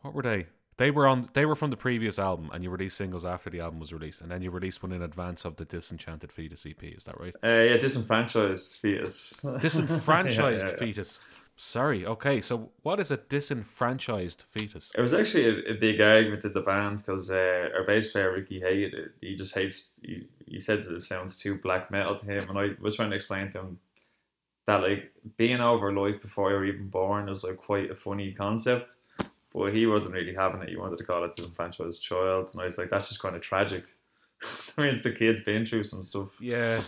what 0.00 0.14
were 0.14 0.22
they? 0.22 0.46
They 0.78 0.90
were 0.90 1.06
on. 1.06 1.30
They 1.32 1.46
were 1.46 1.56
from 1.56 1.70
the 1.70 1.76
previous 1.76 2.18
album, 2.18 2.50
and 2.52 2.62
you 2.62 2.68
released 2.68 2.98
singles 2.98 3.24
after 3.24 3.48
the 3.48 3.60
album 3.60 3.80
was 3.80 3.94
released, 3.94 4.20
and 4.20 4.30
then 4.30 4.42
you 4.42 4.50
released 4.50 4.82
one 4.82 4.92
in 4.92 5.02
advance 5.02 5.46
of 5.46 5.56
the 5.56 5.64
Disenchanted 5.64 6.30
Fetus 6.30 6.66
EP. 6.66 6.82
Is 6.82 7.04
that 7.04 7.18
right? 7.18 7.34
Uh, 7.42 7.48
yeah, 7.48 7.76
Disenfranchised 7.78 8.78
Fetus. 8.80 9.40
Disenfranchised 9.60 10.62
yeah, 10.62 10.66
yeah, 10.66 10.70
yeah. 10.72 10.78
Fetus. 10.78 11.20
Sorry. 11.56 12.04
Okay. 12.04 12.42
So, 12.42 12.70
what 12.82 13.00
is 13.00 13.10
a 13.10 13.16
disenfranchised 13.16 14.44
fetus? 14.50 14.92
It 14.94 15.00
was 15.00 15.14
actually 15.14 15.46
a, 15.46 15.72
a 15.72 15.74
big 15.74 16.00
argument 16.00 16.44
in 16.44 16.52
the 16.52 16.60
band 16.60 16.98
because 16.98 17.30
uh, 17.30 17.70
our 17.74 17.84
bass 17.84 18.12
player 18.12 18.32
Ricky 18.32 18.60
hated 18.60 18.94
it. 18.94 19.12
He 19.22 19.36
just 19.36 19.54
hates. 19.54 19.92
He, 20.02 20.26
he 20.46 20.58
said 20.58 20.82
that 20.82 20.94
it 20.94 21.00
sounds 21.00 21.36
too 21.36 21.56
black 21.56 21.90
metal 21.90 22.14
to 22.16 22.26
him, 22.26 22.50
and 22.50 22.58
I 22.58 22.70
was 22.80 22.96
trying 22.96 23.10
to 23.10 23.16
explain 23.16 23.50
to 23.50 23.60
him 23.60 23.78
that 24.66 24.82
like 24.82 25.12
being 25.38 25.62
over 25.62 25.92
life 25.92 26.20
before 26.20 26.50
you're 26.50 26.66
even 26.66 26.88
born 26.88 27.28
is 27.28 27.42
like 27.42 27.56
quite 27.56 27.90
a 27.90 27.94
funny 27.94 28.32
concept. 28.32 28.96
But 29.54 29.72
he 29.72 29.86
wasn't 29.86 30.14
really 30.14 30.34
having 30.34 30.60
it. 30.60 30.68
He 30.68 30.76
wanted 30.76 30.98
to 30.98 31.04
call 31.04 31.24
it 31.24 31.32
disenfranchised 31.34 32.02
child, 32.02 32.50
and 32.52 32.60
I 32.60 32.66
was 32.66 32.76
like, 32.76 32.90
that's 32.90 33.08
just 33.08 33.22
kind 33.22 33.34
of 33.34 33.40
tragic. 33.40 33.84
I 34.76 34.82
mean, 34.82 34.90
it's 34.90 35.02
the 35.02 35.12
kids 35.12 35.40
been 35.40 35.64
through 35.64 35.84
some 35.84 36.02
stuff. 36.02 36.38
Yeah. 36.38 36.82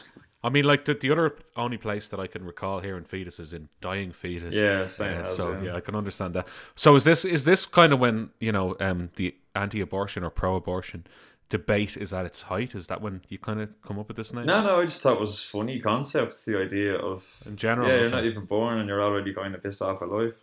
I 0.49 0.51
mean, 0.51 0.65
like 0.65 0.87
the, 0.87 0.95
the 0.95 1.11
other 1.11 1.37
only 1.57 1.77
place 1.77 2.09
that 2.09 2.19
I 2.19 2.27
can 2.27 2.43
recall 2.43 2.81
here 2.81 2.97
in 2.97 3.05
fetus 3.05 3.39
is 3.39 3.53
in 3.53 3.69
dying 3.83 4.13
fetus. 4.13 4.55
Yeah, 4.55 4.87
same. 4.87 5.19
Uh, 5.19 5.21
as, 5.21 5.37
so 5.37 5.53
yeah. 5.53 5.63
yeah, 5.63 5.77
I 5.77 5.81
can 5.81 5.95
understand 5.95 6.33
that. 6.33 6.49
So 6.75 6.95
is 6.95 7.05
this 7.05 7.27
is 7.27 7.45
this 7.45 7.67
kind 7.67 7.93
of 7.93 7.99
when 7.99 8.31
you 8.41 8.51
know 8.51 8.75
um, 8.81 9.11
the 9.17 9.35
anti-abortion 9.55 10.25
or 10.25 10.31
pro-abortion 10.31 11.07
debate 11.51 11.99
is 11.99 12.15
at 12.15 12.25
its 12.25 12.41
height? 12.41 12.75
Is 12.75 12.87
that 12.87 13.03
when 13.03 13.21
you 13.29 13.37
kind 13.37 13.61
of 13.61 13.69
come 13.83 13.99
up 13.99 14.09
with 14.09 14.17
this 14.17 14.33
name? 14.33 14.47
No, 14.47 14.63
no. 14.63 14.81
I 14.81 14.87
just 14.87 15.03
thought 15.03 15.17
it 15.17 15.21
was 15.21 15.43
funny 15.43 15.81
concept. 15.81 16.35
The 16.47 16.59
idea 16.59 16.95
of 16.95 17.27
in 17.45 17.57
general. 17.57 17.87
Yeah, 17.87 17.97
you're 17.97 18.11
not 18.11 18.25
even 18.25 18.47
born 18.47 18.79
and 18.79 18.89
you're 18.89 19.03
already 19.03 19.35
kind 19.35 19.55
of 19.55 19.63
pissed 19.63 19.83
off 19.83 20.01
at 20.01 20.09
life. 20.09 20.37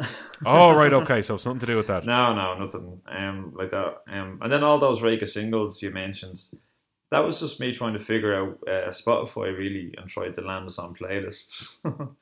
oh 0.46 0.72
right, 0.72 0.94
okay. 0.94 1.20
So 1.20 1.36
something 1.36 1.60
to 1.60 1.66
do 1.66 1.76
with 1.76 1.88
that. 1.88 2.06
No, 2.06 2.34
no, 2.34 2.54
nothing. 2.54 3.02
Um, 3.06 3.52
like 3.54 3.70
that. 3.72 4.00
Um, 4.08 4.38
and 4.40 4.50
then 4.50 4.64
all 4.64 4.78
those 4.78 5.02
Rega 5.02 5.26
singles 5.26 5.82
you 5.82 5.90
mentioned 5.90 6.40
that 7.10 7.20
was 7.20 7.40
just 7.40 7.60
me 7.60 7.72
trying 7.72 7.94
to 7.94 8.00
figure 8.00 8.34
out 8.34 8.58
uh, 8.66 8.88
Spotify 8.88 9.56
really 9.56 9.94
and 9.98 10.08
try 10.08 10.28
to 10.28 10.40
land 10.40 10.66
us 10.66 10.78
on 10.78 10.94
playlists. 10.94 11.76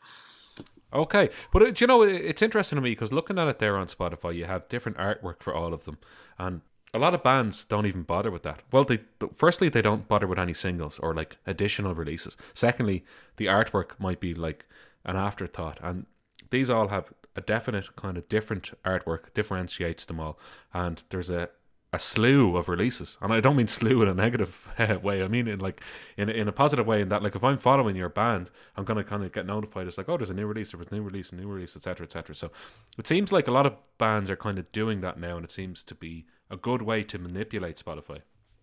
okay, 0.93 1.31
but 1.53 1.63
uh, 1.63 1.71
do 1.71 1.83
you 1.83 1.87
know 1.87 2.03
it's 2.03 2.43
interesting 2.43 2.77
to 2.77 2.83
me 2.83 2.91
because 2.91 3.13
looking 3.13 3.39
at 3.39 3.49
it 3.49 3.59
there 3.59 3.77
on 3.77 3.87
Spotify, 3.87 4.35
you 4.35 4.47
have 4.47 4.69
different 4.69 4.99
artwork 4.99 5.43
for 5.43 5.55
all 5.55 5.75
of 5.75 5.85
them, 5.85 5.99
and 6.39 6.63
a 6.95 6.99
lot 6.99 7.15
of 7.15 7.23
bands 7.23 7.65
don't 7.65 7.87
even 7.87 8.03
bother 8.03 8.31
with 8.31 8.43
that. 8.45 8.63
Well, 8.73 8.85
they 8.85 9.01
firstly 9.35 9.69
they 9.69 9.83
don't 9.83 10.09
bother 10.09 10.27
with 10.27 10.39
any 10.39 10.55
singles 10.55 10.99
or 10.99 11.15
like 11.15 11.37
additional 11.47 11.95
releases. 11.95 12.37
Secondly, 12.55 13.05
the 13.37 13.47
artwork 13.47 13.99
might 13.99 14.21
be 14.21 14.35
like 14.35 14.67
an 15.05 15.17
afterthought, 15.17 15.79
and 15.83 16.07
these 16.51 16.71
all 16.71 16.89
have 16.89 17.13
a 17.37 17.41
definite 17.43 17.95
kind 17.95 18.17
of 18.17 18.29
different 18.29 18.73
artwork 18.85 19.35
differentiates 19.35 20.07
them 20.07 20.19
all, 20.19 20.39
and 20.73 21.03
there's 21.11 21.29
a 21.29 21.51
a 21.93 21.99
slew 21.99 22.57
of 22.57 22.69
releases, 22.69 23.17
and 23.23 23.33
I 23.33 23.41
don't 23.41 23.57
mean 23.57 23.67
slew 23.79 24.03
in 24.03 24.09
a 24.09 24.15
negative 24.15 24.69
uh, 24.79 24.99
way. 25.03 25.23
I 25.23 25.29
mean 25.29 25.49
in 25.49 25.59
like 25.59 25.83
in 26.17 26.29
in 26.29 26.49
a 26.49 26.53
positive 26.53 26.87
way. 26.87 27.01
In 27.01 27.09
that, 27.09 27.23
like, 27.23 27.35
if 27.35 27.43
I'm 27.43 27.59
following 27.59 27.97
your 27.97 28.09
band, 28.09 28.51
I'm 28.77 28.85
gonna 28.85 29.05
kind 29.05 29.25
of 29.25 29.33
get 29.33 29.47
notified. 29.47 29.87
It's 29.87 29.99
like, 29.99 30.09
oh, 30.09 30.17
there's 30.17 30.31
a 30.31 30.35
new 30.35 30.47
release, 30.47 30.73
there 30.73 30.79
was 30.79 30.89
a 30.89 30.95
new 30.95 31.03
release, 31.03 31.33
a 31.33 31.37
new 31.37 31.49
release, 31.49 31.77
etc., 31.77 32.05
etc. 32.05 32.35
So 32.35 32.51
it 32.99 33.07
seems 33.07 33.33
like 33.33 33.49
a 33.49 33.53
lot 33.53 33.67
of 33.67 33.77
bands 33.97 34.31
are 34.31 34.37
kind 34.37 34.59
of 34.59 34.71
doing 34.73 35.01
that 35.01 35.19
now, 35.19 35.37
and 35.37 35.45
it 35.45 35.51
seems 35.51 35.83
to 35.85 35.95
be 35.95 36.27
a 36.51 36.57
good 36.57 36.83
way 36.83 37.03
to 37.05 37.19
manipulate 37.19 37.77
Spotify. 37.77 38.21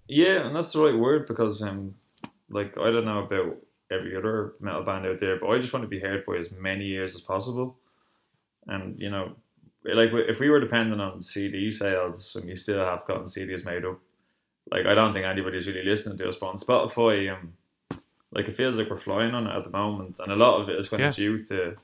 Yeah, 0.08 0.46
and 0.46 0.56
that's 0.56 0.74
the 0.74 0.82
right 0.82 0.98
word 0.98 1.28
because 1.28 1.62
um, 1.64 1.96
like 2.50 2.78
I 2.78 2.92
don't 2.92 3.06
know 3.06 3.24
about 3.24 3.58
every 3.92 4.16
other 4.16 4.54
metal 4.60 4.84
band 4.84 5.06
out 5.06 5.20
there, 5.20 5.40
but 5.40 5.50
I 5.50 5.60
just 5.60 5.74
want 5.74 5.84
to 5.84 5.90
be 5.90 6.00
heard 6.00 6.26
by 6.26 6.38
as 6.38 6.52
many 6.52 6.90
ears 6.90 7.16
as 7.16 7.22
possible. 7.22 7.78
And 8.68 9.00
you 9.00 9.10
know, 9.10 9.36
like 9.94 10.10
if 10.14 10.40
we 10.40 10.50
were 10.50 10.60
dependent 10.60 11.02
on 11.02 11.22
CD 11.22 11.70
sales 11.72 12.36
and 12.36 12.50
you 12.50 12.56
still 12.56 12.84
have 12.84 13.06
gotten 13.06 13.26
CDs 13.26 13.66
made 13.66 13.86
up, 13.86 14.00
like 14.72 14.86
I 14.86 14.96
don't 14.96 15.14
think 15.14 15.26
anybody's 15.26 15.68
really 15.68 15.84
listening 15.84 16.18
to 16.18 16.28
us. 16.28 16.36
But 16.38 16.48
on 16.48 16.56
Spotify, 16.58 17.32
um, 17.32 17.54
like 18.32 18.48
it 18.48 18.58
feels 18.58 18.78
like 18.78 18.90
we're 18.90 18.98
flying 18.98 19.36
on 19.36 19.48
it 19.48 19.56
at 19.56 19.64
the 19.64 19.70
moment, 19.70 20.20
and 20.20 20.32
a 20.32 20.36
lot 20.36 20.60
of 20.62 20.70
it 20.70 20.78
is 20.80 20.90
kind 20.90 21.02
Yeah. 21.02 21.10
of 21.10 21.16
due 21.16 21.44
to 21.46 21.76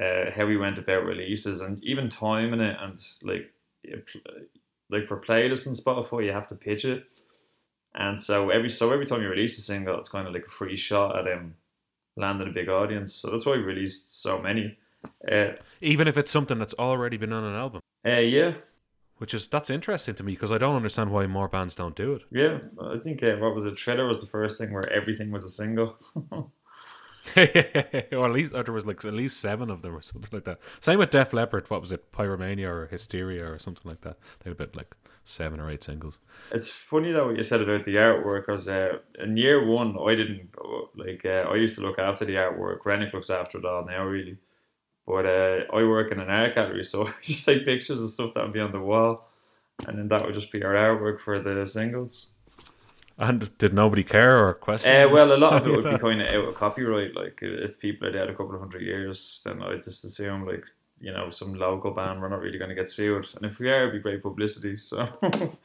uh, 0.00 0.30
how 0.34 0.46
we 0.46 0.56
went 0.56 0.78
about 0.78 1.04
releases 1.04 1.60
and 1.60 1.82
even 1.84 2.08
timing 2.08 2.60
it, 2.60 2.76
and 2.80 2.98
like 3.22 3.52
it- 3.84 4.04
like 4.90 5.06
for 5.06 5.20
playlists 5.20 5.66
on 5.68 5.74
Spotify, 5.74 6.24
you 6.26 6.32
have 6.32 6.48
to 6.48 6.56
pitch 6.56 6.84
it, 6.84 7.04
and 7.94 8.20
so 8.20 8.50
every 8.50 8.68
so 8.68 8.90
every 8.92 9.06
time 9.06 9.22
you 9.22 9.28
release 9.28 9.56
a 9.58 9.62
single, 9.62 9.96
it's 9.98 10.08
kind 10.08 10.26
of 10.26 10.34
like 10.34 10.46
a 10.46 10.50
free 10.50 10.74
shot 10.76 11.16
at 11.18 11.32
um 11.32 11.54
landing 12.16 12.48
a 12.48 12.52
big 12.52 12.68
audience. 12.68 13.14
So 13.14 13.30
that's 13.30 13.46
why 13.46 13.52
we 13.52 13.62
released 13.62 14.20
so 14.20 14.40
many. 14.42 14.76
Uh, 15.30 15.52
Even 15.80 16.08
if 16.08 16.16
it's 16.16 16.30
something 16.30 16.58
that's 16.58 16.74
already 16.74 17.16
been 17.16 17.32
on 17.32 17.44
an 17.44 17.54
album, 17.54 17.80
uh, 18.06 18.10
yeah, 18.12 18.54
which 19.18 19.34
is 19.34 19.46
that's 19.48 19.70
interesting 19.70 20.14
to 20.14 20.22
me 20.22 20.32
because 20.32 20.52
I 20.52 20.58
don't 20.58 20.76
understand 20.76 21.10
why 21.10 21.26
more 21.26 21.48
bands 21.48 21.74
don't 21.74 21.94
do 21.96 22.14
it. 22.14 22.22
yeah. 22.30 22.58
I 22.82 22.98
think 22.98 23.22
uh, 23.22 23.36
what 23.36 23.54
was 23.54 23.64
it? 23.64 23.78
Thriller 23.78 24.06
was 24.06 24.20
the 24.20 24.26
first 24.26 24.58
thing 24.58 24.72
where 24.72 24.90
everything 24.90 25.30
was 25.30 25.44
a 25.44 25.50
single. 25.50 25.96
or 27.36 28.24
at 28.26 28.32
least 28.32 28.54
or 28.54 28.62
there 28.62 28.72
was 28.74 28.86
like 28.86 29.04
at 29.04 29.12
least 29.12 29.40
seven 29.40 29.70
of 29.70 29.82
them 29.82 29.94
or 29.94 30.02
something 30.02 30.30
like 30.32 30.44
that. 30.44 30.58
Same 30.80 30.98
with 30.98 31.10
Def 31.10 31.32
Leppard. 31.32 31.68
What 31.68 31.80
was 31.80 31.92
it? 31.92 32.12
Pyromania 32.12 32.68
or 32.68 32.86
Hysteria 32.86 33.44
or 33.50 33.58
something 33.58 33.88
like 33.88 34.00
that. 34.02 34.18
They 34.40 34.50
had 34.50 34.58
about 34.58 34.74
like 34.74 34.96
seven 35.24 35.60
or 35.60 35.70
eight 35.70 35.84
singles. 35.84 36.18
It's 36.50 36.68
funny 36.68 37.12
though 37.12 37.26
what 37.26 37.36
you 37.36 37.42
said 37.42 37.60
about 37.60 37.84
the 37.84 37.96
artwork 37.96 38.46
because 38.46 38.68
uh, 38.68 38.98
in 39.18 39.36
year 39.36 39.64
one 39.64 39.96
I 39.98 40.14
didn't 40.14 40.48
like 40.96 41.24
uh, 41.24 41.48
I 41.50 41.56
used 41.56 41.76
to 41.76 41.82
look 41.82 41.98
after 41.98 42.24
the 42.24 42.34
artwork. 42.34 42.84
Rennick 42.84 43.12
looks 43.12 43.30
after 43.30 43.58
it 43.58 43.64
all 43.66 43.84
now 43.84 44.04
really, 44.06 44.38
but 45.06 45.26
uh, 45.26 45.64
I 45.72 45.82
work 45.84 46.12
in 46.12 46.20
an 46.20 46.30
art 46.30 46.54
gallery 46.54 46.84
so 46.84 47.06
I 47.08 47.14
just 47.22 47.44
take 47.44 47.64
pictures 47.64 48.02
of 48.02 48.10
stuff 48.10 48.34
that 48.34 48.44
would 48.44 48.52
be 48.52 48.60
on 48.60 48.72
the 48.72 48.80
wall, 48.80 49.28
and 49.86 49.98
then 49.98 50.08
that 50.08 50.24
would 50.24 50.34
just 50.34 50.52
be 50.52 50.62
our 50.62 50.74
artwork 50.74 51.20
for 51.20 51.40
the 51.40 51.66
singles. 51.66 52.28
And 53.20 53.56
did 53.58 53.74
nobody 53.74 54.02
care 54.02 54.42
or 54.42 54.54
question? 54.54 54.96
Uh, 54.96 55.06
well, 55.10 55.30
a 55.30 55.36
lot 55.36 55.52
of 55.52 55.66
it 55.66 55.70
would 55.70 55.84
be 55.84 55.98
kind 55.98 56.22
of 56.22 56.26
out 56.26 56.48
of 56.48 56.54
copyright. 56.54 57.14
Like 57.14 57.40
uh, 57.42 57.66
if 57.66 57.78
people 57.78 58.08
are 58.08 58.12
dead 58.12 58.30
a 58.30 58.32
couple 58.32 58.54
of 58.54 58.60
hundred 58.60 58.80
years, 58.80 59.42
then 59.44 59.62
I 59.62 59.76
just 59.76 60.04
assume 60.04 60.46
like 60.46 60.66
you 61.00 61.12
know 61.12 61.28
some 61.30 61.54
local 61.54 61.90
band 61.90 62.20
we're 62.20 62.30
not 62.30 62.40
really 62.40 62.56
going 62.56 62.70
to 62.70 62.74
get 62.74 62.88
sued, 62.88 63.26
and 63.36 63.44
if 63.44 63.58
we 63.58 63.68
are, 63.68 63.88
it'd 63.88 63.92
be 63.92 63.98
great 64.00 64.22
publicity. 64.22 64.78
So. 64.78 65.06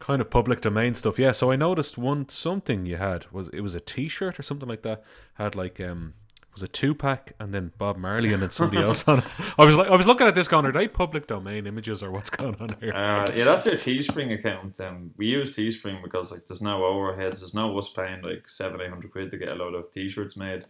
kind 0.00 0.20
of 0.20 0.28
public 0.28 0.60
domain 0.60 0.96
stuff. 0.96 1.16
Yeah, 1.16 1.30
so 1.30 1.52
I 1.52 1.56
noticed 1.56 1.96
one 1.96 2.28
something 2.28 2.84
you 2.84 2.96
had 2.96 3.26
was 3.30 3.48
it 3.50 3.60
was 3.60 3.76
a 3.76 3.80
T-shirt 3.80 4.40
or 4.40 4.42
something 4.42 4.68
like 4.68 4.82
that. 4.82 5.04
Had 5.34 5.54
like 5.54 5.78
um 5.80 6.14
was 6.54 6.62
a 6.62 6.68
Tupac 6.68 7.32
and 7.38 7.52
then 7.52 7.72
Bob 7.78 7.96
Marley 7.96 8.32
and 8.32 8.42
then 8.42 8.50
somebody 8.60 8.82
else 8.82 9.06
on 9.08 9.20
it. 9.20 9.24
I 9.58 9.64
was 9.64 9.76
like 9.76 9.88
I 9.88 9.96
was 9.96 10.06
looking 10.06 10.26
at 10.26 10.34
this 10.34 10.48
going, 10.48 10.66
are 10.66 10.72
they 10.72 10.88
public 10.88 11.26
domain 11.26 11.66
images 11.66 12.02
or 12.02 12.10
what's 12.10 12.30
going 12.30 12.56
on 12.60 12.76
here? 12.80 12.92
Uh, 12.92 13.30
yeah, 13.34 13.44
that's 13.44 13.66
our 13.66 13.74
Teespring 13.74 14.38
account. 14.38 14.80
Um, 14.80 15.12
we 15.16 15.26
use 15.26 15.56
Teespring 15.56 16.02
because 16.02 16.30
like 16.30 16.46
there's 16.46 16.62
no 16.62 16.80
overheads. 16.80 17.40
There's 17.40 17.54
no 17.54 17.76
us 17.78 17.88
paying 17.88 18.22
like 18.22 18.48
seven, 18.48 18.80
eight 18.80 18.90
hundred 18.90 19.12
quid 19.12 19.30
to 19.30 19.38
get 19.38 19.48
a 19.48 19.54
load 19.54 19.74
of 19.74 19.90
t-shirts 19.90 20.36
made. 20.36 20.66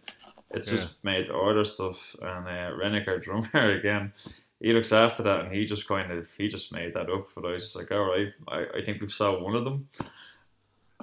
It's 0.51 0.67
just 0.67 1.03
made 1.03 1.27
to 1.27 1.33
order 1.33 1.65
stuff. 1.65 2.15
And 2.21 2.47
uh, 2.47 2.75
Rennick, 2.77 3.07
our 3.07 3.17
drummer, 3.17 3.49
again, 3.53 4.13
he 4.59 4.71
looks 4.71 4.91
after 4.91 5.23
that, 5.23 5.41
and 5.41 5.53
he 5.53 5.65
just 5.65 5.87
kind 5.87 6.11
of 6.11 6.29
he 6.37 6.47
just 6.47 6.71
made 6.71 6.93
that 6.93 7.09
up. 7.09 7.27
But 7.35 7.45
I 7.45 7.51
was 7.51 7.63
just 7.63 7.75
like, 7.75 7.91
all 7.91 8.05
right, 8.05 8.31
I, 8.47 8.65
I 8.77 8.83
think 8.83 9.01
we've 9.01 9.11
sold 9.11 9.43
one 9.43 9.55
of 9.55 9.63
them. 9.63 9.89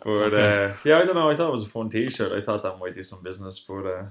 But 0.03 0.33
uh, 0.33 0.75
yeah, 0.85 0.99
I 0.99 1.05
don't 1.05 1.17
know. 1.17 1.31
I 1.31 1.35
thought 1.35 1.49
it 1.49 1.53
was 1.53 1.65
a 1.65 1.69
fun 1.69 1.91
T-shirt. 1.91 2.33
I 2.33 2.41
thought 2.41 2.63
that 2.63 2.79
might 2.79 2.95
do 2.95 3.03
some 3.03 3.23
business, 3.23 3.61
but 3.61 3.87
uh, 3.87 4.05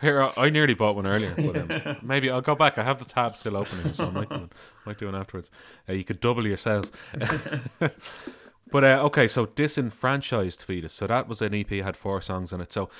Here, 0.00 0.22
I- 0.22 0.32
I 0.36 0.50
nearly 0.50 0.74
bought 0.74 0.96
one 0.96 1.06
earlier, 1.06 1.34
but 1.36 1.56
um, 1.56 1.96
maybe 2.02 2.30
I'll 2.30 2.40
go 2.40 2.54
back. 2.54 2.78
I 2.78 2.82
have 2.84 2.98
the 2.98 3.04
tab 3.04 3.36
still 3.36 3.56
open 3.56 3.82
here, 3.82 3.94
so 3.94 4.06
I 4.06 4.10
might 4.10 4.28
do 4.28 4.36
one, 4.36 4.50
might 4.86 4.98
do 4.98 5.06
one 5.06 5.14
afterwards. 5.14 5.50
Uh, 5.88 5.92
you 5.92 6.04
could 6.04 6.20
double 6.20 6.46
your 6.46 6.56
sales. 6.56 6.90
but 7.78 8.84
uh, 8.84 9.00
okay, 9.04 9.26
so 9.28 9.46
disenfranchised 9.46 10.60
fetus. 10.60 10.92
So 10.92 11.06
that 11.06 11.28
was 11.28 11.40
an 11.40 11.54
EP 11.54 11.68
had 11.70 11.96
four 11.96 12.20
songs 12.20 12.52
on 12.52 12.60
it. 12.60 12.72
So 12.72 12.90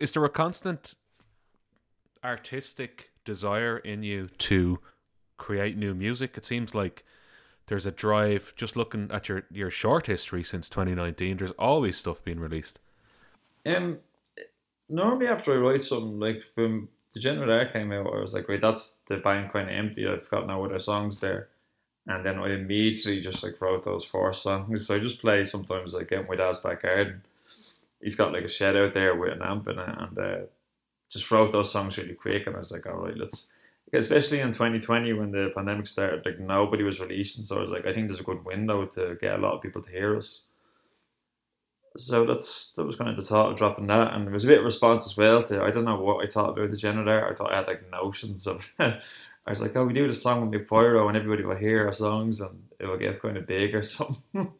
is 0.00 0.10
there 0.12 0.24
a 0.24 0.30
constant 0.30 0.94
artistic 2.24 3.10
desire 3.24 3.78
in 3.78 4.02
you 4.02 4.28
to 4.38 4.80
create 5.36 5.76
new 5.76 5.94
music? 5.94 6.36
It 6.36 6.44
seems 6.44 6.74
like 6.74 7.04
there's 7.66 7.86
a 7.86 7.92
drive. 7.92 8.52
Just 8.56 8.74
looking 8.74 9.10
at 9.12 9.28
your 9.28 9.44
your 9.52 9.70
short 9.70 10.06
history 10.06 10.42
since 10.42 10.68
2019, 10.68 11.36
there's 11.36 11.50
always 11.52 11.98
stuff 11.98 12.24
being 12.24 12.40
released. 12.40 12.80
Um, 13.66 13.98
normally 14.88 15.28
after 15.28 15.52
I 15.52 15.56
write 15.56 15.82
something 15.82 16.18
like 16.18 16.44
when 16.54 16.88
Degenerate 17.12 17.50
Art 17.50 17.72
came 17.72 17.92
out, 17.92 18.06
I 18.06 18.20
was 18.20 18.34
like, 18.34 18.48
wait, 18.48 18.60
that's 18.60 18.98
the 19.06 19.16
bank 19.16 19.52
kind 19.52 19.68
of 19.68 19.74
empty. 19.74 20.06
I've 20.06 20.28
got 20.30 20.46
no 20.46 20.64
other 20.64 20.78
songs 20.78 21.20
there, 21.20 21.48
and 22.06 22.24
then 22.24 22.38
I 22.38 22.54
immediately 22.54 23.20
just 23.20 23.42
like 23.42 23.60
wrote 23.60 23.84
those 23.84 24.04
four 24.04 24.32
songs. 24.32 24.86
So 24.86 24.96
I 24.96 24.98
just 24.98 25.20
play 25.20 25.44
sometimes 25.44 25.94
like 25.94 26.12
in 26.12 26.26
my 26.28 26.36
dad's 26.36 26.58
back. 26.58 26.84
He's 28.00 28.16
got 28.16 28.32
like 28.32 28.44
a 28.44 28.48
shed 28.48 28.76
out 28.76 28.92
there 28.92 29.16
with 29.16 29.32
an 29.32 29.42
amp 29.42 29.68
in 29.68 29.78
it, 29.78 29.88
and 29.98 30.18
uh, 30.18 30.38
just 31.10 31.30
wrote 31.30 31.52
those 31.52 31.72
songs 31.72 31.98
really 31.98 32.14
quick. 32.14 32.46
And 32.46 32.56
I 32.56 32.60
was 32.60 32.72
like, 32.72 32.86
all 32.86 33.04
right, 33.04 33.16
let's. 33.16 33.46
Especially 33.90 34.40
in 34.40 34.52
2020 34.52 35.14
when 35.14 35.30
the 35.30 35.50
pandemic 35.56 35.86
started, 35.86 36.26
like 36.26 36.38
nobody 36.38 36.82
was 36.82 37.00
releasing, 37.00 37.42
so 37.42 37.56
I 37.56 37.60
was 37.62 37.70
like, 37.70 37.86
I 37.86 37.94
think 37.94 38.08
there's 38.08 38.20
a 38.20 38.22
good 38.22 38.44
window 38.44 38.84
to 38.84 39.16
get 39.18 39.38
a 39.38 39.38
lot 39.38 39.54
of 39.54 39.62
people 39.62 39.80
to 39.80 39.90
hear 39.90 40.14
us 40.14 40.42
so 41.96 42.24
that's 42.24 42.72
that 42.72 42.84
was 42.84 42.96
kind 42.96 43.10
of 43.10 43.16
the 43.16 43.24
thought 43.24 43.50
of 43.50 43.56
dropping 43.56 43.86
that, 43.88 44.14
and 44.14 44.26
there 44.26 44.32
was 44.32 44.44
a 44.44 44.48
bit 44.48 44.58
of 44.58 44.64
response 44.64 45.06
as 45.06 45.16
well 45.16 45.42
to 45.44 45.62
I 45.62 45.70
don't 45.70 45.84
know 45.84 46.00
what 46.00 46.24
I 46.24 46.28
thought 46.28 46.50
about 46.50 46.70
the 46.70 46.76
generator. 46.76 47.28
I 47.28 47.34
thought 47.34 47.52
I 47.52 47.56
had 47.56 47.66
like 47.66 47.90
notions 47.90 48.46
of. 48.46 48.66
I 48.78 49.50
was 49.50 49.62
like, 49.62 49.74
oh, 49.76 49.86
we 49.86 49.94
do 49.94 50.06
the 50.06 50.12
song 50.12 50.50
with 50.50 50.68
Pyro, 50.68 51.08
and 51.08 51.16
everybody 51.16 51.42
will 51.42 51.56
hear 51.56 51.86
our 51.86 51.92
songs, 51.92 52.42
and 52.42 52.64
it 52.78 52.84
will 52.84 52.98
get 52.98 53.22
kind 53.22 53.38
of 53.38 53.46
big 53.46 53.74
or 53.74 53.82
something. 53.82 54.52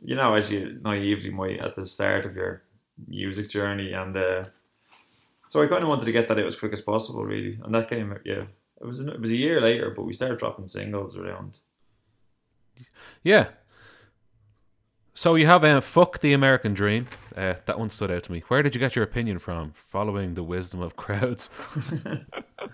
you 0.00 0.14
know, 0.14 0.34
as 0.34 0.50
you 0.50 0.78
naively 0.84 1.30
might 1.30 1.58
at 1.58 1.74
the 1.74 1.84
start 1.84 2.24
of 2.24 2.36
your 2.36 2.62
music 3.08 3.48
journey, 3.48 3.92
and 3.92 4.16
uh, 4.16 4.44
so 5.48 5.60
I 5.60 5.66
kind 5.66 5.82
of 5.82 5.88
wanted 5.88 6.04
to 6.04 6.12
get 6.12 6.28
that 6.28 6.38
out 6.38 6.46
as 6.46 6.54
quick 6.54 6.72
as 6.72 6.80
possible, 6.80 7.24
really, 7.24 7.58
and 7.64 7.74
that 7.74 7.90
came, 7.90 8.16
yeah, 8.24 8.44
it 8.80 8.86
was 8.86 9.00
it 9.00 9.20
was 9.20 9.30
a 9.30 9.36
year 9.36 9.60
later, 9.60 9.90
but 9.90 10.04
we 10.04 10.12
started 10.12 10.38
dropping 10.38 10.68
singles 10.68 11.16
around. 11.16 11.58
Yeah. 13.22 13.48
So 15.14 15.34
you 15.34 15.46
have 15.46 15.64
uh, 15.64 15.80
"Fuck 15.80 16.20
the 16.20 16.32
American 16.32 16.74
Dream." 16.74 17.06
Uh, 17.36 17.54
that 17.66 17.78
one 17.78 17.90
stood 17.90 18.10
out 18.10 18.22
to 18.24 18.32
me. 18.32 18.42
Where 18.48 18.62
did 18.62 18.74
you 18.74 18.78
get 18.78 18.96
your 18.96 19.04
opinion 19.04 19.38
from? 19.38 19.72
Following 19.72 20.34
the 20.34 20.42
wisdom 20.42 20.80
of 20.80 20.96
crowds. 20.96 21.50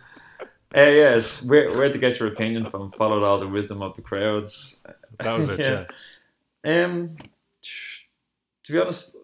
Uh, 0.76 0.80
yes, 0.80 1.42
where 1.44 1.70
where 1.72 1.90
to 1.90 1.98
get 1.98 2.18
your 2.18 2.28
opinion 2.28 2.68
from? 2.68 2.92
Followed 2.92 3.22
all 3.22 3.40
the 3.40 3.48
wisdom 3.48 3.80
of 3.80 3.94
the 3.94 4.02
crowds. 4.02 4.84
That 5.18 5.38
was 5.38 5.48
it. 5.48 5.60
yeah. 5.60 5.84
yeah. 6.62 6.84
Um, 6.84 7.16
to 8.64 8.72
be 8.72 8.78
honest, 8.78 9.16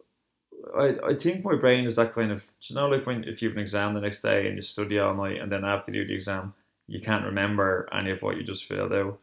I 0.74 0.96
I 1.04 1.14
think 1.14 1.44
my 1.44 1.54
brain 1.56 1.84
is 1.84 1.96
that 1.96 2.14
kind 2.14 2.32
of 2.32 2.46
you 2.62 2.74
know 2.74 2.88
like 2.88 3.04
when 3.04 3.24
if 3.24 3.42
you 3.42 3.50
have 3.50 3.56
an 3.56 3.62
exam 3.62 3.92
the 3.92 4.00
next 4.00 4.22
day 4.22 4.46
and 4.46 4.56
you 4.56 4.62
study 4.62 4.98
all 4.98 5.14
night 5.14 5.38
and 5.38 5.52
then 5.52 5.66
after 5.66 5.92
you 5.92 6.02
do 6.02 6.08
the 6.08 6.14
exam 6.14 6.54
you 6.86 7.00
can't 7.00 7.24
remember 7.24 7.88
any 7.92 8.10
of 8.10 8.22
what 8.22 8.36
you 8.36 8.42
just 8.42 8.64
filled 8.64 8.92
out. 8.92 9.18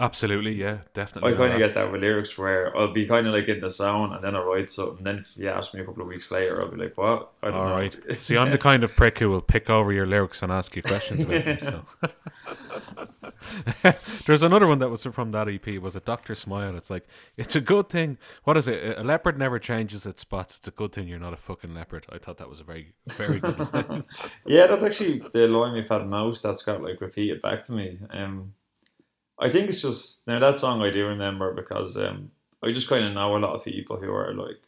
Absolutely. 0.00 0.54
Yeah. 0.54 0.78
Definitely. 0.94 1.34
I 1.34 1.36
kind 1.36 1.52
of 1.52 1.60
know 1.60 1.66
get 1.66 1.74
that 1.74 1.92
with 1.92 2.00
lyrics 2.00 2.36
where 2.38 2.76
I'll 2.76 2.92
be 2.92 3.06
kind 3.06 3.26
of 3.26 3.34
like 3.34 3.48
in 3.48 3.60
the 3.60 3.68
zone 3.70 4.14
and 4.14 4.24
then 4.24 4.34
I'll 4.34 4.44
write 4.44 4.68
something. 4.68 5.04
Then 5.04 5.18
if 5.18 5.36
you 5.36 5.48
ask 5.48 5.74
me 5.74 5.80
a 5.80 5.84
couple 5.84 6.02
of 6.02 6.08
weeks 6.08 6.30
later, 6.30 6.60
I'll 6.60 6.70
be 6.70 6.78
like, 6.78 6.96
"What? 6.96 7.32
I 7.42 7.50
don't 7.50 7.56
All 7.56 7.68
know." 7.68 7.74
right. 7.74 7.94
See, 8.22 8.36
I'm 8.36 8.50
the 8.50 8.58
kind 8.58 8.82
of 8.82 8.96
prick 8.96 9.18
who 9.18 9.28
will 9.30 9.42
pick 9.42 9.68
over 9.68 9.92
your 9.92 10.06
lyrics 10.06 10.42
and 10.42 10.50
ask 10.50 10.74
you 10.74 10.82
questions 10.82 11.24
about 11.24 11.44
them. 11.44 11.60
So. 11.60 11.84
There's 14.26 14.42
another 14.42 14.66
one 14.66 14.78
that 14.78 14.88
was 14.88 15.04
from 15.04 15.32
that 15.32 15.48
EP. 15.48 15.80
Was 15.80 15.96
it 15.96 16.04
Doctor 16.04 16.34
Smile? 16.34 16.76
It's 16.76 16.90
like 16.90 17.06
it's 17.36 17.56
a 17.56 17.60
good 17.60 17.88
thing. 17.88 18.18
What 18.44 18.56
is 18.56 18.68
it? 18.68 18.98
A 18.98 19.02
leopard 19.02 19.38
never 19.38 19.58
changes 19.58 20.06
its 20.06 20.20
spots. 20.22 20.58
It's 20.58 20.68
a 20.68 20.72
good 20.72 20.92
thing 20.92 21.08
you're 21.08 21.18
not 21.18 21.32
a 21.32 21.36
fucking 21.36 21.74
leopard. 21.74 22.06
I 22.10 22.18
thought 22.18 22.38
that 22.38 22.48
was 22.48 22.60
a 22.60 22.64
very, 22.64 22.94
very 23.08 23.40
good. 23.40 24.04
Yeah, 24.46 24.66
that's 24.66 24.82
actually 24.82 25.22
the 25.32 25.48
line 25.48 25.74
we've 25.74 25.88
had 25.88 26.06
most 26.06 26.42
that's 26.42 26.62
got 26.62 26.82
like 26.82 27.00
repeated 27.00 27.40
back 27.42 27.62
to 27.64 27.72
me. 27.72 27.98
Um, 28.10 28.54
I 29.40 29.50
think 29.50 29.68
it's 29.68 29.82
just 29.82 30.26
now 30.26 30.38
that 30.38 30.56
song 30.56 30.82
I 30.82 30.90
do 30.90 31.06
remember 31.06 31.54
because 31.54 31.96
um, 31.96 32.30
I 32.62 32.72
just 32.72 32.88
kind 32.88 33.04
of 33.04 33.14
know 33.14 33.36
a 33.36 33.38
lot 33.38 33.54
of 33.54 33.64
people 33.64 33.98
who 33.98 34.12
are 34.12 34.34
like, 34.34 34.60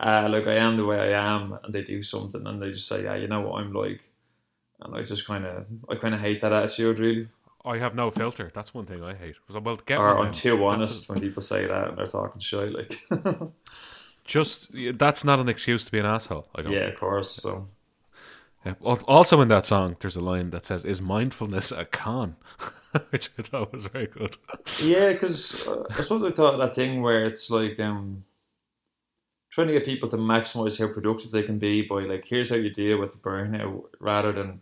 ah, 0.00 0.26
like 0.26 0.46
I 0.46 0.54
am 0.54 0.76
the 0.76 0.84
way 0.86 0.98
I 1.14 1.34
am, 1.34 1.58
and 1.62 1.72
they 1.72 1.82
do 1.82 2.02
something 2.02 2.46
and 2.46 2.60
they 2.60 2.70
just 2.70 2.88
say, 2.88 3.04
yeah, 3.04 3.14
you 3.16 3.28
know 3.28 3.42
what 3.42 3.60
I'm 3.60 3.72
like, 3.72 4.10
and 4.80 4.96
I 4.96 5.02
just 5.02 5.26
kind 5.26 5.44
of 5.44 5.66
I 5.88 5.96
kind 5.96 6.14
of 6.14 6.20
hate 6.20 6.40
that 6.40 6.52
attitude 6.52 6.98
really. 6.98 7.28
I 7.64 7.78
have 7.78 7.96
no 7.96 8.12
filter. 8.12 8.52
That's 8.54 8.72
one 8.72 8.86
thing 8.86 9.02
I 9.02 9.14
hate. 9.14 9.34
Was 9.48 9.60
well, 9.60 9.76
get 9.76 9.98
Or 9.98 10.16
one 10.16 10.26
I'm 10.26 10.32
too 10.32 10.64
honest 10.64 11.08
when 11.08 11.20
people 11.20 11.42
say 11.42 11.66
that 11.66 11.88
and 11.88 11.98
they're 11.98 12.06
talking 12.06 12.40
shit. 12.40 12.72
Like, 12.72 13.00
Just 14.24 14.70
that's 14.94 15.24
not 15.24 15.38
an 15.38 15.48
excuse 15.48 15.84
to 15.84 15.92
be 15.92 16.00
an 16.00 16.06
asshole. 16.06 16.48
I 16.54 16.62
don't. 16.62 16.72
yeah, 16.72 16.88
of 16.88 16.98
course. 16.98 17.30
So 17.30 17.68
Also 18.82 19.40
in 19.40 19.48
that 19.48 19.66
song, 19.66 19.96
there's 20.00 20.16
a 20.16 20.20
line 20.20 20.50
that 20.50 20.64
says, 20.64 20.84
"Is 20.84 21.00
mindfulness 21.00 21.72
a 21.72 21.84
con?" 21.84 22.36
Which 23.10 23.30
I 23.38 23.42
thought 23.42 23.72
was 23.72 23.86
very 23.86 24.06
good. 24.06 24.36
yeah, 24.82 25.12
because 25.12 25.66
uh, 25.66 25.84
I 25.90 26.02
suppose 26.02 26.24
I 26.24 26.30
thought 26.30 26.58
that 26.58 26.74
thing 26.74 27.02
where 27.02 27.24
it's 27.24 27.50
like 27.50 27.78
um 27.78 28.24
trying 29.50 29.68
to 29.68 29.74
get 29.74 29.84
people 29.84 30.08
to 30.08 30.16
maximize 30.16 30.78
how 30.78 30.92
productive 30.92 31.30
they 31.30 31.42
can 31.42 31.58
be 31.58 31.82
by 31.82 32.02
like 32.02 32.24
here's 32.24 32.50
how 32.50 32.56
you 32.56 32.70
deal 32.70 32.98
with 32.98 33.12
the 33.12 33.18
burnout 33.18 33.84
rather 34.00 34.32
than 34.32 34.60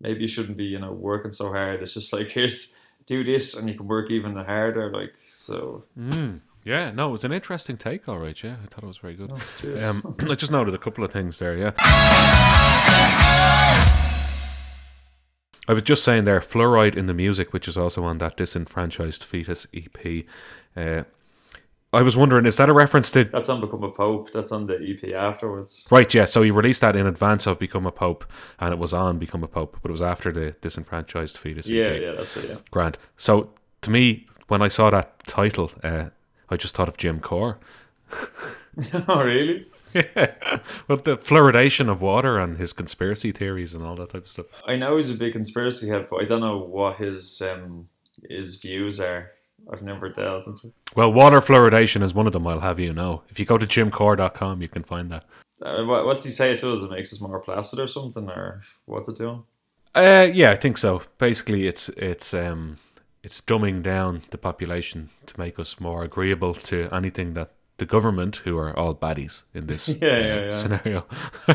maybe 0.00 0.22
you 0.22 0.28
shouldn't 0.28 0.56
be 0.56 0.64
you 0.64 0.78
know 0.78 0.92
working 0.92 1.30
so 1.30 1.48
hard. 1.48 1.82
It's 1.82 1.94
just 1.94 2.12
like 2.12 2.30
here's 2.36 2.74
do 3.06 3.24
this 3.24 3.54
and 3.54 3.68
you 3.68 3.74
can 3.74 3.88
work 3.88 4.10
even 4.10 4.36
harder. 4.36 4.90
Like 4.92 5.14
so. 5.30 5.84
Mm. 5.98 6.40
Yeah, 6.64 6.90
no, 6.90 7.08
it 7.08 7.12
was 7.12 7.24
an 7.24 7.32
interesting 7.32 7.78
take. 7.78 8.08
All 8.08 8.18
right, 8.18 8.42
yeah, 8.42 8.56
I 8.62 8.66
thought 8.66 8.84
it 8.84 8.86
was 8.86 8.98
very 8.98 9.14
good. 9.14 9.32
cheers. 9.58 9.82
Um, 9.82 10.16
I 10.28 10.34
just 10.34 10.52
noted 10.52 10.74
a 10.74 10.78
couple 10.78 11.02
of 11.02 11.10
things 11.10 11.38
there. 11.38 11.56
Yeah, 11.56 11.70
I 15.68 15.74
was 15.74 15.82
just 15.82 16.02
saying 16.02 16.24
there, 16.24 16.40
fluoride 16.40 16.96
in 16.96 17.06
the 17.06 17.14
music, 17.14 17.52
which 17.52 17.68
is 17.68 17.76
also 17.76 18.02
on 18.02 18.18
that 18.18 18.38
disenfranchised 18.38 19.22
fetus 19.22 19.66
EP. 19.74 20.24
Uh, 20.74 21.02
I 21.92 22.02
was 22.02 22.16
wondering, 22.16 22.46
is 22.46 22.56
that 22.56 22.68
a 22.68 22.72
reference 22.72 23.10
to 23.12 23.24
That's 23.24 23.48
on 23.48 23.60
Become 23.60 23.82
a 23.82 23.90
Pope. 23.90 24.30
That's 24.32 24.52
on 24.52 24.66
the 24.66 24.74
EP 24.76 25.12
afterwards. 25.12 25.86
Right, 25.90 26.12
yeah. 26.12 26.24
So 26.24 26.42
he 26.42 26.50
released 26.50 26.80
that 26.82 26.96
in 26.96 27.06
advance 27.06 27.46
of 27.46 27.58
Become 27.58 27.86
a 27.86 27.92
Pope, 27.92 28.24
and 28.58 28.72
it 28.72 28.78
was 28.78 28.94
on 28.94 29.18
Become 29.18 29.42
a 29.42 29.48
Pope, 29.48 29.78
but 29.82 29.90
it 29.90 29.92
was 29.92 30.02
after 30.02 30.32
the 30.32 30.52
Disenfranchised 30.60 31.36
Fetus. 31.36 31.68
Yeah, 31.68 31.84
EP. 31.84 32.02
yeah, 32.02 32.12
that's 32.12 32.36
it. 32.36 32.48
Yeah. 32.48 32.56
Grant. 32.70 32.98
So 33.16 33.50
to 33.82 33.90
me, 33.90 34.26
when 34.48 34.62
I 34.62 34.68
saw 34.68 34.90
that 34.90 35.26
title, 35.26 35.70
uh, 35.82 36.06
I 36.50 36.56
just 36.56 36.74
thought 36.74 36.88
of 36.88 36.96
Jim 36.96 37.20
Corr. 37.20 37.56
oh, 39.08 39.22
really? 39.22 39.66
Yeah, 39.94 40.60
with 40.86 41.04
the 41.04 41.16
fluoridation 41.16 41.88
of 41.88 42.00
water 42.02 42.38
and 42.38 42.58
his 42.58 42.72
conspiracy 42.72 43.32
theories 43.32 43.74
and 43.74 43.84
all 43.84 43.96
that 43.96 44.10
type 44.10 44.22
of 44.24 44.28
stuff. 44.28 44.46
I 44.66 44.76
know 44.76 44.96
he's 44.96 45.10
a 45.10 45.14
big 45.14 45.32
conspiracy 45.32 45.88
head, 45.88 46.08
but 46.10 46.22
I 46.22 46.24
don't 46.26 46.40
know 46.40 46.58
what 46.58 46.96
his 46.96 47.40
um 47.42 47.88
his 48.28 48.56
views 48.56 49.00
are. 49.00 49.30
I've 49.72 49.82
never 49.82 50.08
dealt 50.08 50.46
into. 50.46 50.68
it. 50.68 50.72
Well, 50.96 51.12
water 51.12 51.40
fluoridation 51.40 52.02
is 52.02 52.14
one 52.14 52.26
of 52.26 52.32
them. 52.32 52.46
I'll 52.46 52.60
have 52.60 52.80
you 52.80 52.92
know. 52.92 53.22
If 53.28 53.38
you 53.38 53.44
go 53.44 53.58
to 53.58 53.66
jimcorr.com, 53.66 54.62
you 54.62 54.68
can 54.68 54.82
find 54.82 55.10
that. 55.10 55.24
Uh, 55.60 55.84
what, 55.84 56.06
what's 56.06 56.24
he 56.24 56.30
say 56.30 56.52
it 56.52 56.60
does? 56.60 56.82
It 56.82 56.90
makes 56.90 57.12
us 57.12 57.20
more 57.20 57.40
placid 57.40 57.78
or 57.80 57.86
something, 57.86 58.28
or 58.28 58.62
what's 58.86 59.08
it 59.08 59.16
doing? 59.16 59.42
Uh, 59.94 60.28
yeah, 60.32 60.52
I 60.52 60.56
think 60.56 60.78
so. 60.78 61.02
Basically, 61.18 61.66
it's 61.66 61.88
it's 61.90 62.32
um 62.32 62.78
it's 63.22 63.40
dumbing 63.40 63.82
down 63.82 64.22
the 64.30 64.38
population 64.38 65.10
to 65.26 65.38
make 65.38 65.58
us 65.58 65.80
more 65.80 66.04
agreeable 66.04 66.54
to 66.54 66.88
anything 66.92 67.34
that 67.34 67.50
the 67.78 67.86
government, 67.86 68.36
who 68.44 68.58
are 68.58 68.76
all 68.78 68.94
baddies 68.94 69.44
in 69.54 69.66
this 69.66 69.88
Yeah, 70.02 70.08
uh, 70.08 70.18
yeah, 70.18 70.40
yeah. 70.42 70.50
scenario, 70.50 71.06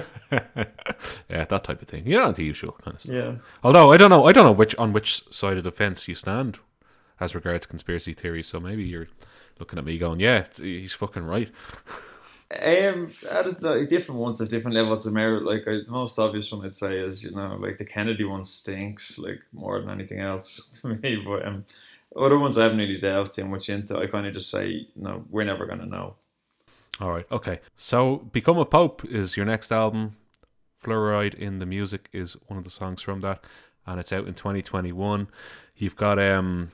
yeah, 1.30 1.46
that 1.46 1.64
type 1.64 1.82
of 1.82 1.88
thing. 1.88 2.08
You 2.08 2.18
know, 2.18 2.32
the 2.32 2.44
usual 2.44 2.74
kind 2.84 2.96
of 2.96 3.02
stuff. 3.02 3.16
Yeah. 3.16 3.34
Although 3.64 3.92
I 3.92 3.98
don't 3.98 4.10
know, 4.10 4.26
I 4.26 4.32
don't 4.32 4.46
know 4.46 4.52
which 4.52 4.76
on 4.76 4.94
which 4.94 5.24
side 5.34 5.58
of 5.58 5.64
the 5.64 5.72
fence 5.72 6.08
you 6.08 6.16
stand 6.16 6.60
as 7.20 7.36
regards 7.36 7.66
conspiracy 7.66 8.14
theories. 8.14 8.48
So 8.48 8.60
maybe 8.60 8.84
you're 8.84 9.08
looking 9.60 9.78
at 9.80 9.86
me 9.86 9.98
going, 9.98 10.20
"Yeah, 10.20 10.46
he's 10.58 10.94
fucking 10.94 11.24
right." 11.26 11.52
Um, 12.52 13.12
that 13.24 13.48
is 13.48 13.58
the 13.58 13.84
different 13.84 14.22
ones 14.22 14.40
have 14.40 14.50
different 14.50 14.76
levels 14.76 15.06
of 15.08 15.14
merit. 15.14 15.44
Like 15.44 15.68
I, 15.68 15.80
the 15.86 15.92
most 15.92 16.20
obvious 16.20 16.52
one 16.52 16.64
I'd 16.66 16.74
say 16.74 17.00
is 17.00 17.24
you 17.24 17.32
know 17.32 17.58
like 17.60 17.78
the 17.78 17.86
Kennedy 17.86 18.26
one 18.26 18.44
stinks 18.44 19.18
like 19.18 19.42
more 19.52 19.80
than 19.80 19.90
anything 19.90 20.20
else 20.20 20.70
to 20.82 20.88
me. 20.90 21.16
But 21.26 21.46
um, 21.48 21.66
other 22.16 22.38
ones 22.38 22.58
I 22.58 22.64
haven't 22.64 22.78
really 22.78 22.96
delved 22.96 23.34
too 23.34 23.46
much 23.46 23.70
into. 23.70 23.98
I 23.98 24.08
kind 24.08 24.28
of 24.28 24.34
just 24.34 24.50
say 24.50 24.88
no, 24.96 25.26
we're 25.30 25.44
never 25.44 25.66
gonna 25.66 25.86
know. 25.86 26.16
All 27.00 27.12
right, 27.12 27.26
okay. 27.32 27.60
So, 27.76 28.18
"Become 28.18 28.58
a 28.58 28.66
Pope" 28.66 29.04
is 29.06 29.36
your 29.36 29.46
next 29.46 29.72
album. 29.72 30.16
"Fluoride 30.84 31.34
in 31.34 31.60
the 31.60 31.66
Music" 31.66 32.10
is 32.14 32.34
one 32.48 32.58
of 32.58 32.64
the 32.64 32.70
songs 32.70 33.02
from 33.02 33.22
that, 33.22 33.44
and 33.86 34.00
it's 34.00 34.14
out 34.14 34.28
in 34.28 34.34
2021. 34.34 35.28
You've 35.76 35.96
got 35.96 36.20
um 36.20 36.72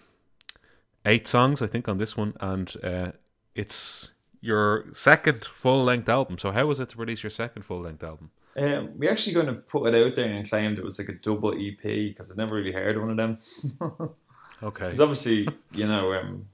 eight 1.06 1.28
songs, 1.28 1.62
I 1.62 1.68
think, 1.68 1.88
on 1.88 1.98
this 1.98 2.18
one, 2.18 2.34
and 2.40 2.74
uh, 2.84 3.12
it's 3.56 4.12
your 4.42 4.86
second 4.94 5.44
full 5.46 5.84
length 5.84 6.10
album. 6.10 6.38
So, 6.38 6.52
how 6.52 6.66
was 6.66 6.80
it 6.80 6.90
to 6.90 6.98
release 6.98 7.24
your 7.24 7.30
second 7.30 7.64
full 7.64 7.82
length 7.82 8.04
album? 8.04 8.32
Um, 8.58 8.98
we 8.98 9.08
actually 9.08 9.34
going 9.34 9.48
to 9.48 9.54
put 9.54 9.94
it 9.94 10.06
out 10.06 10.16
there 10.16 10.26
and 10.26 10.50
claimed 10.50 10.78
it 10.78 10.84
was 10.84 11.00
like 11.00 11.10
a 11.10 11.14
double 11.14 11.54
EP 11.54 11.82
because 11.82 12.32
I've 12.32 12.38
never 12.38 12.56
really 12.56 12.72
heard 12.72 13.00
one 13.00 13.12
of 13.12 13.18
them. 13.18 13.38
Okay. 14.62 14.86
Because 14.86 15.02
obviously, 15.02 15.48
you 15.74 15.88
know, 15.88 16.14
um, 16.14 16.48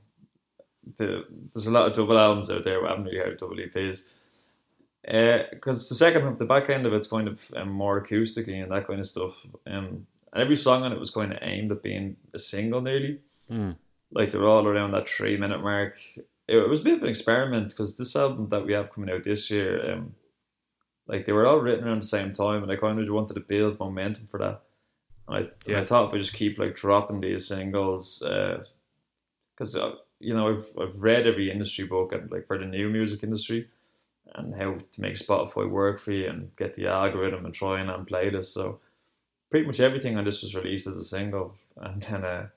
the, 0.97 1.25
there's 1.53 1.67
a 1.67 1.71
lot 1.71 1.87
of 1.87 1.93
double 1.93 2.19
albums 2.19 2.49
out 2.49 2.63
there. 2.63 2.85
I 2.85 2.89
haven't 2.89 3.05
really 3.05 3.17
heard 3.17 3.37
double 3.37 3.55
EPs. 3.55 4.11
Because 5.03 5.87
the 5.89 5.95
second, 5.95 6.39
the 6.39 6.45
back 6.45 6.69
end 6.69 6.85
of 6.85 6.93
it's 6.93 7.07
kind 7.07 7.27
of 7.27 7.51
um, 7.55 7.69
more 7.69 8.01
acoustically 8.01 8.61
and 8.61 8.71
that 8.71 8.87
kind 8.87 8.99
of 8.99 9.07
stuff. 9.07 9.35
Um, 9.67 10.07
and 10.33 10.41
every 10.43 10.55
song 10.55 10.83
on 10.83 10.91
it 10.91 10.99
was 10.99 11.11
kind 11.11 11.31
of 11.31 11.39
aimed 11.41 11.71
at 11.71 11.83
being 11.83 12.17
a 12.33 12.39
single 12.39 12.81
nearly. 12.81 13.19
Mm. 13.49 13.77
Like 14.11 14.31
they 14.31 14.37
were 14.37 14.47
all 14.47 14.67
around 14.67 14.91
that 14.91 15.07
three 15.07 15.37
minute 15.37 15.61
mark. 15.61 15.97
It, 16.47 16.57
it 16.57 16.69
was 16.69 16.81
a 16.81 16.83
bit 16.83 16.97
of 16.97 17.03
an 17.03 17.09
experiment 17.09 17.69
because 17.69 17.97
this 17.97 18.15
album 18.15 18.49
that 18.49 18.65
we 18.65 18.73
have 18.73 18.91
coming 18.91 19.13
out 19.13 19.23
this 19.23 19.49
year, 19.49 19.93
um, 19.93 20.15
like 21.07 21.25
they 21.25 21.33
were 21.33 21.45
all 21.45 21.59
written 21.59 21.87
around 21.87 22.01
the 22.01 22.07
same 22.07 22.33
time, 22.33 22.63
and 22.63 22.71
I 22.71 22.75
kind 22.75 22.99
of 22.99 23.13
wanted 23.13 23.35
to 23.35 23.39
build 23.39 23.79
momentum 23.79 24.27
for 24.27 24.39
that. 24.39 24.61
I, 25.27 25.49
Yeah. 25.67 25.79
I 25.79 25.83
thought 25.83 26.07
if 26.07 26.13
I 26.13 26.17
just 26.17 26.33
keep 26.33 26.59
like 26.59 26.75
dropping 26.75 27.21
these 27.21 27.47
singles, 27.47 28.19
because 28.19 29.75
uh, 29.75 29.95
you 30.19 30.33
know 30.33 30.49
I've 30.49 30.67
I've 30.79 31.01
read 31.01 31.27
every 31.27 31.51
industry 31.51 31.85
book 31.85 32.13
and 32.13 32.31
like 32.31 32.47
for 32.47 32.57
the 32.57 32.65
new 32.65 32.89
music 32.89 33.23
industry, 33.23 33.67
and 34.35 34.55
how 34.55 34.77
to 34.91 35.01
make 35.01 35.15
Spotify 35.15 35.69
work 35.69 35.99
for 35.99 36.11
you 36.11 36.27
and 36.27 36.55
get 36.55 36.75
the 36.75 36.87
algorithm 36.87 37.45
and 37.45 37.53
try 37.53 37.79
and 37.79 37.89
on 37.89 38.05
playlists. 38.05 38.53
So 38.53 38.79
pretty 39.49 39.65
much 39.65 39.79
everything 39.79 40.17
on 40.17 40.25
this 40.25 40.43
was 40.43 40.55
released 40.55 40.87
as 40.87 40.97
a 40.97 41.03
single, 41.03 41.55
and 41.77 42.01
then 42.01 42.23
uh, 42.25 42.47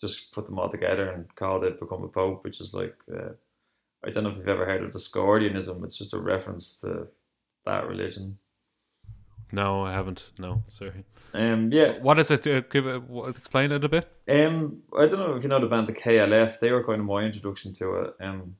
just 0.00 0.32
put 0.32 0.46
them 0.46 0.58
all 0.58 0.68
together 0.68 1.10
and 1.10 1.34
called 1.34 1.64
it 1.64 1.80
"Become 1.80 2.04
a 2.04 2.08
Pope," 2.08 2.44
which 2.44 2.60
is 2.60 2.74
like 2.74 2.96
uh, 3.12 3.30
I 4.04 4.10
don't 4.10 4.24
know 4.24 4.30
if 4.30 4.36
you've 4.36 4.48
ever 4.48 4.66
heard 4.66 4.82
of 4.84 4.90
Discordianism. 4.90 5.82
It's 5.84 5.98
just 5.98 6.14
a 6.14 6.18
reference 6.18 6.80
to 6.82 7.08
that 7.64 7.88
religion. 7.88 8.38
No, 9.52 9.82
I 9.82 9.92
haven't. 9.92 10.30
No, 10.38 10.62
sorry. 10.68 11.04
Um, 11.34 11.70
yeah, 11.72 11.98
What 11.98 12.18
is 12.18 12.30
it? 12.30 12.46
Uh, 12.46 12.60
give 12.60 12.86
it, 12.86 13.02
what, 13.04 13.30
explain 13.36 13.72
it 13.72 13.84
a 13.84 13.88
bit. 13.88 14.08
um, 14.30 14.82
I 14.98 15.06
don't 15.06 15.18
know 15.20 15.34
if 15.36 15.42
you 15.42 15.48
know 15.48 15.60
the 15.60 15.66
band 15.66 15.86
the 15.86 15.92
KLF. 15.92 16.58
They 16.60 16.70
were 16.72 16.84
kind 16.84 17.00
of 17.00 17.06
my 17.06 17.22
introduction 17.22 17.72
to 17.74 17.94
it. 18.02 18.14
Um, 18.20 18.56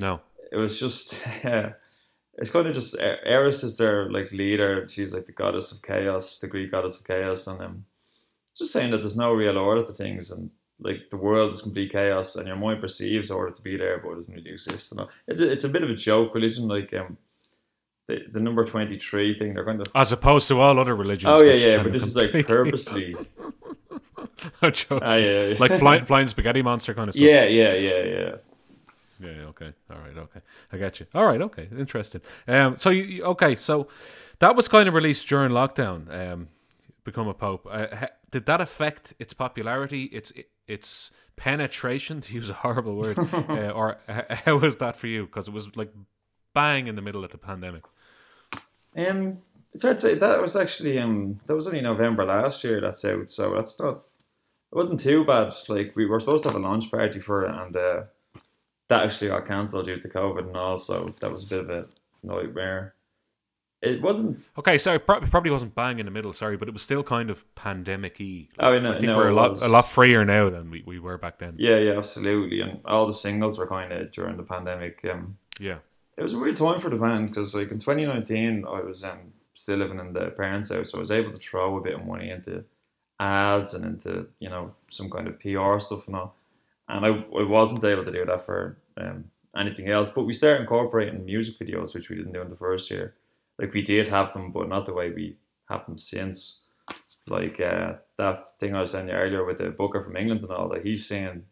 No. 0.00 0.20
it 0.52 0.56
was 0.56 0.78
just 0.80 1.26
uh, 1.44 1.70
it's 2.38 2.50
kind 2.50 2.66
of 2.66 2.74
just 2.74 2.96
Eris 2.98 3.62
is 3.62 3.76
their 3.78 4.10
like 4.10 4.30
leader. 4.32 4.86
She's 4.88 5.12
like 5.14 5.26
the 5.26 5.32
goddess 5.32 5.72
of 5.72 5.82
chaos, 5.82 6.38
the 6.38 6.48
Greek 6.48 6.70
goddess 6.70 7.00
of 7.00 7.06
chaos, 7.06 7.46
and 7.46 7.60
um, 7.60 7.84
just 8.56 8.72
saying 8.72 8.90
that 8.92 9.00
there's 9.00 9.16
no 9.16 9.32
real 9.32 9.56
order 9.58 9.82
to 9.84 9.92
things, 9.92 10.30
and 10.30 10.50
like 10.80 11.10
the 11.10 11.16
world 11.16 11.52
is 11.52 11.62
complete 11.62 11.92
chaos, 11.92 12.36
and 12.36 12.46
your 12.46 12.56
mind 12.56 12.80
perceives 12.80 13.30
order 13.30 13.52
to 13.54 13.62
be 13.62 13.76
there, 13.76 13.98
but 13.98 14.10
it 14.12 14.14
doesn't 14.16 14.34
really 14.34 14.50
exist. 14.50 14.92
And 14.92 15.00
all. 15.02 15.10
it's 15.26 15.40
a, 15.40 15.50
it's 15.50 15.64
a 15.64 15.68
bit 15.68 15.82
of 15.82 15.90
a 15.90 15.94
joke 15.94 16.34
religion, 16.34 16.68
like 16.68 16.92
um, 16.94 17.16
the 18.10 18.16
the 18.34 18.40
number 18.40 18.64
twenty 18.64 18.96
three 18.96 19.34
thing. 19.38 19.54
They're 19.54 19.64
kind 19.64 19.80
of 19.80 19.86
As 19.94 20.12
opposed 20.12 20.48
to 20.48 20.60
all 20.60 20.78
other 20.78 20.96
religions. 20.96 21.32
oh 21.34 21.42
yeah 21.42 21.54
yeah, 21.54 21.82
but 21.82 21.92
this 21.92 22.04
is 22.06 22.16
like 22.16 22.32
purposely 22.46 23.14
a 24.62 24.70
joke. 24.70 25.02
ah, 25.04 25.14
yeah, 25.14 25.46
yeah. 25.46 25.54
like 25.58 25.72
flying, 25.78 26.04
flying 26.04 26.28
spaghetti 26.28 26.62
monster 26.62 26.94
kind 26.94 27.08
of 27.08 27.14
stuff. 27.14 27.22
yeah 27.22 27.44
yeah 27.44 27.74
yeah 27.74 28.02
yeah. 28.04 28.36
Yeah. 29.22 29.48
Okay. 29.52 29.70
All 29.90 29.98
right. 29.98 30.16
Okay. 30.16 30.40
I 30.72 30.78
got 30.78 30.98
you. 30.98 31.04
All 31.14 31.26
right. 31.26 31.42
Okay. 31.42 31.68
Interesting. 31.78 32.22
Um. 32.48 32.78
So 32.78 32.88
you 32.88 33.22
okay? 33.34 33.54
So 33.54 33.86
that 34.38 34.56
was 34.56 34.66
kind 34.66 34.88
of 34.88 34.94
released 34.94 35.28
during 35.28 35.50
lockdown. 35.52 35.98
Um. 36.10 36.48
Become 37.04 37.28
a 37.28 37.34
pope. 37.34 37.66
Uh, 37.70 37.86
ha- 37.94 38.14
did 38.30 38.46
that 38.46 38.60
affect 38.62 39.12
its 39.18 39.34
popularity? 39.34 40.04
Its 40.04 40.32
its 40.66 41.10
penetration, 41.36 42.20
to 42.22 42.34
use 42.34 42.48
a 42.48 42.54
horrible 42.54 42.94
word, 42.96 43.18
uh, 43.32 43.70
or 43.78 43.98
how 44.44 44.56
was 44.56 44.78
that 44.78 44.96
for 44.96 45.06
you? 45.06 45.26
Because 45.26 45.48
it 45.48 45.54
was 45.54 45.74
like 45.76 45.92
bang 46.54 46.86
in 46.86 46.94
the 46.96 47.02
middle 47.02 47.22
of 47.24 47.30
the 47.30 47.38
pandemic. 47.38 47.82
Um, 48.96 49.38
it's 49.72 49.82
hard 49.82 49.96
to 49.98 50.00
say. 50.00 50.14
That 50.14 50.40
was 50.40 50.56
actually 50.56 50.98
um, 50.98 51.40
that 51.46 51.54
was 51.54 51.66
only 51.66 51.80
November 51.80 52.24
last 52.24 52.64
year. 52.64 52.80
That's 52.80 53.04
out, 53.04 53.28
so 53.28 53.54
that's 53.54 53.78
not. 53.80 54.02
It 54.72 54.76
wasn't 54.76 55.00
too 55.00 55.24
bad. 55.24 55.54
Like 55.68 55.94
we 55.96 56.06
were 56.06 56.20
supposed 56.20 56.44
to 56.44 56.50
have 56.50 56.56
a 56.56 56.60
launch 56.60 56.90
party 56.90 57.20
for 57.20 57.44
it, 57.44 57.54
and 57.54 57.76
uh, 57.76 58.02
that 58.88 59.04
actually 59.04 59.28
got 59.28 59.46
cancelled 59.46 59.86
due 59.86 59.98
to 59.98 60.08
COVID, 60.08 60.46
and 60.46 60.56
also 60.56 61.14
that 61.20 61.30
was 61.30 61.44
a 61.44 61.46
bit 61.46 61.60
of 61.60 61.70
a 61.70 61.86
nightmare. 62.22 62.94
It 63.82 64.02
wasn't. 64.02 64.40
Okay, 64.58 64.76
so 64.76 64.94
it 64.94 65.06
probably 65.06 65.50
wasn't 65.50 65.74
bang 65.74 66.00
in 66.00 66.04
the 66.04 66.12
middle, 66.12 66.34
sorry, 66.34 66.58
but 66.58 66.68
it 66.68 66.72
was 66.72 66.82
still 66.82 67.02
kind 67.02 67.30
of 67.30 67.42
pandemic-y. 67.54 68.48
Oh 68.58 68.78
no, 68.78 68.90
I 68.90 68.94
think 68.94 69.06
no, 69.06 69.16
we're 69.16 69.30
a 69.30 69.34
lot 69.34 69.50
was. 69.52 69.62
a 69.62 69.68
lot 69.68 69.86
freer 69.86 70.22
now 70.24 70.50
than 70.50 70.70
we, 70.70 70.82
we 70.86 70.98
were 70.98 71.16
back 71.16 71.38
then. 71.38 71.54
Yeah, 71.56 71.78
yeah, 71.78 71.96
absolutely. 71.96 72.60
And 72.60 72.80
all 72.84 73.06
the 73.06 73.12
singles 73.14 73.58
were 73.58 73.66
kind 73.66 73.90
of 73.90 74.12
during 74.12 74.36
the 74.36 74.42
pandemic. 74.42 75.00
Um, 75.10 75.38
Yeah. 75.58 75.78
It 76.20 76.24
was 76.24 76.34
a 76.34 76.38
weird 76.38 76.56
time 76.56 76.80
for 76.80 76.90
the 76.90 76.96
band 76.96 77.30
because, 77.30 77.54
like, 77.54 77.70
in 77.70 77.78
2019, 77.78 78.66
I 78.68 78.80
was 78.82 79.04
um, 79.04 79.32
still 79.54 79.78
living 79.78 79.98
in 79.98 80.12
the 80.12 80.26
parents' 80.26 80.70
house, 80.70 80.90
so 80.90 80.98
I 80.98 81.00
was 81.00 81.10
able 81.10 81.32
to 81.32 81.38
throw 81.38 81.78
a 81.78 81.80
bit 81.80 81.94
of 81.94 82.04
money 82.04 82.28
into 82.28 82.62
ads 83.18 83.72
and 83.72 83.86
into 83.86 84.26
you 84.38 84.50
know 84.50 84.74
some 84.90 85.08
kind 85.08 85.28
of 85.28 85.40
PR 85.40 85.78
stuff 85.78 86.06
and 86.08 86.16
all. 86.16 86.34
And 86.90 87.06
I, 87.06 87.08
I 87.08 87.44
wasn't 87.44 87.84
able 87.84 88.04
to 88.04 88.12
do 88.12 88.26
that 88.26 88.44
for 88.44 88.76
um, 88.98 89.30
anything 89.56 89.88
else. 89.88 90.10
But 90.10 90.24
we 90.24 90.34
started 90.34 90.60
incorporating 90.60 91.24
music 91.24 91.58
videos, 91.58 91.94
which 91.94 92.10
we 92.10 92.16
didn't 92.16 92.34
do 92.34 92.42
in 92.42 92.48
the 92.48 92.56
first 92.56 92.90
year. 92.90 93.14
Like 93.58 93.72
we 93.72 93.80
did 93.80 94.08
have 94.08 94.34
them, 94.34 94.52
but 94.52 94.68
not 94.68 94.84
the 94.84 94.92
way 94.92 95.10
we 95.10 95.38
have 95.70 95.86
them 95.86 95.96
since. 95.96 96.60
Like 97.30 97.60
uh, 97.60 97.94
that 98.18 98.58
thing 98.60 98.74
I 98.74 98.82
was 98.82 98.90
saying 98.90 99.08
earlier 99.08 99.46
with 99.46 99.56
the 99.56 99.70
booker 99.70 100.02
from 100.02 100.18
England 100.18 100.42
and 100.42 100.52
all 100.52 100.68
that. 100.68 100.84
He's 100.84 101.06
saying 101.06 101.44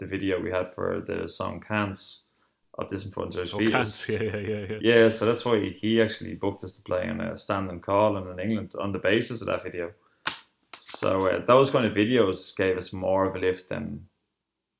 the 0.00 0.06
video 0.06 0.38
we 0.38 0.50
had 0.50 0.74
for 0.74 1.00
the 1.00 1.30
song 1.30 1.64
"Cans" 1.66 2.24
of 2.78 2.88
Disenfranchised 2.88 3.54
Oh, 3.54 3.58
cans. 3.58 4.08
Yeah, 4.08 4.22
yeah, 4.22 4.36
yeah, 4.36 4.66
yeah. 4.70 4.78
Yeah, 4.80 5.08
so 5.08 5.26
that's 5.26 5.44
why 5.44 5.68
he 5.68 6.00
actually 6.00 6.34
booked 6.34 6.64
us 6.64 6.76
to 6.76 6.82
play 6.82 7.06
in 7.06 7.20
a 7.20 7.36
standing 7.36 7.80
call 7.80 8.16
in 8.16 8.38
England 8.38 8.74
on 8.80 8.92
the 8.92 8.98
basis 8.98 9.42
of 9.42 9.48
that 9.48 9.62
video. 9.62 9.92
So 10.78 11.28
uh, 11.28 11.44
those 11.44 11.70
kind 11.70 11.86
of 11.86 11.94
videos 11.94 12.56
gave 12.56 12.76
us 12.76 12.92
more 12.92 13.24
of 13.24 13.36
a 13.36 13.38
lift 13.38 13.68
than 13.68 14.06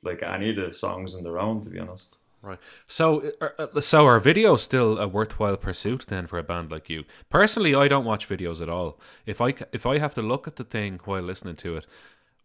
like 0.03 0.23
any 0.23 0.51
of 0.51 0.57
the 0.57 0.73
songs 0.73 1.15
on 1.15 1.23
their 1.23 1.39
own, 1.39 1.61
to 1.63 1.71
be 1.71 1.79
honest. 1.79 2.19
Right. 2.43 2.59
So, 2.89 3.31
uh, 3.41 3.49
uh, 3.57 3.81
so 3.81 4.05
are 4.05 4.21
videos 4.21 4.61
still 4.61 4.99
a 4.99 5.07
worthwhile 5.07 5.57
pursuit 5.57 6.07
then 6.09 6.27
for 6.27 6.41
a 6.41 6.43
band 6.43 6.73
like 6.73 6.91
you? 6.91 7.05
Personally, 7.31 7.73
I 7.73 7.87
don't 7.87 8.05
watch 8.05 8.29
videos 8.29 8.61
at 8.61 8.69
all. 8.69 8.99
If 9.27 9.41
I 9.41 9.55
if 9.73 9.87
I 9.87 9.99
have 9.99 10.15
to 10.15 10.23
look 10.23 10.49
at 10.49 10.57
the 10.57 10.65
thing 10.65 10.99
while 11.05 11.23
listening 11.23 11.55
to 11.57 11.77
it, 11.77 11.87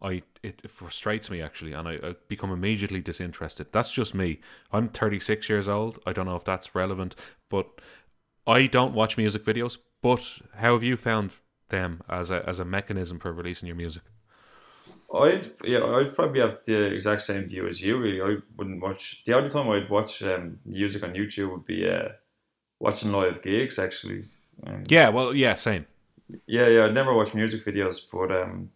I 0.02 0.22
it, 0.42 0.60
it 0.64 0.70
frustrates 0.70 1.30
me 1.30 1.42
actually, 1.42 1.72
and 1.72 1.88
I, 1.88 1.94
I 1.94 2.14
become 2.28 2.52
immediately 2.52 3.00
disinterested. 3.00 3.68
That's 3.72 3.92
just 3.92 4.14
me. 4.14 4.40
I'm 4.72 4.88
36 4.88 5.48
years 5.48 5.68
old. 5.68 5.98
I 6.06 6.12
don't 6.12 6.26
know 6.26 6.36
if 6.36 6.44
that's 6.44 6.74
relevant, 6.74 7.14
but 7.48 7.68
I 8.46 8.66
don't 8.66 8.94
watch 8.94 9.16
music 9.16 9.44
videos. 9.44 9.78
But 10.02 10.40
how 10.56 10.74
have 10.74 10.82
you 10.82 10.96
found 10.96 11.32
them 11.70 12.02
as 12.08 12.30
a 12.30 12.48
as 12.48 12.60
a 12.60 12.64
mechanism 12.64 13.18
for 13.18 13.32
releasing 13.32 13.66
your 13.66 13.76
music? 13.76 14.02
I'd 15.14 15.48
yeah, 15.64 15.84
I'd 15.84 16.14
probably 16.14 16.40
have 16.40 16.58
the 16.64 16.84
exact 16.92 17.22
same 17.22 17.46
view 17.48 17.66
as 17.66 17.80
you. 17.80 17.96
Really, 17.98 18.20
I 18.20 18.36
wouldn't 18.56 18.82
watch. 18.82 19.22
The 19.24 19.34
only 19.34 19.48
time 19.48 19.68
I'd 19.70 19.88
watch 19.88 20.22
um, 20.22 20.58
music 20.66 21.02
on 21.02 21.14
YouTube 21.14 21.50
would 21.52 21.64
be 21.64 21.88
uh, 21.88 22.10
watching 22.80 23.12
live 23.12 23.42
gigs. 23.42 23.78
Actually, 23.78 24.24
um, 24.66 24.84
Yeah, 24.88 25.08
well, 25.10 25.34
yeah, 25.34 25.54
same. 25.54 25.86
yeah, 26.46 26.66
yeah. 26.68 26.84
I'd 26.86 26.94
never 26.94 27.14
watch 27.14 27.34
music 27.34 27.64
videos, 27.64 28.00
but 28.10 28.30
um, 28.32 28.70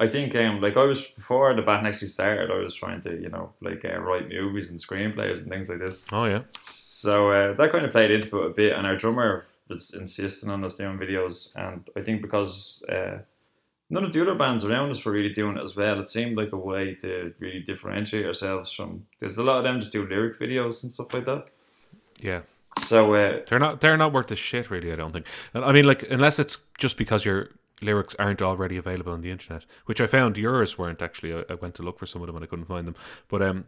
I 0.00 0.08
think 0.08 0.34
um, 0.34 0.62
like 0.62 0.78
I 0.78 0.84
was 0.84 1.06
before 1.08 1.54
the 1.54 1.60
band 1.60 1.86
actually 1.86 2.08
started, 2.08 2.50
I 2.50 2.58
was 2.58 2.74
trying 2.74 3.02
to 3.02 3.20
you 3.20 3.28
know 3.28 3.52
like 3.60 3.84
uh, 3.84 3.98
write 3.98 4.30
movies 4.30 4.70
and 4.70 4.80
screenplays 4.80 5.40
and 5.40 5.48
things 5.48 5.68
like 5.68 5.78
this. 5.78 6.04
Oh 6.10 6.24
yeah. 6.24 6.42
So 6.62 7.30
uh, 7.30 7.52
that 7.52 7.70
kind 7.70 7.84
of 7.84 7.92
played 7.92 8.10
into 8.10 8.42
it 8.42 8.46
a 8.46 8.54
bit, 8.54 8.72
and 8.72 8.86
our 8.86 8.96
drummer 8.96 9.46
was 9.68 9.92
insisting 9.92 10.50
on 10.50 10.64
us 10.64 10.78
doing 10.78 10.98
videos, 10.98 11.54
and 11.54 11.88
I 11.94 12.00
think 12.00 12.22
because 12.22 12.82
uh, 12.88 13.18
none 13.90 14.04
of 14.04 14.12
the 14.12 14.22
other 14.22 14.34
bands 14.34 14.64
around 14.64 14.90
us 14.90 15.04
were 15.04 15.12
really 15.12 15.34
doing 15.34 15.58
it 15.58 15.62
as 15.62 15.76
well, 15.76 16.00
it 16.00 16.08
seemed 16.08 16.36
like 16.36 16.52
a 16.52 16.56
way 16.56 16.94
to 16.94 17.34
really 17.38 17.60
differentiate 17.60 18.24
ourselves 18.24 18.72
from. 18.72 19.06
There's 19.18 19.36
a 19.36 19.42
lot 19.42 19.58
of 19.58 19.64
them 19.64 19.80
just 19.80 19.92
do 19.92 20.06
lyric 20.06 20.38
videos 20.38 20.82
and 20.82 20.90
stuff 20.90 21.12
like 21.12 21.26
that. 21.26 21.48
Yeah. 22.20 22.40
So 22.82 23.12
uh, 23.14 23.40
They're 23.48 23.58
not 23.58 23.80
they're 23.80 23.96
not 23.96 24.12
worth 24.12 24.28
the 24.28 24.36
shit 24.36 24.70
really, 24.70 24.92
I 24.92 24.96
don't 24.96 25.12
think. 25.12 25.26
I 25.54 25.72
mean 25.72 25.84
like 25.84 26.04
unless 26.08 26.38
it's 26.38 26.56
just 26.78 26.96
because 26.96 27.24
your 27.24 27.50
lyrics 27.80 28.14
aren't 28.18 28.42
already 28.42 28.76
available 28.76 29.12
on 29.12 29.20
the 29.22 29.30
internet, 29.30 29.64
which 29.86 30.00
I 30.00 30.06
found 30.06 30.36
yours 30.36 30.78
weren't 30.78 31.02
actually. 31.02 31.34
I, 31.34 31.44
I 31.50 31.54
went 31.54 31.74
to 31.76 31.82
look 31.82 31.98
for 31.98 32.06
some 32.06 32.22
of 32.22 32.26
them 32.26 32.36
and 32.36 32.44
I 32.44 32.48
couldn't 32.48 32.66
find 32.66 32.86
them. 32.86 32.96
But 33.28 33.42
um 33.42 33.64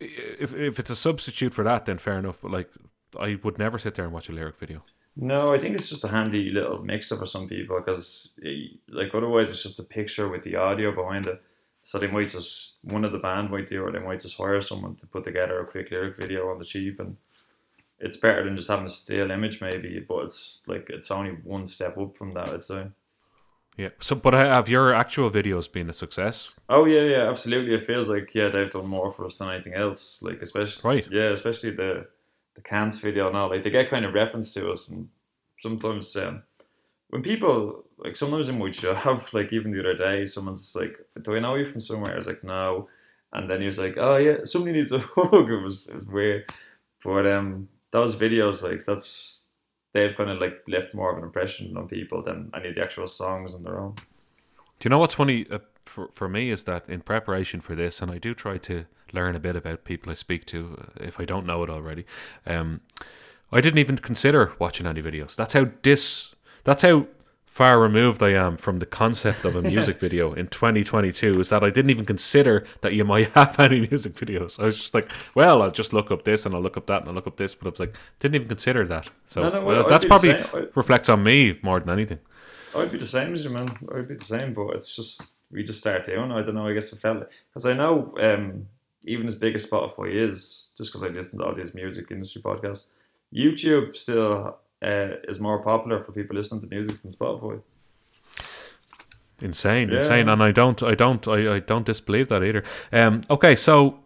if 0.00 0.54
if 0.54 0.78
it's 0.78 0.90
a 0.90 0.96
substitute 0.96 1.54
for 1.54 1.64
that 1.64 1.86
then 1.86 1.98
fair 1.98 2.18
enough, 2.18 2.38
but 2.42 2.50
like 2.50 2.70
I 3.18 3.38
would 3.42 3.58
never 3.58 3.78
sit 3.78 3.94
there 3.94 4.04
and 4.04 4.12
watch 4.12 4.28
a 4.28 4.32
lyric 4.32 4.58
video. 4.58 4.82
no, 5.16 5.52
I 5.52 5.58
think 5.58 5.74
it's 5.74 5.88
just 5.88 6.04
a 6.04 6.08
handy 6.08 6.50
little 6.50 6.82
mix 6.84 7.10
up 7.10 7.18
for 7.18 7.26
some 7.26 7.48
people 7.48 7.78
because 7.78 8.34
like 8.88 9.14
otherwise 9.14 9.50
it's 9.50 9.62
just 9.62 9.80
a 9.80 9.84
picture 9.84 10.28
with 10.28 10.42
the 10.42 10.56
audio 10.56 10.94
behind 10.94 11.26
it. 11.26 11.42
So 11.82 11.98
they 11.98 12.06
might 12.06 12.28
just 12.28 12.78
one 12.82 13.04
of 13.04 13.12
the 13.12 13.18
band 13.18 13.50
might 13.50 13.66
do 13.66 13.82
or 13.82 13.90
they 13.90 13.98
might 13.98 14.20
just 14.20 14.36
hire 14.36 14.60
someone 14.60 14.94
to 14.96 15.06
put 15.06 15.24
together 15.24 15.60
a 15.60 15.66
quick 15.66 15.90
lyric 15.90 16.16
video 16.18 16.50
on 16.50 16.58
the 16.58 16.64
cheap 16.64 17.00
and 17.00 17.16
it's 18.00 18.16
better 18.16 18.44
than 18.44 18.56
just 18.56 18.68
having 18.68 18.86
a 18.86 18.90
still 18.90 19.30
image 19.30 19.60
maybe, 19.60 20.04
but 20.08 20.24
it's 20.24 20.60
like 20.66 20.88
it's 20.90 21.10
only 21.10 21.32
one 21.44 21.66
step 21.66 21.98
up 21.98 22.16
from 22.16 22.32
that, 22.34 22.48
I'd 22.50 22.62
say. 22.62 22.86
Yeah. 23.76 23.90
So 24.00 24.16
but 24.16 24.34
have 24.34 24.68
your 24.68 24.92
actual 24.92 25.30
videos 25.30 25.70
been 25.70 25.88
a 25.88 25.92
success? 25.92 26.50
Oh 26.68 26.84
yeah, 26.84 27.02
yeah, 27.02 27.28
absolutely. 27.28 27.74
It 27.74 27.86
feels 27.86 28.08
like 28.08 28.34
yeah, 28.34 28.48
they've 28.48 28.70
done 28.70 28.88
more 28.88 29.12
for 29.12 29.24
us 29.26 29.38
than 29.38 29.50
anything 29.50 29.74
else. 29.74 30.20
Like 30.22 30.42
especially 30.42 30.88
Right. 30.88 31.06
yeah, 31.10 31.30
especially 31.30 31.70
the 31.70 32.06
the 32.54 32.62
cans 32.62 32.98
video 32.98 33.30
now. 33.30 33.48
Like 33.48 33.62
they 33.62 33.70
get 33.70 33.90
kind 33.90 34.04
of 34.04 34.14
reference 34.14 34.52
to 34.54 34.70
us, 34.72 34.88
and 34.88 35.08
sometimes 35.58 36.16
um, 36.16 36.42
when 37.10 37.22
people 37.22 37.84
like 37.98 38.16
sometimes 38.16 38.48
in 38.48 38.58
my 38.58 38.68
job, 38.70 39.22
like 39.32 39.52
even 39.52 39.70
the 39.70 39.80
other 39.80 39.94
day, 39.94 40.24
someone's 40.24 40.74
like, 40.74 40.96
"Do 41.22 41.36
I 41.36 41.40
know 41.40 41.54
you 41.54 41.64
from 41.64 41.80
somewhere?" 41.80 42.14
I 42.14 42.16
was 42.16 42.26
like, 42.26 42.42
"No," 42.42 42.88
and 43.32 43.48
then 43.48 43.60
he 43.60 43.66
was 43.66 43.78
like, 43.78 43.94
"Oh 43.96 44.16
yeah, 44.16 44.38
somebody 44.42 44.72
needs 44.72 44.90
a 44.90 44.98
hug." 45.14 45.50
It 45.50 45.62
was 45.62 45.86
it 45.88 45.94
was 45.94 46.06
weird, 46.08 46.50
but 47.04 47.26
um, 47.28 47.68
those 47.90 48.16
videos 48.16 48.62
like 48.62 48.84
that's 48.84 49.46
they've 49.92 50.16
kind 50.16 50.30
of 50.30 50.40
like 50.40 50.62
left 50.68 50.94
more 50.94 51.12
of 51.12 51.18
an 51.18 51.24
impression 51.24 51.76
on 51.76 51.88
people 51.88 52.22
than 52.22 52.50
any 52.54 52.68
of 52.68 52.74
the 52.74 52.82
actual 52.82 53.06
songs 53.06 53.54
on 53.54 53.62
their 53.62 53.78
own. 53.78 53.94
Do 53.94 54.86
you 54.86 54.90
know 54.90 54.98
what's 54.98 55.14
funny 55.14 55.46
uh, 55.50 55.58
for 55.84 56.10
for 56.14 56.28
me 56.28 56.50
is 56.50 56.64
that 56.64 56.88
in 56.88 57.00
preparation 57.00 57.60
for 57.60 57.74
this, 57.74 58.00
and 58.02 58.10
I 58.10 58.18
do 58.18 58.34
try 58.34 58.58
to 58.58 58.84
learn 59.12 59.34
a 59.34 59.40
bit 59.40 59.56
about 59.56 59.84
people 59.84 60.10
I 60.10 60.14
speak 60.14 60.44
to 60.46 60.78
uh, 60.78 61.04
if 61.04 61.18
I 61.18 61.24
don't 61.24 61.46
know 61.46 61.62
it 61.62 61.70
already. 61.70 62.04
Um, 62.46 62.80
I 63.50 63.60
didn't 63.60 63.78
even 63.78 63.96
consider 63.96 64.52
watching 64.58 64.86
any 64.86 65.02
videos. 65.02 65.34
That's 65.34 65.54
how 65.54 65.64
dis. 65.82 66.34
That's 66.64 66.82
how 66.82 67.06
far 67.58 67.80
removed 67.80 68.22
I 68.22 68.34
am 68.34 68.56
from 68.56 68.78
the 68.78 68.86
concept 68.86 69.44
of 69.44 69.56
a 69.56 69.62
music 69.62 69.98
video 70.06 70.32
in 70.32 70.46
2022. 70.46 71.40
Is 71.40 71.48
that 71.48 71.64
I 71.64 71.70
didn't 71.70 71.90
even 71.90 72.04
consider 72.04 72.64
that 72.82 72.92
you 72.94 73.04
might 73.04 73.32
have 73.32 73.58
any 73.58 73.80
music 73.80 74.12
videos. 74.14 74.60
I 74.60 74.66
was 74.66 74.76
just 74.78 74.94
like, 74.94 75.10
well, 75.34 75.60
I'll 75.60 75.72
just 75.72 75.92
look 75.92 76.12
up 76.12 76.22
this 76.22 76.46
and 76.46 76.54
I'll 76.54 76.62
look 76.62 76.76
up 76.76 76.86
that 76.86 77.00
and 77.00 77.08
I'll 77.08 77.16
look 77.16 77.26
up 77.26 77.36
this, 77.36 77.56
but 77.56 77.66
I 77.66 77.70
was 77.70 77.80
like, 77.80 77.96
didn't 78.20 78.36
even 78.36 78.46
consider 78.46 78.86
that. 78.86 79.10
So 79.26 79.42
No, 79.42 79.50
no, 79.50 79.64
well, 79.64 79.88
that's 79.88 80.04
probably. 80.04 80.34
I- 80.34 80.68
reflects 80.76 81.08
on 81.08 81.24
me 81.24 81.58
more 81.62 81.80
than 81.80 81.90
anything. 81.90 82.20
I'd 82.76 82.92
be 82.92 82.98
the 82.98 83.06
same 83.06 83.32
as 83.32 83.42
you, 83.42 83.50
man. 83.50 83.76
I'd 83.92 84.06
be 84.06 84.14
the 84.14 84.24
same, 84.24 84.52
but 84.52 84.68
it's 84.76 84.94
just 84.94 85.32
we 85.50 85.64
just 85.64 85.80
start 85.80 86.04
doing. 86.04 86.30
I 86.30 86.42
don't 86.42 86.54
know. 86.54 86.68
I 86.68 86.74
guess 86.74 86.94
I 86.94 86.96
felt 86.96 87.28
because 87.50 87.66
I 87.66 87.72
know 87.72 88.14
um, 88.20 88.68
even 89.04 89.26
as 89.26 89.34
big 89.34 89.56
as 89.56 89.66
Spotify 89.68 90.14
is, 90.14 90.70
just 90.76 90.92
because 90.92 91.02
I 91.02 91.08
listen 91.08 91.40
to 91.40 91.44
all 91.46 91.54
these 91.56 91.74
music 91.74 92.12
industry 92.12 92.40
podcasts, 92.40 92.90
YouTube 93.34 93.96
still 93.96 94.58
uh, 94.82 95.16
is 95.28 95.40
more 95.40 95.62
popular 95.62 96.00
for 96.02 96.12
people 96.12 96.36
listening 96.36 96.60
to 96.62 96.66
music 96.68 97.00
than 97.02 97.10
Spotify. 97.10 97.60
Insane, 99.40 99.88
Yeah. 99.90 99.96
insane, 99.98 100.28
and 100.28 100.42
I 100.42 100.50
don't, 100.50 100.82
I 100.82 100.94
don't, 100.94 101.26
I, 101.28 101.56
I 101.56 101.58
don't 101.60 101.86
disbelieve 101.86 102.28
that 102.28 102.42
either. 102.42 102.64
Um, 102.92 103.22
okay, 103.30 103.54
so 103.54 104.00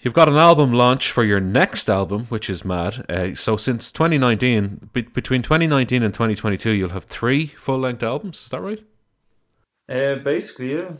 you've 0.00 0.12
got 0.12 0.28
an 0.28 0.36
album 0.36 0.72
launch 0.74 1.10
for 1.10 1.24
your 1.24 1.40
next 1.40 1.88
album, 1.88 2.26
which 2.26 2.50
is 2.50 2.64
mad. 2.66 3.04
Uh, 3.08 3.34
so 3.34 3.56
since 3.56 3.90
2019, 3.92 4.90
be- 4.92 5.02
between 5.02 5.40
2019 5.42 6.02
and 6.02 6.12
2022, 6.12 6.72
you'll 6.72 6.90
have 6.90 7.04
three 7.04 7.46
full 7.46 7.78
length 7.78 8.02
albums. 8.02 8.42
Is 8.44 8.48
that 8.50 8.60
right? 8.60 8.84
Uh, 9.88 10.16
basically, 10.16 10.74
yeah. 10.74 10.92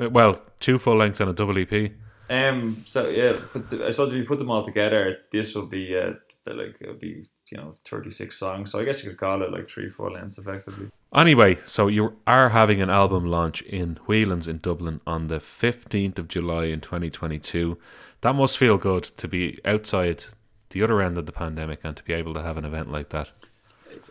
Uh, 0.00 0.08
Well, 0.10 0.40
two 0.60 0.78
full 0.78 0.96
lengths 0.98 1.20
and 1.20 1.30
a 1.30 1.32
double 1.32 1.58
EP. 1.58 1.92
Um. 2.30 2.82
So 2.86 3.08
yeah, 3.08 3.32
but 3.54 3.70
th- 3.70 3.82
I 3.82 3.90
suppose 3.90 4.12
if 4.12 4.18
you 4.18 4.24
put 4.24 4.38
them 4.38 4.50
all 4.50 4.62
together, 4.62 5.16
this 5.32 5.54
will 5.54 5.66
be 5.66 5.96
uh, 5.96 6.12
like 6.46 6.76
it'll 6.78 6.94
be 6.94 7.24
you 7.50 7.58
know 7.58 7.74
thirty 7.84 8.10
six 8.10 8.38
songs. 8.38 8.72
So 8.72 8.78
I 8.78 8.84
guess 8.84 9.02
you 9.02 9.10
could 9.10 9.18
call 9.18 9.42
it 9.42 9.52
like 9.52 9.68
three 9.68 9.88
four 9.88 10.10
lengths 10.10 10.38
effectively. 10.38 10.90
Anyway, 11.14 11.56
so 11.64 11.86
you 11.86 12.16
are 12.26 12.50
having 12.50 12.82
an 12.82 12.90
album 12.90 13.24
launch 13.24 13.62
in 13.62 13.98
Whelan's 14.06 14.46
in 14.46 14.58
Dublin 14.58 15.00
on 15.06 15.28
the 15.28 15.38
15th 15.38 16.18
of 16.18 16.28
July 16.28 16.64
in 16.64 16.82
2022. 16.82 17.78
That 18.20 18.34
must 18.34 18.58
feel 18.58 18.76
good 18.76 19.04
to 19.04 19.26
be 19.26 19.58
outside 19.64 20.24
the 20.68 20.82
other 20.82 21.00
end 21.00 21.16
of 21.16 21.24
the 21.24 21.32
pandemic 21.32 21.80
and 21.82 21.96
to 21.96 22.02
be 22.02 22.12
able 22.12 22.34
to 22.34 22.42
have 22.42 22.58
an 22.58 22.66
event 22.66 22.92
like 22.92 23.08
that. 23.08 23.30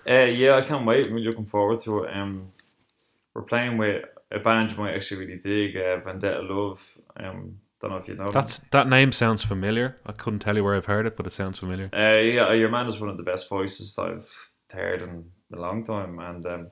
Uh, 0.10 0.24
yeah, 0.24 0.54
I 0.54 0.62
can't 0.62 0.88
wait. 0.88 1.06
I'm 1.06 1.14
really 1.14 1.28
looking 1.28 1.46
forward 1.46 1.80
to 1.82 2.04
it. 2.04 2.16
Um, 2.16 2.52
we're 3.36 3.44
playing 3.44 3.78
with 3.78 4.04
a 4.32 4.40
band 4.40 4.72
you 4.72 4.78
might 4.78 4.96
actually 4.96 5.26
really 5.26 5.40
dig, 5.40 5.78
uh, 5.78 5.98
Vendetta 5.98 6.42
Love. 6.42 6.98
Um, 7.18 7.60
don't 7.80 7.92
know 7.92 7.98
if 7.98 8.08
you 8.08 8.16
know. 8.16 8.32
That's 8.32 8.60
that 8.72 8.88
name 8.88 9.12
sounds 9.12 9.44
familiar. 9.44 9.98
I 10.06 10.12
couldn't 10.12 10.40
tell 10.40 10.56
you 10.56 10.64
where 10.64 10.76
I've 10.76 10.86
heard 10.86 11.06
it, 11.06 11.16
but 11.16 11.28
it 11.28 11.34
sounds 11.34 11.60
familiar. 11.60 11.90
Uh, 11.94 12.20
yeah, 12.20 12.52
your 12.54 12.70
man 12.70 12.88
is 12.88 13.00
one 13.00 13.10
of 13.10 13.18
the 13.18 13.24
best 13.24 13.50
voices 13.50 13.96
that 13.96 14.04
I've 14.04 14.50
heard 14.72 15.02
in 15.02 15.26
a 15.54 15.60
long 15.60 15.84
time, 15.84 16.20
and 16.20 16.46
um, 16.46 16.68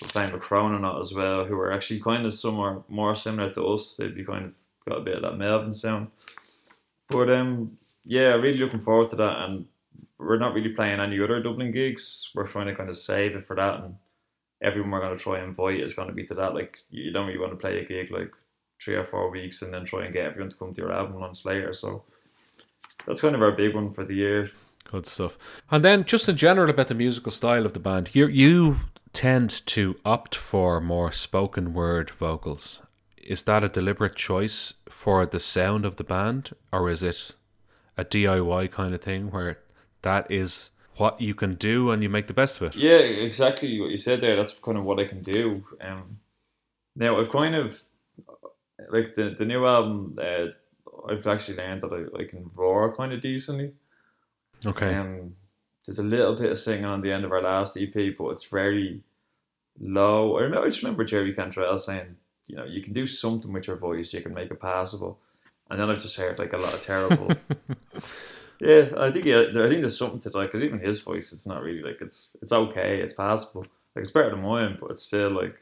we're 0.00 0.08
playing 0.08 0.32
with 0.32 0.42
Cronin 0.42 0.84
on 0.84 0.96
it 0.96 1.00
as 1.00 1.12
well, 1.12 1.44
who 1.44 1.58
are 1.58 1.72
actually 1.72 2.00
kind 2.00 2.24
of 2.24 2.32
somewhere 2.32 2.82
more 2.88 3.14
similar 3.14 3.52
to 3.52 3.66
us. 3.66 3.96
They'd 3.96 4.14
be 4.14 4.24
kind 4.24 4.46
of 4.46 4.54
got 4.88 4.98
a 4.98 5.04
bit 5.04 5.16
of 5.16 5.22
that 5.22 5.36
Melbourne 5.36 5.74
sound, 5.74 6.08
but 7.08 7.30
um, 7.30 7.76
yeah, 8.04 8.34
really 8.34 8.58
looking 8.58 8.80
forward 8.80 9.10
to 9.10 9.16
that. 9.16 9.42
And 9.42 9.66
we're 10.18 10.38
not 10.38 10.54
really 10.54 10.70
playing 10.70 11.00
any 11.00 11.20
other 11.20 11.42
Dublin 11.42 11.72
gigs. 11.72 12.30
We're 12.34 12.46
trying 12.46 12.68
to 12.68 12.74
kind 12.74 12.88
of 12.88 12.96
save 12.96 13.36
it 13.36 13.46
for 13.46 13.56
that, 13.56 13.80
and 13.80 13.96
everyone 14.62 14.90
we're 14.90 15.00
going 15.00 15.16
to 15.16 15.22
try 15.22 15.38
and 15.38 15.48
invite 15.48 15.80
is 15.80 15.92
going 15.92 16.08
to 16.08 16.14
be 16.14 16.24
to 16.24 16.34
that. 16.34 16.54
Like 16.54 16.78
you 16.88 17.12
don't 17.12 17.26
really 17.26 17.38
want 17.38 17.52
to 17.52 17.58
play 17.58 17.78
a 17.78 17.84
gig 17.84 18.10
like 18.10 18.32
three 18.80 18.94
or 18.94 19.04
four 19.04 19.30
weeks 19.30 19.62
and 19.62 19.72
then 19.72 19.84
try 19.84 20.04
and 20.04 20.12
get 20.12 20.26
everyone 20.26 20.50
to 20.50 20.56
come 20.56 20.72
to 20.72 20.80
your 20.80 20.92
album 20.92 21.20
launch 21.20 21.44
later. 21.44 21.72
So 21.72 22.04
that's 23.06 23.20
kind 23.20 23.34
of 23.34 23.42
our 23.42 23.52
big 23.52 23.74
one 23.74 23.92
for 23.92 24.04
the 24.04 24.14
year. 24.14 24.48
Good 24.84 25.06
stuff. 25.06 25.36
And 25.70 25.84
then, 25.84 26.04
just 26.04 26.28
in 26.28 26.36
general 26.36 26.70
about 26.70 26.88
the 26.88 26.94
musical 26.94 27.32
style 27.32 27.66
of 27.66 27.72
the 27.72 27.80
band, 27.80 28.14
you 28.14 28.28
you 28.28 28.76
tend 29.12 29.64
to 29.66 29.96
opt 30.04 30.34
for 30.34 30.80
more 30.80 31.10
spoken 31.10 31.72
word 31.72 32.10
vocals. 32.10 32.80
Is 33.16 33.42
that 33.44 33.64
a 33.64 33.68
deliberate 33.68 34.14
choice 34.14 34.74
for 34.88 35.26
the 35.26 35.40
sound 35.40 35.84
of 35.84 35.96
the 35.96 36.04
band, 36.04 36.50
or 36.72 36.88
is 36.88 37.02
it 37.02 37.32
a 37.96 38.04
DIY 38.04 38.70
kind 38.70 38.94
of 38.94 39.00
thing 39.00 39.30
where 39.30 39.58
that 40.02 40.30
is 40.30 40.70
what 40.96 41.20
you 41.20 41.34
can 41.34 41.54
do 41.54 41.90
and 41.90 42.02
you 42.02 42.08
make 42.08 42.28
the 42.28 42.32
best 42.32 42.60
of 42.60 42.68
it? 42.68 42.76
Yeah, 42.76 42.98
exactly 42.98 43.80
what 43.80 43.90
you 43.90 43.96
said 43.96 44.20
there. 44.20 44.36
That's 44.36 44.52
kind 44.52 44.78
of 44.78 44.84
what 44.84 45.00
I 45.00 45.04
can 45.04 45.20
do. 45.20 45.64
Um, 45.80 46.20
now 46.94 47.18
I've 47.18 47.32
kind 47.32 47.54
of 47.54 47.82
like 48.90 49.14
the 49.14 49.34
the 49.36 49.44
new 49.44 49.66
album. 49.66 50.18
Uh, 50.20 50.46
I've 51.08 51.26
actually 51.26 51.58
learned 51.58 51.82
that 51.82 51.92
I, 51.92 52.22
I 52.22 52.24
can 52.24 52.50
roar 52.56 52.94
kind 52.94 53.12
of 53.12 53.20
decently. 53.20 53.72
Okay. 54.64 54.94
Um, 54.94 55.36
there's 55.84 55.98
a 55.98 56.02
little 56.02 56.34
bit 56.34 56.50
of 56.50 56.58
singing 56.58 56.84
on 56.84 57.00
the 57.00 57.12
end 57.12 57.24
of 57.24 57.32
our 57.32 57.42
last 57.42 57.76
EP, 57.76 57.94
but 58.18 58.30
it's 58.30 58.44
very 58.44 59.02
low. 59.78 60.36
I 60.36 60.42
remember, 60.42 60.66
I 60.66 60.70
just 60.70 60.82
remember 60.82 61.04
Jerry 61.04 61.32
Cantrell 61.32 61.78
saying, 61.78 62.16
you 62.46 62.56
know, 62.56 62.64
you 62.64 62.82
can 62.82 62.92
do 62.92 63.06
something 63.06 63.52
with 63.52 63.66
your 63.66 63.76
voice, 63.76 64.12
you 64.12 64.20
can 64.20 64.34
make 64.34 64.50
it 64.50 64.60
passable. 64.60 65.20
And 65.70 65.80
then 65.80 65.90
I've 65.90 66.02
just 66.02 66.16
heard 66.16 66.38
like 66.38 66.52
a 66.52 66.58
lot 66.58 66.74
of 66.74 66.80
terrible. 66.80 67.28
yeah, 68.60 68.88
I 68.96 69.10
think 69.10 69.24
yeah, 69.24 69.46
I 69.48 69.68
think 69.68 69.82
there's 69.82 69.98
something 69.98 70.20
to 70.20 70.30
like 70.30 70.52
because 70.52 70.62
even 70.62 70.78
his 70.78 71.00
voice, 71.00 71.32
it's 71.32 71.46
not 71.46 71.62
really 71.62 71.82
like 71.82 72.00
it's 72.00 72.36
it's 72.40 72.52
okay, 72.52 73.00
it's 73.00 73.12
passable. 73.12 73.62
Like 73.94 74.02
it's 74.02 74.12
better 74.12 74.30
than 74.30 74.42
mine, 74.42 74.76
but 74.80 74.92
it's 74.92 75.02
still 75.02 75.30
like 75.30 75.56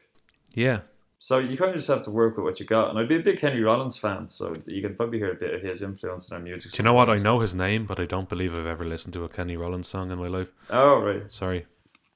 yeah. 0.53 0.81
So 1.25 1.39
you 1.39 1.57
kind 1.57 1.71
of 1.71 1.77
just 1.77 1.89
have 1.89 2.03
to 2.03 2.11
work 2.11 2.37
with 2.37 2.45
what 2.45 2.61
you 2.61 2.67
got. 2.67 2.91
And 2.91 2.99
I'd 2.99 3.09
be 3.09 3.17
a 3.17 3.21
big 3.21 3.39
Henry 3.39 3.63
Rollins 3.63 3.97
fan, 3.97 4.29
so 4.29 4.55
you 4.67 4.83
can 4.83 4.95
probably 4.95 5.17
hear 5.17 5.31
a 5.31 5.35
bit 5.35 5.55
of 5.55 5.63
his 5.63 5.81
influence 5.81 6.29
in 6.29 6.35
our 6.35 6.39
music. 6.39 6.73
Do 6.73 6.77
you 6.77 6.85
know 6.85 6.93
what? 6.93 7.09
I 7.09 7.17
know 7.17 7.41
his 7.41 7.55
name, 7.55 7.87
but 7.87 7.99
I 7.99 8.05
don't 8.05 8.29
believe 8.29 8.55
I've 8.55 8.67
ever 8.67 8.85
listened 8.85 9.15
to 9.15 9.25
a 9.25 9.29
Kenny 9.31 9.57
Rollins 9.57 9.89
song 9.89 10.11
in 10.11 10.19
my 10.19 10.27
life. 10.27 10.49
Oh 10.69 11.01
right. 11.01 11.23
Sorry. 11.31 11.65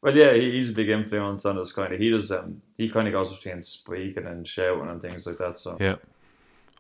Well, 0.03 0.15
yeah, 0.15 0.35
he's 0.35 0.69
a 0.69 0.73
big 0.73 0.91
influence 0.91 1.47
on 1.47 1.57
us. 1.57 1.73
Kind 1.73 1.95
of, 1.95 2.01
he 2.01 2.11
does. 2.11 2.31
Um, 2.31 2.61
he 2.77 2.91
kind 2.91 3.09
of 3.09 3.15
goes 3.15 3.33
between 3.33 3.63
speaking 3.63 4.27
and 4.27 4.47
shouting 4.47 4.91
and 4.91 5.01
things 5.01 5.27
like 5.27 5.39
that. 5.39 5.57
So 5.57 5.79
yeah. 5.81 5.95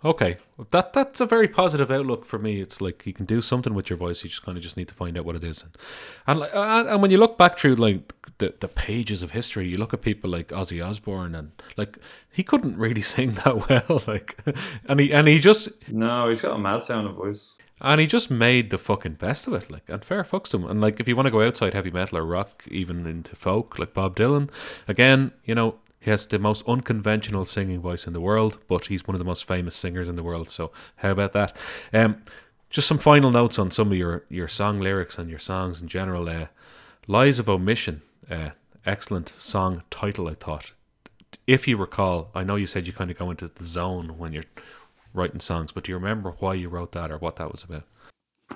Okay, 0.04 0.36
that 0.70 0.92
that's 0.92 1.20
a 1.20 1.26
very 1.26 1.48
positive 1.48 1.90
outlook 1.90 2.24
for 2.24 2.38
me. 2.38 2.60
It's 2.60 2.80
like 2.80 3.04
you 3.04 3.12
can 3.12 3.26
do 3.26 3.40
something 3.40 3.74
with 3.74 3.90
your 3.90 3.96
voice. 3.96 4.22
You 4.22 4.30
just 4.30 4.44
kind 4.44 4.56
of 4.56 4.62
just 4.62 4.76
need 4.76 4.86
to 4.88 4.94
find 4.94 5.18
out 5.18 5.24
what 5.24 5.34
it 5.34 5.42
is, 5.42 5.64
and 5.64 5.76
and 6.26 6.42
and, 6.54 6.88
and 6.88 7.02
when 7.02 7.10
you 7.10 7.18
look 7.18 7.36
back 7.36 7.58
through 7.58 7.74
like 7.74 8.12
the 8.38 8.54
the 8.60 8.68
pages 8.68 9.24
of 9.24 9.32
history, 9.32 9.68
you 9.68 9.76
look 9.76 9.92
at 9.92 10.00
people 10.00 10.30
like 10.30 10.48
Ozzy 10.48 10.84
Osbourne, 10.84 11.34
and 11.34 11.50
like 11.76 11.98
he 12.30 12.44
couldn't 12.44 12.76
really 12.76 13.02
sing 13.14 13.32
that 13.44 13.68
well, 13.68 14.02
like, 14.06 14.38
and 14.84 15.00
he 15.00 15.12
and 15.12 15.26
he 15.26 15.40
just 15.40 15.68
no, 15.88 16.28
he's 16.28 16.42
got 16.42 16.54
a 16.54 16.58
mad 16.58 16.82
sounding 16.82 17.14
voice. 17.14 17.54
And 17.80 18.00
he 18.00 18.08
just 18.08 18.28
made 18.28 18.70
the 18.70 18.78
fucking 18.78 19.14
best 19.14 19.46
of 19.46 19.52
it, 19.52 19.70
like, 19.70 19.88
and 19.88 20.04
fair 20.04 20.24
fucks 20.24 20.48
to 20.48 20.56
him. 20.56 20.64
And 20.64 20.80
like, 20.80 20.98
if 20.98 21.06
you 21.06 21.14
want 21.14 21.26
to 21.26 21.30
go 21.30 21.46
outside 21.46 21.74
heavy 21.74 21.92
metal 21.92 22.18
or 22.18 22.24
rock, 22.24 22.64
even 22.68 23.06
into 23.06 23.36
folk, 23.36 23.78
like 23.78 23.94
Bob 23.94 24.16
Dylan, 24.16 24.50
again, 24.88 25.30
you 25.44 25.54
know, 25.54 25.76
he 26.08 26.10
has 26.10 26.26
the 26.26 26.38
most 26.38 26.66
unconventional 26.66 27.44
singing 27.44 27.80
voice 27.80 28.06
in 28.06 28.14
the 28.14 28.20
world, 28.20 28.56
but 28.66 28.86
he's 28.86 29.06
one 29.06 29.14
of 29.14 29.18
the 29.18 29.26
most 29.26 29.44
famous 29.44 29.76
singers 29.76 30.08
in 30.08 30.16
the 30.16 30.22
world. 30.22 30.48
So 30.48 30.72
how 30.96 31.10
about 31.10 31.34
that? 31.34 31.54
Um, 31.92 32.22
just 32.70 32.88
some 32.88 32.96
final 32.96 33.30
notes 33.30 33.58
on 33.58 33.70
some 33.70 33.92
of 33.92 33.98
your, 33.98 34.24
your 34.30 34.48
song 34.48 34.80
lyrics 34.80 35.18
and 35.18 35.28
your 35.28 35.38
songs 35.38 35.82
in 35.82 35.88
general. 35.88 36.26
Uh, 36.26 36.46
Lies 37.06 37.38
of 37.38 37.50
Omission, 37.50 38.00
uh, 38.30 38.50
excellent 38.86 39.28
song 39.28 39.82
title, 39.90 40.28
I 40.28 40.34
thought. 40.34 40.72
If 41.46 41.68
you 41.68 41.76
recall, 41.76 42.30
I 42.34 42.42
know 42.42 42.56
you 42.56 42.66
said 42.66 42.86
you 42.86 42.94
kind 42.94 43.10
of 43.10 43.18
go 43.18 43.30
into 43.30 43.46
the 43.46 43.66
zone 43.66 44.16
when 44.16 44.32
you're 44.32 44.44
writing 45.12 45.40
songs, 45.40 45.72
but 45.72 45.84
do 45.84 45.92
you 45.92 45.96
remember 45.96 46.36
why 46.38 46.54
you 46.54 46.70
wrote 46.70 46.92
that 46.92 47.10
or 47.10 47.18
what 47.18 47.36
that 47.36 47.52
was 47.52 47.64
about? 47.64 47.84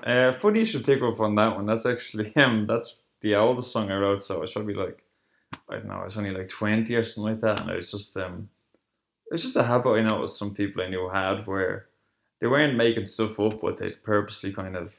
Uh, 0.03 0.33
funny 0.39 0.61
you 0.61 0.65
should 0.65 0.87
pick 0.87 1.03
up 1.03 1.19
on 1.19 1.35
that 1.35 1.55
one. 1.55 1.67
That's 1.67 1.85
actually 1.85 2.35
um, 2.35 2.65
that's 2.65 3.03
the 3.21 3.35
oldest 3.35 3.71
song 3.71 3.91
I 3.91 3.97
wrote, 3.97 4.23
so 4.23 4.41
it's 4.41 4.53
probably 4.53 4.73
like 4.73 5.02
I 5.69 5.75
don't 5.75 5.87
know, 5.87 5.95
I 5.95 6.03
was 6.03 6.17
only 6.17 6.31
like 6.31 6.47
twenty 6.47 6.95
or 6.95 7.03
something 7.03 7.33
like 7.33 7.41
that, 7.41 7.61
and 7.61 7.69
it 7.69 7.77
was 7.77 7.91
just 7.91 8.15
um, 8.17 8.49
it 9.27 9.33
was 9.33 9.43
just 9.43 9.55
a 9.55 9.63
habit 9.63 9.93
I 9.93 10.01
noticed 10.01 10.37
some 10.37 10.53
people 10.53 10.83
I 10.83 10.89
knew 10.89 11.09
had 11.09 11.47
where 11.47 11.87
they 12.39 12.47
weren't 12.47 12.75
making 12.75 13.05
stuff 13.05 13.39
up, 13.39 13.61
but 13.61 13.77
they 13.77 13.91
purposely 13.91 14.51
kind 14.51 14.75
of, 14.75 14.93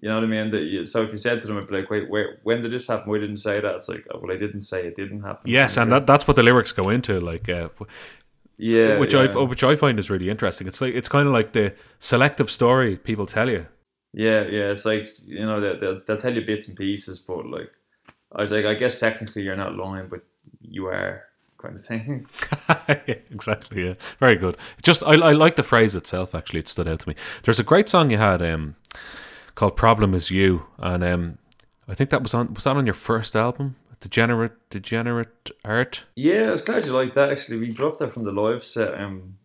you 0.00 0.08
know 0.08 0.14
what 0.14 0.24
I 0.24 0.28
mean. 0.28 0.50
That 0.50 0.62
you, 0.62 0.84
so 0.84 1.02
if 1.02 1.10
you 1.10 1.16
said 1.16 1.40
to 1.40 1.46
them, 1.46 1.58
I'd 1.58 1.66
be 1.66 1.80
like, 1.80 1.90
wait, 1.90 2.08
where, 2.08 2.38
when 2.44 2.62
did 2.62 2.72
this 2.72 2.86
happen? 2.86 3.10
Why 3.10 3.18
didn't 3.18 3.38
say 3.38 3.60
that? 3.60 3.74
It's 3.74 3.88
like, 3.88 4.06
oh, 4.14 4.20
well, 4.20 4.32
I 4.32 4.36
didn't 4.36 4.60
say 4.60 4.86
it 4.86 4.94
didn't 4.94 5.22
happen. 5.22 5.50
Yes, 5.50 5.76
and 5.76 5.90
that, 5.90 6.06
that's 6.06 6.28
what 6.28 6.36
the 6.36 6.42
lyrics 6.42 6.72
go 6.72 6.90
into, 6.90 7.18
like. 7.20 7.48
Uh, 7.48 7.68
yeah, 8.56 8.98
which 8.98 9.14
yeah. 9.14 9.22
I 9.22 9.42
which 9.42 9.64
I 9.64 9.74
find 9.74 9.98
is 9.98 10.10
really 10.10 10.30
interesting. 10.30 10.68
It's 10.68 10.80
like 10.80 10.94
it's 10.94 11.08
kind 11.08 11.26
of 11.26 11.34
like 11.34 11.52
the 11.52 11.74
selective 11.98 12.50
story 12.50 12.96
people 12.96 13.26
tell 13.26 13.50
you. 13.50 13.66
Yeah, 14.12 14.42
yeah. 14.42 14.70
It's 14.70 14.84
like 14.84 15.04
you 15.26 15.44
know 15.44 15.60
they 15.60 15.76
they'll, 15.78 16.00
they'll 16.06 16.16
tell 16.18 16.32
you 16.32 16.46
bits 16.46 16.68
and 16.68 16.76
pieces, 16.76 17.18
but 17.18 17.46
like 17.46 17.72
I 18.34 18.40
was 18.40 18.52
like, 18.52 18.64
I 18.64 18.74
guess 18.74 18.98
technically 18.98 19.42
you're 19.42 19.56
not 19.56 19.76
lying, 19.76 20.08
but 20.08 20.22
you 20.60 20.86
are 20.86 21.24
kind 21.58 21.76
of 21.76 21.84
thing. 21.84 22.26
exactly. 23.30 23.86
Yeah. 23.86 23.94
Very 24.18 24.36
good. 24.36 24.56
Just 24.82 25.02
I 25.02 25.12
I 25.12 25.32
like 25.32 25.56
the 25.56 25.62
phrase 25.62 25.94
itself. 25.94 26.34
Actually, 26.34 26.60
it 26.60 26.68
stood 26.68 26.88
out 26.88 27.00
to 27.00 27.08
me. 27.08 27.14
There's 27.44 27.60
a 27.60 27.64
great 27.64 27.88
song 27.88 28.10
you 28.10 28.18
had 28.18 28.42
um 28.42 28.76
called 29.54 29.76
"Problem 29.76 30.14
Is 30.14 30.30
You," 30.30 30.66
and 30.78 31.04
um 31.04 31.38
I 31.88 31.94
think 31.94 32.10
that 32.10 32.22
was 32.22 32.34
on 32.34 32.54
was 32.54 32.64
that 32.64 32.76
on 32.76 32.86
your 32.86 32.94
first 32.94 33.36
album. 33.36 33.76
Degenerate, 34.00 34.68
degenerate 34.68 35.52
art. 35.64 36.02
Yeah, 36.16 36.48
I 36.48 36.50
was 36.50 36.62
glad 36.62 36.84
you 36.84 36.92
liked 36.92 37.14
that. 37.14 37.30
Actually, 37.30 37.58
we 37.58 37.70
dropped 37.70 38.00
that 38.00 38.10
from 38.10 38.24
the 38.24 38.32
live 38.32 38.64
set. 38.64 39.00
Um, 39.00 39.38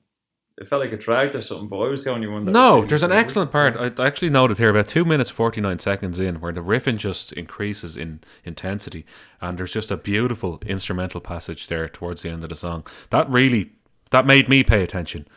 it 0.58 0.68
felt 0.68 0.82
like 0.82 0.92
a 0.92 0.98
track 0.98 1.36
or 1.36 1.42
something, 1.42 1.68
but 1.68 1.78
I 1.78 1.88
was 1.88 2.04
the 2.04 2.12
only 2.12 2.28
one. 2.28 2.46
that 2.46 2.52
No, 2.52 2.84
there's 2.84 3.04
an 3.04 3.12
excellent 3.12 3.52
part. 3.52 3.78
I 3.78 4.04
actually 4.04 4.32
noted 4.32 4.58
here 4.58 4.70
about 4.70 4.88
two 4.88 5.06
minutes 5.06 5.30
forty 5.30 5.62
nine 5.62 5.78
seconds 5.78 6.20
in, 6.20 6.40
where 6.40 6.52
the 6.52 6.62
riffing 6.62 6.98
just 6.98 7.32
increases 7.34 7.96
in 7.96 8.22
intensity, 8.44 9.06
and 9.40 9.58
there's 9.58 9.74
just 9.74 9.92
a 9.92 9.98
beautiful 9.98 10.60
instrumental 10.66 11.22
passage 11.22 11.68
there 11.68 11.88
towards 11.88 12.24
the 12.24 12.30
end 12.30 12.44
of 12.44 12.50
the 12.50 12.56
song. 12.56 12.88
That 13.12 13.30
really 13.30 13.74
that 14.10 14.26
made 14.26 14.50
me 14.50 14.64
pay 14.64 14.82
attention 14.82 15.28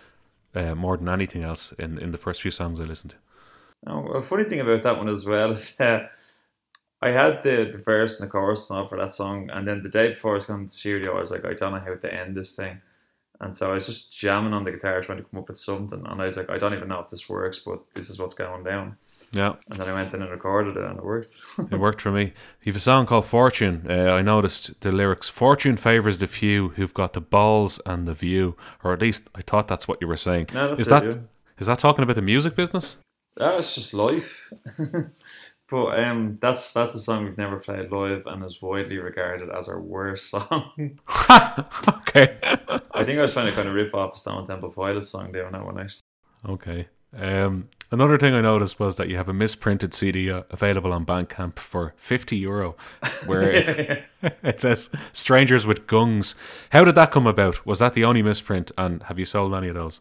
uh, 0.54 0.74
more 0.74 0.96
than 0.96 1.08
anything 1.08 1.42
else 1.42 1.72
in 1.72 1.98
in 1.98 2.12
the 2.12 2.18
first 2.18 2.40
few 2.40 2.50
songs 2.50 2.80
I 2.80 2.84
listened 2.84 3.10
to. 3.10 3.16
Oh, 3.86 4.06
a 4.12 4.22
funny 4.22 4.44
thing 4.44 4.60
about 4.60 4.82
that 4.82 4.96
one 4.96 5.08
as 5.08 5.26
well 5.26 5.52
is. 5.52 5.78
Uh, 5.80 6.06
I 7.02 7.12
had 7.12 7.42
the, 7.42 7.70
the 7.72 7.78
verse 7.78 8.20
and 8.20 8.28
the 8.28 8.30
chorus 8.30 8.70
now 8.70 8.86
for 8.86 8.98
that 8.98 9.10
song, 9.10 9.48
and 9.50 9.66
then 9.66 9.80
the 9.80 9.88
day 9.88 10.10
before 10.10 10.32
I 10.32 10.34
was 10.34 10.44
going 10.44 10.60
to 10.60 10.66
the 10.66 10.70
studio, 10.70 11.16
I 11.16 11.20
was 11.20 11.30
like, 11.30 11.46
I 11.46 11.54
don't 11.54 11.72
know 11.72 11.78
how 11.78 11.94
to 11.94 12.14
end 12.14 12.36
this 12.36 12.54
thing. 12.54 12.82
And 13.40 13.56
so 13.56 13.70
I 13.70 13.74
was 13.74 13.86
just 13.86 14.12
jamming 14.12 14.52
on 14.52 14.64
the 14.64 14.70
guitar 14.70 15.00
trying 15.00 15.18
to 15.18 15.24
come 15.24 15.40
up 15.40 15.48
with 15.48 15.56
something. 15.56 16.04
And 16.06 16.20
I 16.20 16.26
was 16.26 16.36
like, 16.36 16.50
I 16.50 16.58
don't 16.58 16.74
even 16.74 16.88
know 16.88 17.00
if 17.00 17.08
this 17.08 17.28
works, 17.28 17.58
but 17.58 17.80
this 17.94 18.10
is 18.10 18.18
what's 18.18 18.34
going 18.34 18.64
down. 18.64 18.96
Yeah. 19.32 19.54
And 19.70 19.78
then 19.78 19.88
I 19.88 19.92
went 19.92 20.12
in 20.12 20.22
and 20.22 20.30
recorded 20.30 20.76
it, 20.76 20.84
and 20.84 20.98
it 20.98 21.04
worked. 21.04 21.42
it 21.70 21.78
worked 21.78 22.00
for 22.00 22.10
me. 22.10 22.32
You 22.62 22.72
have 22.72 22.76
a 22.76 22.80
song 22.80 23.06
called 23.06 23.26
Fortune. 23.26 23.86
Uh, 23.88 24.10
I 24.10 24.22
noticed 24.22 24.80
the 24.80 24.90
lyrics 24.90 25.28
Fortune 25.28 25.76
favours 25.76 26.18
the 26.18 26.26
few 26.26 26.70
who've 26.70 26.92
got 26.92 27.12
the 27.12 27.20
balls 27.20 27.80
and 27.86 28.06
the 28.06 28.14
view. 28.14 28.56
Or 28.82 28.92
at 28.92 29.00
least 29.00 29.30
I 29.34 29.42
thought 29.42 29.68
that's 29.68 29.86
what 29.86 29.98
you 30.00 30.08
were 30.08 30.16
saying. 30.16 30.48
No, 30.52 30.68
that's 30.68 30.80
is 30.80 30.86
it, 30.88 30.90
that 30.90 31.04
yeah. 31.04 31.14
is 31.58 31.66
that 31.68 31.78
talking 31.78 32.02
about 32.02 32.16
the 32.16 32.22
music 32.22 32.56
business? 32.56 32.96
That's 33.36 33.76
just 33.76 33.94
life. 33.94 34.52
but 35.70 36.00
um, 36.00 36.36
that's 36.40 36.72
that's 36.72 36.96
a 36.96 37.00
song 37.00 37.24
we've 37.24 37.38
never 37.38 37.60
played 37.60 37.92
live 37.92 38.26
and 38.26 38.44
is 38.44 38.60
widely 38.60 38.98
regarded 38.98 39.48
as 39.50 39.68
our 39.68 39.80
worst 39.80 40.30
song. 40.30 40.98
okay. 41.88 42.36
I 43.00 43.04
think 43.04 43.18
I 43.18 43.22
was 43.22 43.32
trying 43.32 43.46
to 43.46 43.52
kind 43.52 43.66
of 43.66 43.74
rip 43.74 43.94
off 43.94 44.14
a 44.14 44.18
Stone 44.18 44.46
Temple 44.46 44.70
Pilots 44.70 45.08
song 45.08 45.32
doing 45.32 45.52
that 45.52 45.64
one 45.64 45.80
actually. 45.80 46.02
Okay. 46.46 46.88
Um, 47.16 47.70
another 47.90 48.18
thing 48.18 48.34
I 48.34 48.42
noticed 48.42 48.78
was 48.78 48.96
that 48.96 49.08
you 49.08 49.16
have 49.16 49.28
a 49.28 49.32
misprinted 49.32 49.94
CD 49.94 50.30
uh, 50.30 50.42
available 50.50 50.92
on 50.92 51.06
Bandcamp 51.06 51.58
for 51.58 51.94
50 51.96 52.36
euro, 52.36 52.76
where 53.24 53.50
it, 53.50 54.04
it 54.42 54.60
says 54.60 54.90
Strangers 55.14 55.66
with 55.66 55.86
Gungs. 55.86 56.34
How 56.70 56.84
did 56.84 56.94
that 56.96 57.10
come 57.10 57.26
about? 57.26 57.64
Was 57.64 57.78
that 57.78 57.94
the 57.94 58.04
only 58.04 58.22
misprint? 58.22 58.70
And 58.76 59.02
have 59.04 59.18
you 59.18 59.24
sold 59.24 59.54
any 59.54 59.68
of 59.68 59.74
those? 59.74 60.00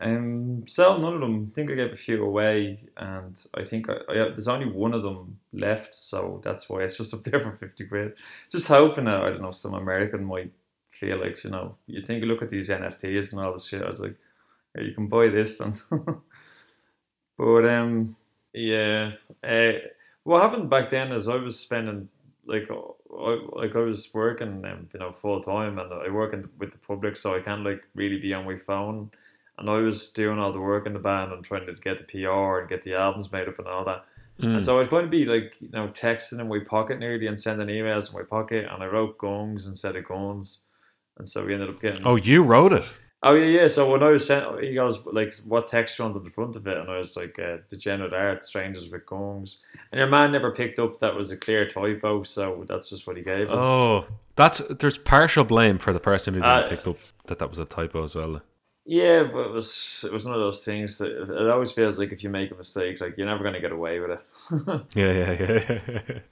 Um, 0.00 0.66
sell 0.68 0.98
none 0.98 1.14
of 1.14 1.20
them. 1.20 1.50
I 1.50 1.54
think 1.54 1.70
I 1.70 1.74
gave 1.74 1.92
a 1.92 1.96
few 1.96 2.24
away, 2.24 2.78
and 2.96 3.38
I 3.54 3.64
think 3.64 3.88
I, 3.88 3.94
I, 4.08 4.14
there's 4.14 4.48
only 4.48 4.70
one 4.70 4.94
of 4.94 5.02
them 5.02 5.38
left, 5.52 5.94
so 5.94 6.40
that's 6.44 6.68
why 6.68 6.82
it's 6.82 6.96
just 6.96 7.14
up 7.14 7.22
there 7.22 7.40
for 7.40 7.52
fifty 7.52 7.86
quid. 7.86 8.14
Just 8.50 8.68
hoping 8.68 9.06
that 9.06 9.22
I 9.22 9.30
don't 9.30 9.42
know 9.42 9.50
some 9.50 9.74
American 9.74 10.24
might 10.24 10.52
feel 10.98 11.18
like 11.18 11.42
you 11.44 11.50
know 11.50 11.76
you 11.86 12.02
think 12.02 12.22
you 12.22 12.28
look 12.28 12.42
at 12.42 12.50
these 12.50 12.68
NFTs 12.68 13.32
and 13.32 13.40
all 13.40 13.52
this 13.52 13.66
shit. 13.66 13.82
I 13.82 13.88
was 13.88 14.00
like, 14.00 14.16
yeah, 14.74 14.82
you 14.82 14.94
can 14.94 15.08
buy 15.08 15.28
this 15.28 15.58
then. 15.58 15.74
but 17.38 17.68
um, 17.68 18.16
yeah. 18.52 19.12
Uh, 19.42 19.72
what 20.22 20.42
happened 20.42 20.70
back 20.70 20.88
then 20.88 21.12
is 21.12 21.28
I 21.28 21.36
was 21.36 21.58
spending 21.58 22.08
like 22.46 22.68
I, 22.70 23.38
like 23.52 23.76
I 23.76 23.80
was 23.80 24.10
working 24.14 24.64
um, 24.64 24.88
you 24.92 25.00
know 25.00 25.12
full 25.12 25.40
time 25.40 25.78
and 25.78 25.92
I 25.92 26.08
work 26.10 26.32
in, 26.32 26.48
with 26.58 26.72
the 26.72 26.78
public, 26.78 27.16
so 27.16 27.34
I 27.34 27.40
can't 27.40 27.64
like 27.64 27.82
really 27.94 28.18
be 28.18 28.32
on 28.34 28.44
my 28.44 28.56
phone 28.56 29.10
and 29.58 29.70
I 29.70 29.78
was 29.78 30.08
doing 30.10 30.38
all 30.38 30.52
the 30.52 30.60
work 30.60 30.86
in 30.86 30.92
the 30.92 30.98
band 30.98 31.32
and 31.32 31.44
trying 31.44 31.66
to 31.66 31.74
get 31.74 31.98
the 31.98 32.22
PR 32.22 32.60
and 32.60 32.68
get 32.68 32.82
the 32.82 32.94
albums 32.94 33.30
made 33.30 33.48
up 33.48 33.58
and 33.58 33.68
all 33.68 33.84
that. 33.84 34.04
Mm. 34.40 34.56
And 34.56 34.64
so 34.64 34.76
I 34.76 34.80
was 34.80 34.88
going 34.88 35.04
to 35.04 35.10
be 35.10 35.24
like, 35.24 35.52
you 35.60 35.68
know, 35.70 35.88
texting 35.88 36.40
in 36.40 36.48
my 36.48 36.58
pocket 36.58 36.98
nearly 36.98 37.28
and 37.28 37.38
sending 37.38 37.68
emails 37.68 38.12
in 38.12 38.18
my 38.18 38.24
pocket, 38.24 38.66
and 38.68 38.82
I 38.82 38.86
wrote 38.86 39.18
gongs 39.18 39.66
instead 39.66 39.94
of 39.94 40.06
guns, 40.06 40.63
and 41.18 41.28
so 41.28 41.44
we 41.44 41.54
ended 41.54 41.70
up 41.70 41.80
getting. 41.80 42.06
Oh, 42.06 42.16
you 42.16 42.42
wrote 42.42 42.72
it. 42.72 42.84
Oh 43.26 43.32
yeah, 43.32 43.60
yeah. 43.60 43.66
So 43.68 43.90
when 43.90 44.02
I 44.02 44.10
was 44.10 44.26
sent, 44.26 44.60
he 44.62 44.74
goes 44.74 44.98
like, 45.06 45.32
"What 45.46 45.66
texture 45.66 46.02
on 46.02 46.12
the 46.12 46.30
front 46.30 46.56
of 46.56 46.66
it?" 46.66 46.76
And 46.76 46.90
I 46.90 46.98
was 46.98 47.16
like, 47.16 47.38
uh, 47.38 47.56
"Degenerate 47.70 48.12
art, 48.12 48.44
strangers 48.44 48.90
with 48.90 49.06
gongs." 49.06 49.60
And 49.90 49.98
your 49.98 50.08
man 50.08 50.30
never 50.30 50.52
picked 50.52 50.78
up 50.78 50.98
that 50.98 51.14
was 51.14 51.32
a 51.32 51.36
clear 51.38 51.66
typo, 51.66 52.22
so 52.22 52.64
that's 52.68 52.90
just 52.90 53.06
what 53.06 53.16
he 53.16 53.22
gave 53.22 53.48
us. 53.50 53.62
Oh, 53.62 54.04
that's 54.36 54.58
there's 54.78 54.98
partial 54.98 55.44
blame 55.44 55.78
for 55.78 55.94
the 55.94 56.00
person 56.00 56.34
who 56.34 56.40
didn't 56.40 56.64
Uh, 56.64 56.68
picked 56.68 56.86
up 56.86 56.98
that 57.26 57.38
that 57.38 57.48
was 57.48 57.58
a 57.58 57.64
typo 57.64 58.02
as 58.04 58.14
well. 58.14 58.42
Yeah, 58.86 59.22
but 59.32 59.46
it 59.46 59.50
was 59.52 60.04
it 60.06 60.12
was 60.12 60.26
one 60.26 60.34
of 60.34 60.40
those 60.40 60.62
things 60.62 60.98
that 60.98 61.10
it 61.10 61.48
always 61.48 61.72
feels 61.72 61.98
like 61.98 62.12
if 62.12 62.22
you 62.22 62.28
make 62.28 62.50
a 62.50 62.54
mistake, 62.54 63.00
like 63.00 63.16
you're 63.16 63.26
never 63.26 63.42
going 63.42 63.54
to 63.54 63.60
get 63.60 63.72
away 63.72 63.98
with 63.98 64.10
it. 64.10 64.20
Yeah, 64.94 65.12
yeah, 65.12 65.32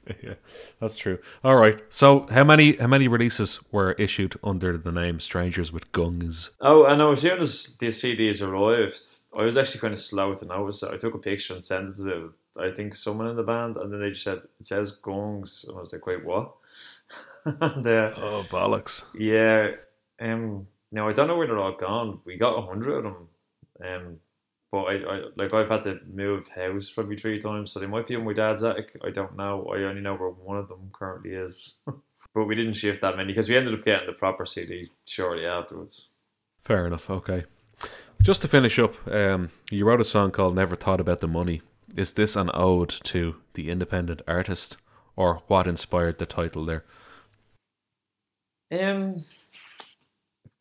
yeah, 0.07 0.13
yeah. 0.23 0.35
That's 0.79 0.99
true. 0.99 1.19
All 1.43 1.57
right. 1.57 1.81
So, 1.89 2.27
how 2.31 2.45
many 2.45 2.77
how 2.77 2.89
many 2.89 3.09
releases 3.09 3.59
were 3.73 3.93
issued 3.93 4.35
under 4.45 4.77
the 4.77 4.93
name 4.93 5.19
Strangers 5.19 5.73
with 5.73 5.91
Guns? 5.93 6.51
Oh, 6.61 6.85
and 6.85 7.01
as 7.01 7.23
soon 7.23 7.41
as 7.41 7.75
the 7.81 7.87
CDs 7.87 8.47
arrived, 8.47 9.01
I 9.35 9.45
was 9.45 9.57
actually 9.57 9.81
kind 9.81 9.95
of 9.95 10.01
slow 10.01 10.35
to 10.35 10.45
notice 10.45 10.83
it. 10.83 10.91
I 10.93 10.99
took 10.99 11.15
a 11.15 11.19
picture 11.19 11.55
and 11.55 11.65
sent 11.65 11.89
it 11.89 11.97
to 12.05 12.35
I 12.61 12.71
think 12.71 12.95
someone 12.95 13.29
in 13.29 13.37
the 13.37 13.43
band, 13.43 13.79
and 13.79 13.91
then 13.91 14.01
they 14.01 14.11
just 14.11 14.25
said 14.25 14.43
it 14.61 14.67
says 14.67 14.93
gongs, 14.93 15.65
and 15.67 15.79
I 15.79 15.81
was 15.81 15.93
like, 15.95 16.07
wait, 16.07 16.23
what? 16.23 16.53
and 17.47 17.87
uh, 17.87 18.13
Oh 18.19 18.45
bollocks! 18.51 19.05
yeah, 19.15 19.71
um, 20.21 20.67
now 20.93 21.09
I 21.09 21.13
don't 21.13 21.27
know 21.27 21.37
where 21.37 21.47
they're 21.47 21.59
all 21.59 21.77
gone. 21.77 22.21
We 22.25 22.37
got 22.37 22.59
a 22.59 22.67
hundred 22.67 22.99
of 22.99 23.05
them, 23.05 23.29
um, 23.85 24.17
but 24.71 24.83
I, 24.83 24.95
I 24.95 25.23
like 25.37 25.53
I've 25.53 25.71
had 25.71 25.83
to 25.83 25.99
move 26.13 26.49
house 26.49 26.91
probably 26.91 27.17
three 27.17 27.39
times, 27.39 27.73
so 27.73 27.81
they 27.81 27.87
might 27.87 28.07
be 28.07 28.15
in 28.15 28.25
my 28.25 28.33
dad's 28.33 28.63
attic. 28.63 28.97
I 29.05 29.11
don't 29.11 29.37
know. 29.37 29.67
I 29.75 29.83
only 29.83 30.01
know 30.01 30.15
where 30.15 30.31
one 30.31 30.59
of 30.59 30.69
them 30.69 30.91
currently 30.93 31.33
is. 31.33 31.79
but 32.35 32.45
we 32.45 32.55
didn't 32.55 32.75
shift 32.75 33.01
that 33.03 33.17
many 33.17 33.33
because 33.33 33.49
we 33.49 33.57
ended 33.57 33.75
up 33.75 33.85
getting 33.85 34.07
the 34.07 34.13
proper 34.13 34.47
CD 34.47 34.91
shortly 35.07 35.47
afterwards. 35.47 36.11
Fair 36.65 36.87
enough. 36.87 37.11
Okay. 37.11 37.45
Just 38.23 38.43
to 38.43 38.49
finish 38.49 38.79
up, 38.79 38.95
um, 39.09 39.51
you 39.71 39.85
wrote 39.85 40.01
a 40.01 40.05
song 40.05 40.31
called 40.31 40.55
"Never 40.55 40.77
Thought 40.77 41.01
About 41.01 41.21
the 41.21 41.29
Money." 41.29 41.63
Is 41.97 42.13
this 42.15 42.37
an 42.37 42.51
ode 42.55 42.89
to 43.05 43.37
the 43.55 43.69
independent 43.69 44.23
artist, 44.27 44.77
or 45.17 45.43
what 45.49 45.67
inspired 45.67 46.19
the 46.19 46.27
title 46.27 46.65
there? 46.65 46.85
Um, 48.71 49.25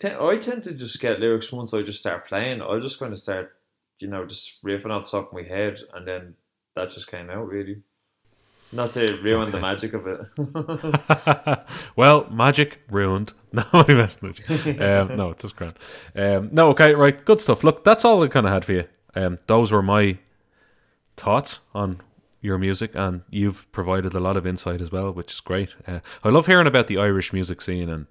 I 0.06 0.38
tend 0.38 0.64
to 0.64 0.74
just 0.74 1.00
get 1.00 1.20
lyrics 1.20 1.52
once 1.52 1.74
I 1.74 1.82
just 1.82 2.00
start 2.00 2.28
playing. 2.28 2.62
I'll 2.62 2.80
just 2.80 3.00
kind 3.00 3.12
of 3.14 3.20
start, 3.20 3.56
you 4.00 4.08
know, 4.08 4.26
just 4.26 4.64
riffing 4.64 4.92
off 4.92 5.04
the 5.04 5.18
top 5.18 5.28
of 5.28 5.34
my 5.34 5.44
head, 5.44 5.80
and 5.94 6.08
then 6.08 6.36
that 6.76 6.90
just 6.90 7.10
came 7.10 7.30
out 7.30 7.48
really. 7.48 7.84
Not 8.74 8.94
to 8.94 9.18
ruin 9.22 9.52
the 9.52 9.60
magic 9.60 9.94
of 9.94 10.08
it. 10.08 11.66
well, 11.96 12.30
magic 12.30 12.82
ruined. 12.90 13.34
No, 13.54 13.66
I'm 13.74 13.98
messing 13.98 14.30
with 14.30 14.66
you. 14.66 14.82
Um, 14.82 15.18
no, 15.18 15.32
it's 15.32 15.52
grand. 15.52 15.74
Um, 16.16 16.52
no, 16.54 16.70
okay, 16.70 16.94
right, 16.94 17.26
good 17.26 17.42
stuff. 17.42 17.66
Look, 17.66 17.84
that's 17.84 18.06
all 18.06 18.24
I 18.24 18.30
kind 18.30 18.46
of 18.46 18.54
had 18.54 18.64
for 18.64 18.72
you. 18.72 18.86
Um, 19.14 19.40
those 19.48 19.74
were 19.74 19.82
my 19.82 20.20
thoughts 21.18 21.60
on 21.76 22.00
your 22.40 22.58
music, 22.58 22.92
and 22.96 23.24
you've 23.30 23.70
provided 23.74 24.14
a 24.14 24.22
lot 24.22 24.38
of 24.38 24.48
insight 24.48 24.80
as 24.80 24.90
well, 24.90 25.12
which 25.12 25.34
is 25.34 25.42
great. 25.42 25.76
Uh, 25.86 26.00
I 26.24 26.30
love 26.30 26.46
hearing 26.46 26.66
about 26.66 26.88
the 26.88 26.98
Irish 26.98 27.34
music 27.34 27.60
scene 27.60 27.90
and 27.90 28.08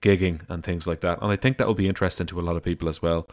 gigging 0.00 0.42
and 0.48 0.64
things 0.64 0.86
like 0.86 1.00
that, 1.00 1.20
and 1.22 1.30
I 1.30 1.36
think 1.36 1.58
that 1.58 1.66
will 1.66 1.74
be 1.74 1.88
interesting 1.88 2.26
to 2.28 2.40
a 2.40 2.42
lot 2.42 2.56
of 2.56 2.62
people 2.62 2.88
as 2.88 3.02
well. 3.02 3.28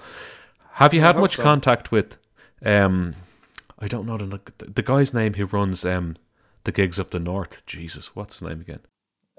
Have 0.74 0.94
you 0.94 1.02
had 1.02 1.18
much 1.18 1.36
so. 1.38 1.44
contact 1.44 1.92
with? 1.92 2.18
Um, 2.64 3.16
I 3.80 3.88
don't 3.88 4.06
know 4.06 4.18
the 4.18 4.40
the 4.58 4.82
guy's 4.82 5.14
name 5.14 5.34
who 5.36 5.46
runs 5.46 5.86
um 5.86 6.18
the 6.64 6.72
gigs 6.72 7.00
up 7.00 7.12
the 7.12 7.20
north. 7.20 7.66
Jesus, 7.66 8.16
what's 8.16 8.40
his 8.40 8.48
name 8.48 8.62
again? 8.62 8.80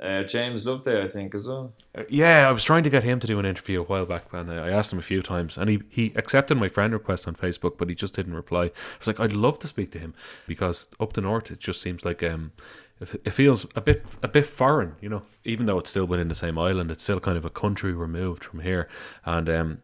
Uh, 0.01 0.23
James 0.25 0.67
Loveday, 0.67 1.03
I 1.03 1.07
think, 1.07 1.35
as 1.35 1.49
well. 1.49 1.73
Uh, 1.97 2.03
Yeah, 2.11 2.47
I 2.47 2.53
was 2.53 2.63
trying 2.63 2.85
to 2.85 2.91
get 2.91 3.03
him 3.03 3.19
to 3.19 3.27
do 3.27 3.39
an 3.39 3.47
interview 3.47 3.81
a 3.81 3.85
while 3.85 4.05
back, 4.05 4.25
and 4.33 4.53
I 4.53 4.69
asked 4.69 4.93
him 4.93 4.99
a 4.99 5.03
few 5.03 5.23
times, 5.23 5.57
and 5.57 5.71
he, 5.71 5.81
he 5.89 6.13
accepted 6.17 6.59
my 6.59 6.69
friend 6.69 6.93
request 6.93 7.27
on 7.27 7.35
Facebook, 7.35 7.79
but 7.79 7.89
he 7.89 7.95
just 7.95 8.15
didn't 8.15 8.35
reply. 8.35 8.65
I 8.65 8.73
was 8.99 9.07
like, 9.07 9.21
I'd 9.21 9.33
love 9.33 9.59
to 9.61 9.69
speak 9.69 9.93
to 9.93 9.99
him 9.99 10.13
because 10.47 10.89
up 11.01 11.15
the 11.15 11.23
north, 11.23 11.51
it 11.51 11.61
just 11.61 11.81
seems 11.81 12.05
like 12.05 12.23
um, 12.23 12.53
it, 13.01 13.21
it 13.25 13.31
feels 13.31 13.67
a 13.75 13.81
bit 13.81 14.05
a 14.23 14.29
bit 14.29 14.47
foreign, 14.47 14.97
you 15.01 15.09
know. 15.09 15.23
Even 15.45 15.67
though 15.67 15.79
it's 15.79 15.91
still 15.91 16.07
within 16.07 16.29
the 16.29 16.35
same 16.35 16.59
island, 16.59 16.91
it's 16.91 17.03
still 17.03 17.21
kind 17.21 17.37
of 17.37 17.45
a 17.45 17.51
country 17.51 17.93
removed 17.93 18.45
from 18.45 18.61
here, 18.61 18.89
and 19.25 19.49
um, 19.49 19.83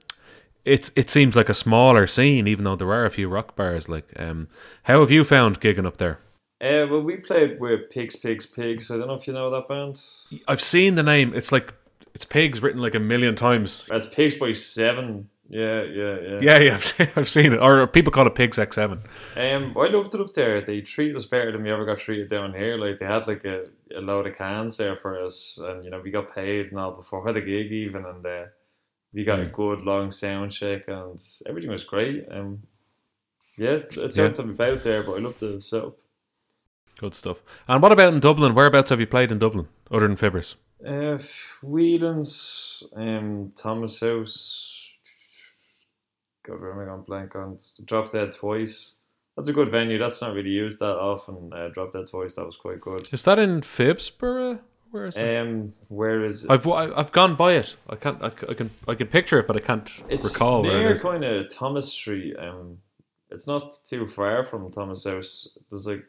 it's 0.64 0.90
it 0.96 1.10
seems 1.10 1.36
like 1.36 1.48
a 1.48 1.54
smaller 1.54 2.06
scene, 2.06 2.46
even 2.46 2.64
though 2.64 2.76
there 2.76 2.92
are 2.92 3.04
a 3.04 3.10
few 3.10 3.28
rock 3.28 3.56
bars. 3.56 3.88
Like, 3.88 4.12
um, 4.16 4.48
how 4.84 5.00
have 5.00 5.10
you 5.10 5.24
found 5.24 5.60
gigging 5.60 5.86
up 5.86 5.98
there? 5.98 6.20
Uh, 6.60 6.86
well, 6.88 7.02
we 7.02 7.16
played 7.16 7.58
with 7.58 7.90
Pigs, 7.90 8.14
Pigs, 8.14 8.46
Pigs. 8.46 8.90
I 8.90 8.96
don't 8.96 9.08
know 9.08 9.14
if 9.14 9.26
you 9.26 9.32
know 9.32 9.50
that 9.50 9.68
band. 9.68 10.00
I've 10.46 10.60
seen 10.60 10.94
the 10.94 11.02
name. 11.02 11.34
It's 11.34 11.50
like 11.50 11.74
it's 12.14 12.24
pigs 12.24 12.62
written 12.62 12.80
like 12.80 12.94
a 12.94 13.00
million 13.00 13.34
times. 13.34 13.86
That's 13.86 14.06
Pigs 14.06 14.36
by 14.36 14.52
Seven. 14.52 15.28
Yeah, 15.52 15.82
yeah, 15.82 16.16
yeah. 16.18 16.38
Yeah, 16.40 16.58
yeah, 16.60 16.74
I've 16.76 16.84
seen, 16.84 17.08
I've 17.14 17.28
seen 17.28 17.52
it. 17.52 17.58
Or 17.60 17.86
people 17.86 18.10
call 18.10 18.26
it 18.26 18.34
Pigs 18.34 18.56
X7. 18.56 18.92
Um, 19.36 19.76
I 19.76 19.88
loved 19.88 20.14
it 20.14 20.20
up 20.22 20.32
there. 20.32 20.62
They 20.62 20.80
treated 20.80 21.14
us 21.14 21.26
better 21.26 21.52
than 21.52 21.62
we 21.62 21.70
ever 21.70 21.84
got 21.84 21.98
treated 21.98 22.30
down 22.30 22.54
here. 22.54 22.76
Like 22.76 22.96
they 22.96 23.04
had 23.04 23.26
like 23.26 23.44
a, 23.44 23.64
a 23.94 24.00
load 24.00 24.26
of 24.26 24.34
cans 24.34 24.78
there 24.78 24.96
for 24.96 25.22
us, 25.22 25.58
and 25.62 25.84
you 25.84 25.90
know 25.90 26.00
we 26.02 26.10
got 26.10 26.34
paid 26.34 26.70
and 26.70 26.80
all 26.80 26.92
before 26.92 27.30
the 27.30 27.42
gig 27.42 27.70
even, 27.70 28.06
and 28.06 28.24
uh, 28.24 28.44
we 29.12 29.24
got 29.24 29.40
a 29.40 29.44
good 29.44 29.82
long 29.82 30.10
sound 30.10 30.52
check, 30.52 30.88
and 30.88 31.22
everything 31.44 31.70
was 31.70 31.84
great. 31.84 32.26
Um, 32.30 32.62
yeah, 33.58 33.80
it's 33.90 34.16
Yeah. 34.16 34.24
yeah. 34.24 34.32
to 34.32 34.42
be 34.44 34.64
out 34.64 34.82
there, 34.82 35.02
but 35.02 35.16
I 35.16 35.18
loved 35.18 35.40
the 35.40 35.60
setup. 35.60 35.98
Good 36.96 37.12
stuff. 37.12 37.42
And 37.68 37.82
what 37.82 37.92
about 37.92 38.14
in 38.14 38.20
Dublin? 38.20 38.54
Whereabouts 38.54 38.88
have 38.88 39.00
you 39.00 39.06
played 39.06 39.30
in 39.30 39.38
Dublin, 39.38 39.68
other 39.90 40.08
than 40.08 40.16
Fibbers? 40.16 40.54
Uh, 40.86 41.18
Whelan's, 41.62 42.84
um, 42.96 43.52
Thomas 43.54 44.00
House. 44.00 44.71
God, 46.44 46.60
where 46.60 46.72
am 46.72 46.80
I 46.80 46.84
going 46.84 47.02
blank 47.02 47.36
on? 47.36 47.58
Drop 47.84 48.10
Dead 48.10 48.32
Twice. 48.32 48.96
That's 49.36 49.48
a 49.48 49.52
good 49.52 49.70
venue. 49.70 49.98
That's 49.98 50.20
not 50.20 50.34
really 50.34 50.50
used 50.50 50.80
that 50.80 50.96
often. 50.96 51.52
Uh, 51.52 51.68
Drop 51.68 51.92
Dead 51.92 52.06
Twice. 52.08 52.34
That 52.34 52.44
was 52.44 52.56
quite 52.56 52.80
good. 52.80 53.08
Is 53.12 53.24
that 53.24 53.38
in 53.38 53.60
Phibsborough? 53.60 54.60
Where 54.90 55.06
is 55.06 55.16
it? 55.16 55.38
Um, 55.38 55.72
where 55.88 56.22
is 56.24 56.44
it? 56.44 56.50
I've 56.50 56.66
I've 56.66 57.12
gone 57.12 57.34
by 57.34 57.52
it. 57.52 57.76
I 57.88 57.96
can't. 57.96 58.22
I 58.22 58.28
can. 58.28 58.70
I 58.86 58.94
can 58.94 59.06
picture 59.06 59.38
it, 59.40 59.46
but 59.46 59.56
I 59.56 59.60
can't 59.60 59.90
It's 60.10 60.24
recall 60.24 60.62
where 60.62 60.78
near 60.78 60.90
it 60.90 61.00
kind 61.00 61.24
of 61.24 61.48
Thomas 61.48 61.90
Street. 61.90 62.36
Um, 62.38 62.78
it's 63.30 63.46
not 63.46 63.82
too 63.86 64.06
far 64.06 64.44
from 64.44 64.70
Thomas 64.70 65.04
House. 65.04 65.56
There's 65.70 65.86
like 65.86 66.04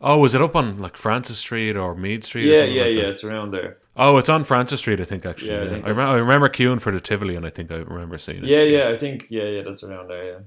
Oh, 0.00 0.24
is 0.24 0.34
it 0.34 0.42
up 0.42 0.54
on 0.54 0.78
like 0.78 0.96
Francis 0.96 1.38
Street 1.38 1.76
or 1.76 1.94
Meath 1.94 2.24
Street? 2.24 2.44
or 2.48 2.52
yeah, 2.52 2.58
something 2.60 2.74
yeah, 2.74 2.82
like 2.84 2.94
yeah. 2.96 3.02
that? 3.02 3.08
It's 3.08 3.24
around 3.24 3.50
there. 3.52 3.78
Oh, 3.96 4.18
it's 4.18 4.28
on 4.28 4.44
Francis 4.44 4.80
Street, 4.80 5.00
I 5.00 5.04
think. 5.04 5.24
Actually, 5.24 5.52
Yeah, 5.52 5.60
I. 5.60 5.64
I, 5.64 5.68
think 5.68 5.82
remember, 5.86 5.94
that's- 5.94 6.14
I 6.14 6.18
remember 6.18 6.48
queuing 6.48 6.80
for 6.80 6.92
the 6.92 7.00
Tivoli, 7.00 7.34
and 7.36 7.46
I 7.46 7.50
think 7.50 7.70
I 7.70 7.76
remember 7.76 8.18
seeing 8.18 8.44
it. 8.44 8.44
Yeah, 8.44 8.62
yeah. 8.62 8.88
I 8.88 8.98
think 8.98 9.26
yeah, 9.30 9.44
yeah. 9.44 9.62
That's 9.62 9.82
around 9.82 10.08
there. 10.08 10.44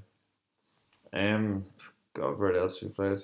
Yeah. 1.13 1.35
Um, 1.35 1.65
God, 2.13 2.37
where 2.37 2.55
else 2.57 2.81
we 2.81 2.89
played? 2.89 3.19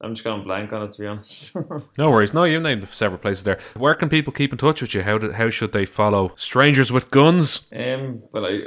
I'm 0.00 0.14
just 0.14 0.24
going 0.24 0.42
blank 0.42 0.72
on 0.72 0.82
it 0.82 0.92
to 0.92 0.98
be 0.98 1.06
honest. 1.06 1.54
No 1.98 2.10
worries. 2.10 2.34
No, 2.34 2.42
you 2.42 2.58
named 2.58 2.88
several 2.90 3.20
places 3.20 3.44
there. 3.44 3.60
Where 3.76 3.94
can 3.94 4.08
people 4.08 4.32
keep 4.32 4.50
in 4.50 4.58
touch 4.58 4.80
with 4.80 4.94
you? 4.94 5.02
How 5.02 5.16
do, 5.16 5.30
how 5.30 5.48
should 5.48 5.72
they 5.72 5.86
follow 5.86 6.32
Strangers 6.34 6.90
with 6.90 7.10
Guns? 7.12 7.68
Um, 7.72 8.22
well, 8.32 8.46
I, 8.46 8.62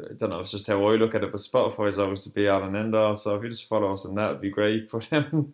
I 0.00 0.14
don't 0.16 0.30
know. 0.30 0.40
It's 0.40 0.52
just 0.52 0.66
how 0.66 0.86
I 0.86 0.94
look 0.96 1.14
at 1.14 1.22
it. 1.24 1.30
But 1.30 1.40
Spotify 1.42 1.88
is 1.88 1.98
always 1.98 2.22
to 2.22 2.30
be 2.30 2.48
all 2.48 2.62
and 2.62 2.74
end 2.74 2.94
all. 2.94 3.16
So 3.16 3.36
if 3.36 3.42
you 3.42 3.50
just 3.50 3.68
follow 3.68 3.92
us 3.92 4.06
on 4.06 4.14
that, 4.14 4.30
it'd 4.30 4.40
be 4.40 4.48
great. 4.50 4.90
But 4.90 5.12
um, 5.12 5.52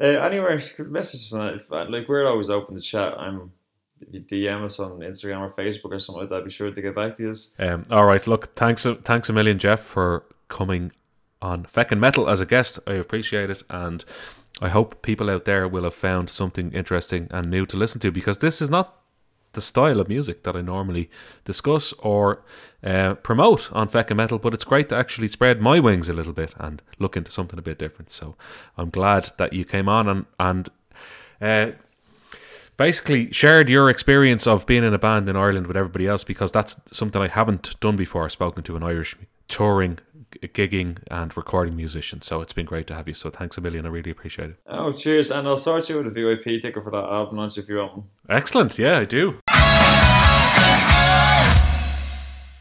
uh, 0.00 0.04
anywhere, 0.04 0.54
if 0.54 0.70
you 0.70 0.76
could 0.76 0.92
message 0.92 1.22
us 1.22 1.32
on 1.32 1.54
it. 1.54 1.66
Uh, 1.70 1.86
like 1.88 2.08
we're 2.08 2.28
always 2.28 2.48
open 2.50 2.76
to 2.76 2.80
chat. 2.80 3.18
I'm. 3.18 3.50
If 4.02 4.08
you 4.12 4.20
DM 4.20 4.64
us 4.64 4.78
on 4.80 5.00
Instagram 5.00 5.40
or 5.40 5.50
Facebook 5.50 5.92
or 5.92 6.00
something 6.00 6.22
like 6.22 6.30
that, 6.30 6.44
be 6.44 6.50
sure 6.50 6.70
to 6.70 6.82
get 6.82 6.94
back 6.94 7.14
to 7.16 7.30
us. 7.30 7.54
Um, 7.58 7.86
all 7.90 8.04
right. 8.04 8.26
Look, 8.26 8.54
thanks 8.56 8.86
thanks 9.04 9.28
a 9.28 9.32
million, 9.32 9.58
Jeff, 9.58 9.80
for 9.80 10.24
coming 10.48 10.92
on 11.40 11.64
Feckin' 11.64 11.98
Metal 11.98 12.28
as 12.28 12.40
a 12.40 12.46
guest. 12.46 12.78
I 12.86 12.92
appreciate 12.92 13.50
it, 13.50 13.62
and 13.68 14.04
I 14.60 14.68
hope 14.68 15.02
people 15.02 15.30
out 15.30 15.44
there 15.44 15.66
will 15.66 15.84
have 15.84 15.94
found 15.94 16.30
something 16.30 16.72
interesting 16.72 17.26
and 17.30 17.50
new 17.50 17.66
to 17.66 17.76
listen 17.76 18.00
to 18.00 18.12
because 18.12 18.38
this 18.38 18.62
is 18.62 18.70
not 18.70 18.98
the 19.52 19.60
style 19.60 20.00
of 20.00 20.08
music 20.08 20.44
that 20.44 20.56
I 20.56 20.62
normally 20.62 21.10
discuss 21.44 21.92
or 21.98 22.42
uh, 22.82 23.14
promote 23.14 23.70
on 23.72 23.88
Feckin' 23.88 24.16
Metal, 24.16 24.38
but 24.38 24.54
it's 24.54 24.64
great 24.64 24.88
to 24.88 24.96
actually 24.96 25.28
spread 25.28 25.60
my 25.60 25.78
wings 25.78 26.08
a 26.08 26.14
little 26.14 26.32
bit 26.32 26.54
and 26.58 26.80
look 26.98 27.16
into 27.16 27.30
something 27.30 27.58
a 27.58 27.62
bit 27.62 27.78
different. 27.78 28.10
So 28.10 28.34
I'm 28.78 28.90
glad 28.90 29.30
that 29.36 29.52
you 29.52 29.64
came 29.64 29.88
on 29.88 30.08
and 30.08 30.26
and. 30.38 30.68
Uh, 31.40 31.72
basically 32.76 33.32
shared 33.32 33.68
your 33.68 33.88
experience 33.88 34.46
of 34.46 34.66
being 34.66 34.84
in 34.84 34.94
a 34.94 34.98
band 34.98 35.28
in 35.28 35.36
Ireland 35.36 35.66
with 35.66 35.76
everybody 35.76 36.06
else 36.06 36.24
because 36.24 36.52
that's 36.52 36.80
something 36.92 37.20
I 37.20 37.28
haven't 37.28 37.78
done 37.80 37.96
before. 37.96 38.28
Spoken 38.28 38.62
to 38.64 38.76
an 38.76 38.82
Irish 38.82 39.16
touring, 39.48 39.98
gigging, 40.40 40.98
and 41.10 41.36
recording 41.36 41.76
musician. 41.76 42.22
So 42.22 42.40
it's 42.40 42.52
been 42.52 42.66
great 42.66 42.86
to 42.88 42.94
have 42.94 43.08
you. 43.08 43.14
So 43.14 43.30
thanks 43.30 43.58
a 43.58 43.60
million. 43.60 43.86
I 43.86 43.90
really 43.90 44.10
appreciate 44.10 44.50
it. 44.50 44.56
Oh, 44.66 44.92
cheers! 44.92 45.30
And 45.30 45.46
I'll 45.46 45.56
sort 45.56 45.88
you 45.88 45.98
with 45.98 46.06
a 46.06 46.10
VIP 46.10 46.60
ticket 46.60 46.82
for 46.82 46.90
that 46.90 47.04
album 47.04 47.36
launch 47.36 47.58
if 47.58 47.68
you 47.68 47.76
want. 47.76 47.96
one. 47.96 48.04
Excellent. 48.28 48.78
Yeah, 48.78 48.98
I 48.98 49.04
do. 49.04 49.38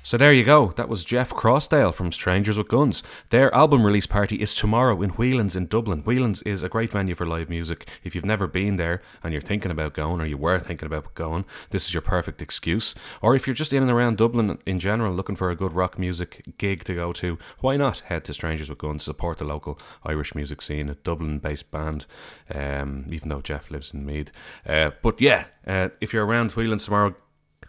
So 0.04 0.18
there 0.18 0.34
you 0.34 0.44
go. 0.44 0.74
That 0.78 0.90
was 0.90 1.06
Jeff 1.06 1.30
Crossdale 1.30 1.94
from 1.94 2.12
Strangers 2.12 2.58
with 2.58 2.68
Guns. 2.68 3.04
Their 3.30 3.54
album 3.54 3.86
release 3.86 4.08
party 4.08 4.38
is 4.38 4.56
tomorrow 4.56 5.00
in 5.04 5.12
Whelan's 5.12 5.56
in 5.56 5.68
Dublin. 5.68 6.02
Whelan's 6.02 6.42
is 6.42 6.64
a 6.64 6.70
great 6.70 6.92
venue 6.92 7.14
for 7.14 7.28
live 7.28 7.50
music. 7.50 7.88
If 8.04 8.16
you've 8.16 8.26
never 8.26 8.48
been 8.48 8.78
there 8.78 9.04
and 9.24 9.32
you're 9.32 9.44
thinking 9.44 9.70
about 9.70 9.94
going, 9.94 10.20
or 10.20 10.26
you 10.26 10.38
were 10.38 10.58
thinking 10.58 10.88
about 10.88 11.14
going, 11.14 11.46
this 11.70 11.86
is 11.86 11.94
your 11.94 12.02
perfect 12.02 12.42
excuse. 12.42 12.96
Or 13.22 13.36
if 13.36 13.46
you're 13.46 13.54
just 13.54 13.74
in 13.74 13.84
and 13.84 13.92
around 13.92 14.18
Dublin 14.18 14.58
in 14.66 14.80
general 14.80 15.14
looking 15.14 15.36
for 15.36 15.52
a 15.52 15.56
good 15.56 15.74
rock 15.74 16.00
music 16.00 16.56
gig 16.58 16.84
to 16.86 16.96
go 16.96 17.14
to, 17.14 17.38
why 17.60 17.78
not 17.78 18.00
head 18.00 18.26
to 18.26 18.34
Strangers 18.34 18.70
with 18.70 18.80
Guns, 18.80 19.04
support 19.04 19.38
the 19.38 19.46
local 19.46 19.80
Irish 20.04 20.34
music 20.34 20.64
scene, 20.64 20.90
a 20.90 20.96
Dublin 20.96 21.38
based 21.38 21.70
band, 21.70 22.08
um, 22.54 23.06
even 23.12 23.30
though 23.30 23.42
Jeff 23.42 23.70
lives 23.70 23.94
in 23.94 24.04
Meath. 24.04 24.32
Uh, 24.68 24.90
but 25.04 25.22
yeah, 25.22 25.46
uh, 25.68 25.90
if 26.02 26.12
you're 26.12 26.26
around 26.26 26.54
Whelan's 26.54 26.86
tomorrow, 26.86 27.16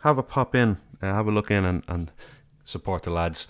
have 0.03 0.19
a 0.19 0.23
pop 0.23 0.55
in, 0.55 0.79
uh, 1.01 1.07
have 1.07 1.27
a 1.27 1.33
look 1.33 1.51
in, 1.51 1.65
and, 1.65 1.83
and 1.89 2.11
support 2.65 3.03
the 3.03 3.11
lads. 3.11 3.49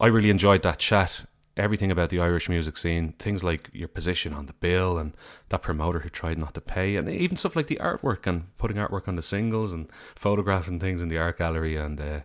I 0.00 0.06
really 0.06 0.30
enjoyed 0.30 0.62
that 0.62 0.78
chat. 0.78 1.24
Everything 1.56 1.90
about 1.90 2.10
the 2.10 2.20
Irish 2.20 2.50
music 2.50 2.76
scene, 2.76 3.14
things 3.18 3.42
like 3.42 3.70
your 3.72 3.88
position 3.88 4.34
on 4.34 4.44
the 4.44 4.52
bill 4.52 4.98
and 4.98 5.14
that 5.48 5.62
promoter 5.62 6.00
who 6.00 6.10
tried 6.10 6.36
not 6.36 6.52
to 6.52 6.60
pay, 6.60 6.96
and 6.96 7.08
even 7.08 7.38
stuff 7.38 7.56
like 7.56 7.68
the 7.68 7.80
artwork 7.80 8.26
and 8.26 8.54
putting 8.58 8.76
artwork 8.76 9.08
on 9.08 9.16
the 9.16 9.22
singles 9.22 9.72
and 9.72 9.88
photographing 10.14 10.78
things 10.78 11.00
in 11.00 11.08
the 11.08 11.16
art 11.16 11.38
gallery 11.38 11.74
and 11.76 11.98
uh, 11.98 12.20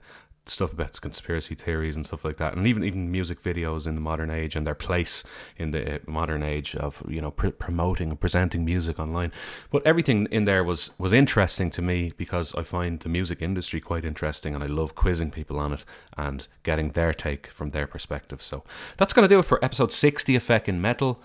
stuff 0.46 0.74
about 0.74 1.00
conspiracy 1.02 1.56
theories 1.56 1.96
and 1.96 2.06
stuff 2.06 2.26
like 2.26 2.38
that, 2.38 2.56
and 2.56 2.66
even 2.66 2.84
even 2.84 3.12
music 3.12 3.42
videos 3.42 3.86
in 3.88 3.96
the 3.96 4.02
modern 4.02 4.30
age 4.30 4.56
and 4.56 4.66
their 4.66 4.76
place 4.76 5.24
in 5.58 5.72
the 5.72 5.96
uh, 5.96 6.00
modern 6.08 6.44
age 6.44 6.76
of 6.76 7.04
you 7.08 7.22
know 7.22 7.32
pr- 7.32 7.50
promoting 7.50 8.10
and 8.10 8.20
presenting 8.20 8.66
music 8.66 9.00
online. 9.00 9.32
But 9.70 9.86
everything 9.86 10.28
in 10.32 10.46
there 10.46 10.64
was 10.64 10.92
was 10.98 11.14
interesting 11.14 11.70
to 11.72 11.82
me 11.82 12.14
because 12.18 12.56
I 12.56 12.64
find 12.64 13.00
the 13.00 13.10
music 13.10 13.42
industry 13.42 13.80
quite 13.80 14.06
interesting, 14.06 14.56
and 14.56 14.64
I 14.64 14.68
love 14.68 14.96
quizzing 14.96 15.32
people 15.32 15.60
on 15.60 15.74
it 15.74 15.86
and 16.18 16.48
getting 16.64 16.92
their 16.92 17.14
take 17.14 17.48
from 17.48 17.72
their 17.72 17.88
perspective. 17.88 18.42
So 18.42 18.64
that's 18.98 19.14
going 19.14 19.28
to 19.28 19.34
do 19.34 19.40
it 19.40 19.46
for 19.46 19.64
episode 19.64 19.92
sixty 19.92 20.36
of 20.36 20.44
Feckin' 20.44 20.80
Metal. 20.80 21.22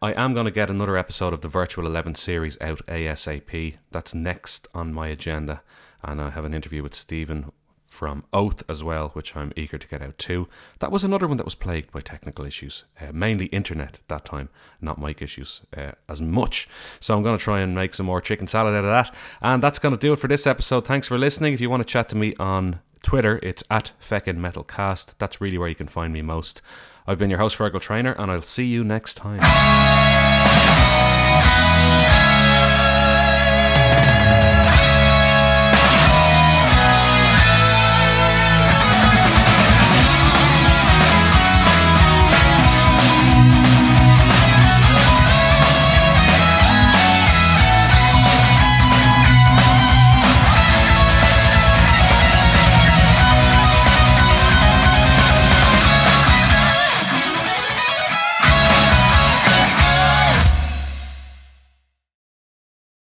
I 0.00 0.20
am 0.20 0.34
going 0.34 0.46
to 0.46 0.50
get 0.50 0.68
another 0.68 0.96
episode 0.96 1.32
of 1.32 1.42
the 1.42 1.48
Virtual 1.48 1.86
11 1.86 2.16
series 2.16 2.60
out 2.60 2.84
ASAP. 2.88 3.76
That's 3.92 4.12
next 4.12 4.66
on 4.74 4.92
my 4.92 5.06
agenda. 5.06 5.62
And 6.02 6.20
I 6.20 6.30
have 6.30 6.44
an 6.44 6.54
interview 6.54 6.82
with 6.82 6.92
Stephen 6.92 7.52
from 7.92 8.24
Oath 8.32 8.62
as 8.70 8.82
well, 8.82 9.10
which 9.10 9.36
I'm 9.36 9.52
eager 9.54 9.76
to 9.76 9.86
get 9.86 10.00
out 10.00 10.16
too. 10.16 10.48
That 10.78 10.90
was 10.90 11.04
another 11.04 11.28
one 11.28 11.36
that 11.36 11.44
was 11.44 11.54
plagued 11.54 11.92
by 11.92 12.00
technical 12.00 12.46
issues, 12.46 12.84
uh, 12.98 13.12
mainly 13.12 13.46
internet 13.46 13.98
that 14.08 14.24
time, 14.24 14.48
not 14.80 14.98
mic 14.98 15.20
issues 15.20 15.60
uh, 15.76 15.92
as 16.08 16.22
much. 16.22 16.66
So 17.00 17.14
I'm 17.14 17.22
going 17.22 17.36
to 17.36 17.44
try 17.44 17.60
and 17.60 17.74
make 17.74 17.92
some 17.92 18.06
more 18.06 18.22
chicken 18.22 18.46
salad 18.46 18.74
out 18.74 18.84
of 18.84 18.90
that. 18.90 19.14
And 19.42 19.62
that's 19.62 19.78
going 19.78 19.94
to 19.94 20.00
do 20.00 20.14
it 20.14 20.18
for 20.18 20.26
this 20.26 20.46
episode. 20.46 20.86
Thanks 20.86 21.06
for 21.06 21.18
listening. 21.18 21.52
If 21.52 21.60
you 21.60 21.68
want 21.68 21.82
to 21.82 21.92
chat 21.92 22.08
to 22.08 22.16
me 22.16 22.34
on 22.40 22.80
Twitter, 23.02 23.38
it's 23.42 23.62
at 23.70 23.92
Feckin 24.00 24.38
Metalcast. 24.38 25.14
That's 25.18 25.42
really 25.42 25.58
where 25.58 25.68
you 25.68 25.74
can 25.74 25.88
find 25.88 26.14
me 26.14 26.22
most. 26.22 26.62
I've 27.06 27.18
been 27.18 27.30
your 27.30 27.40
host, 27.40 27.58
Fergal 27.58 27.80
Trainer, 27.80 28.12
and 28.12 28.30
I'll 28.30 28.40
see 28.40 28.66
you 28.66 28.84
next 28.84 29.14
time. 29.18 30.31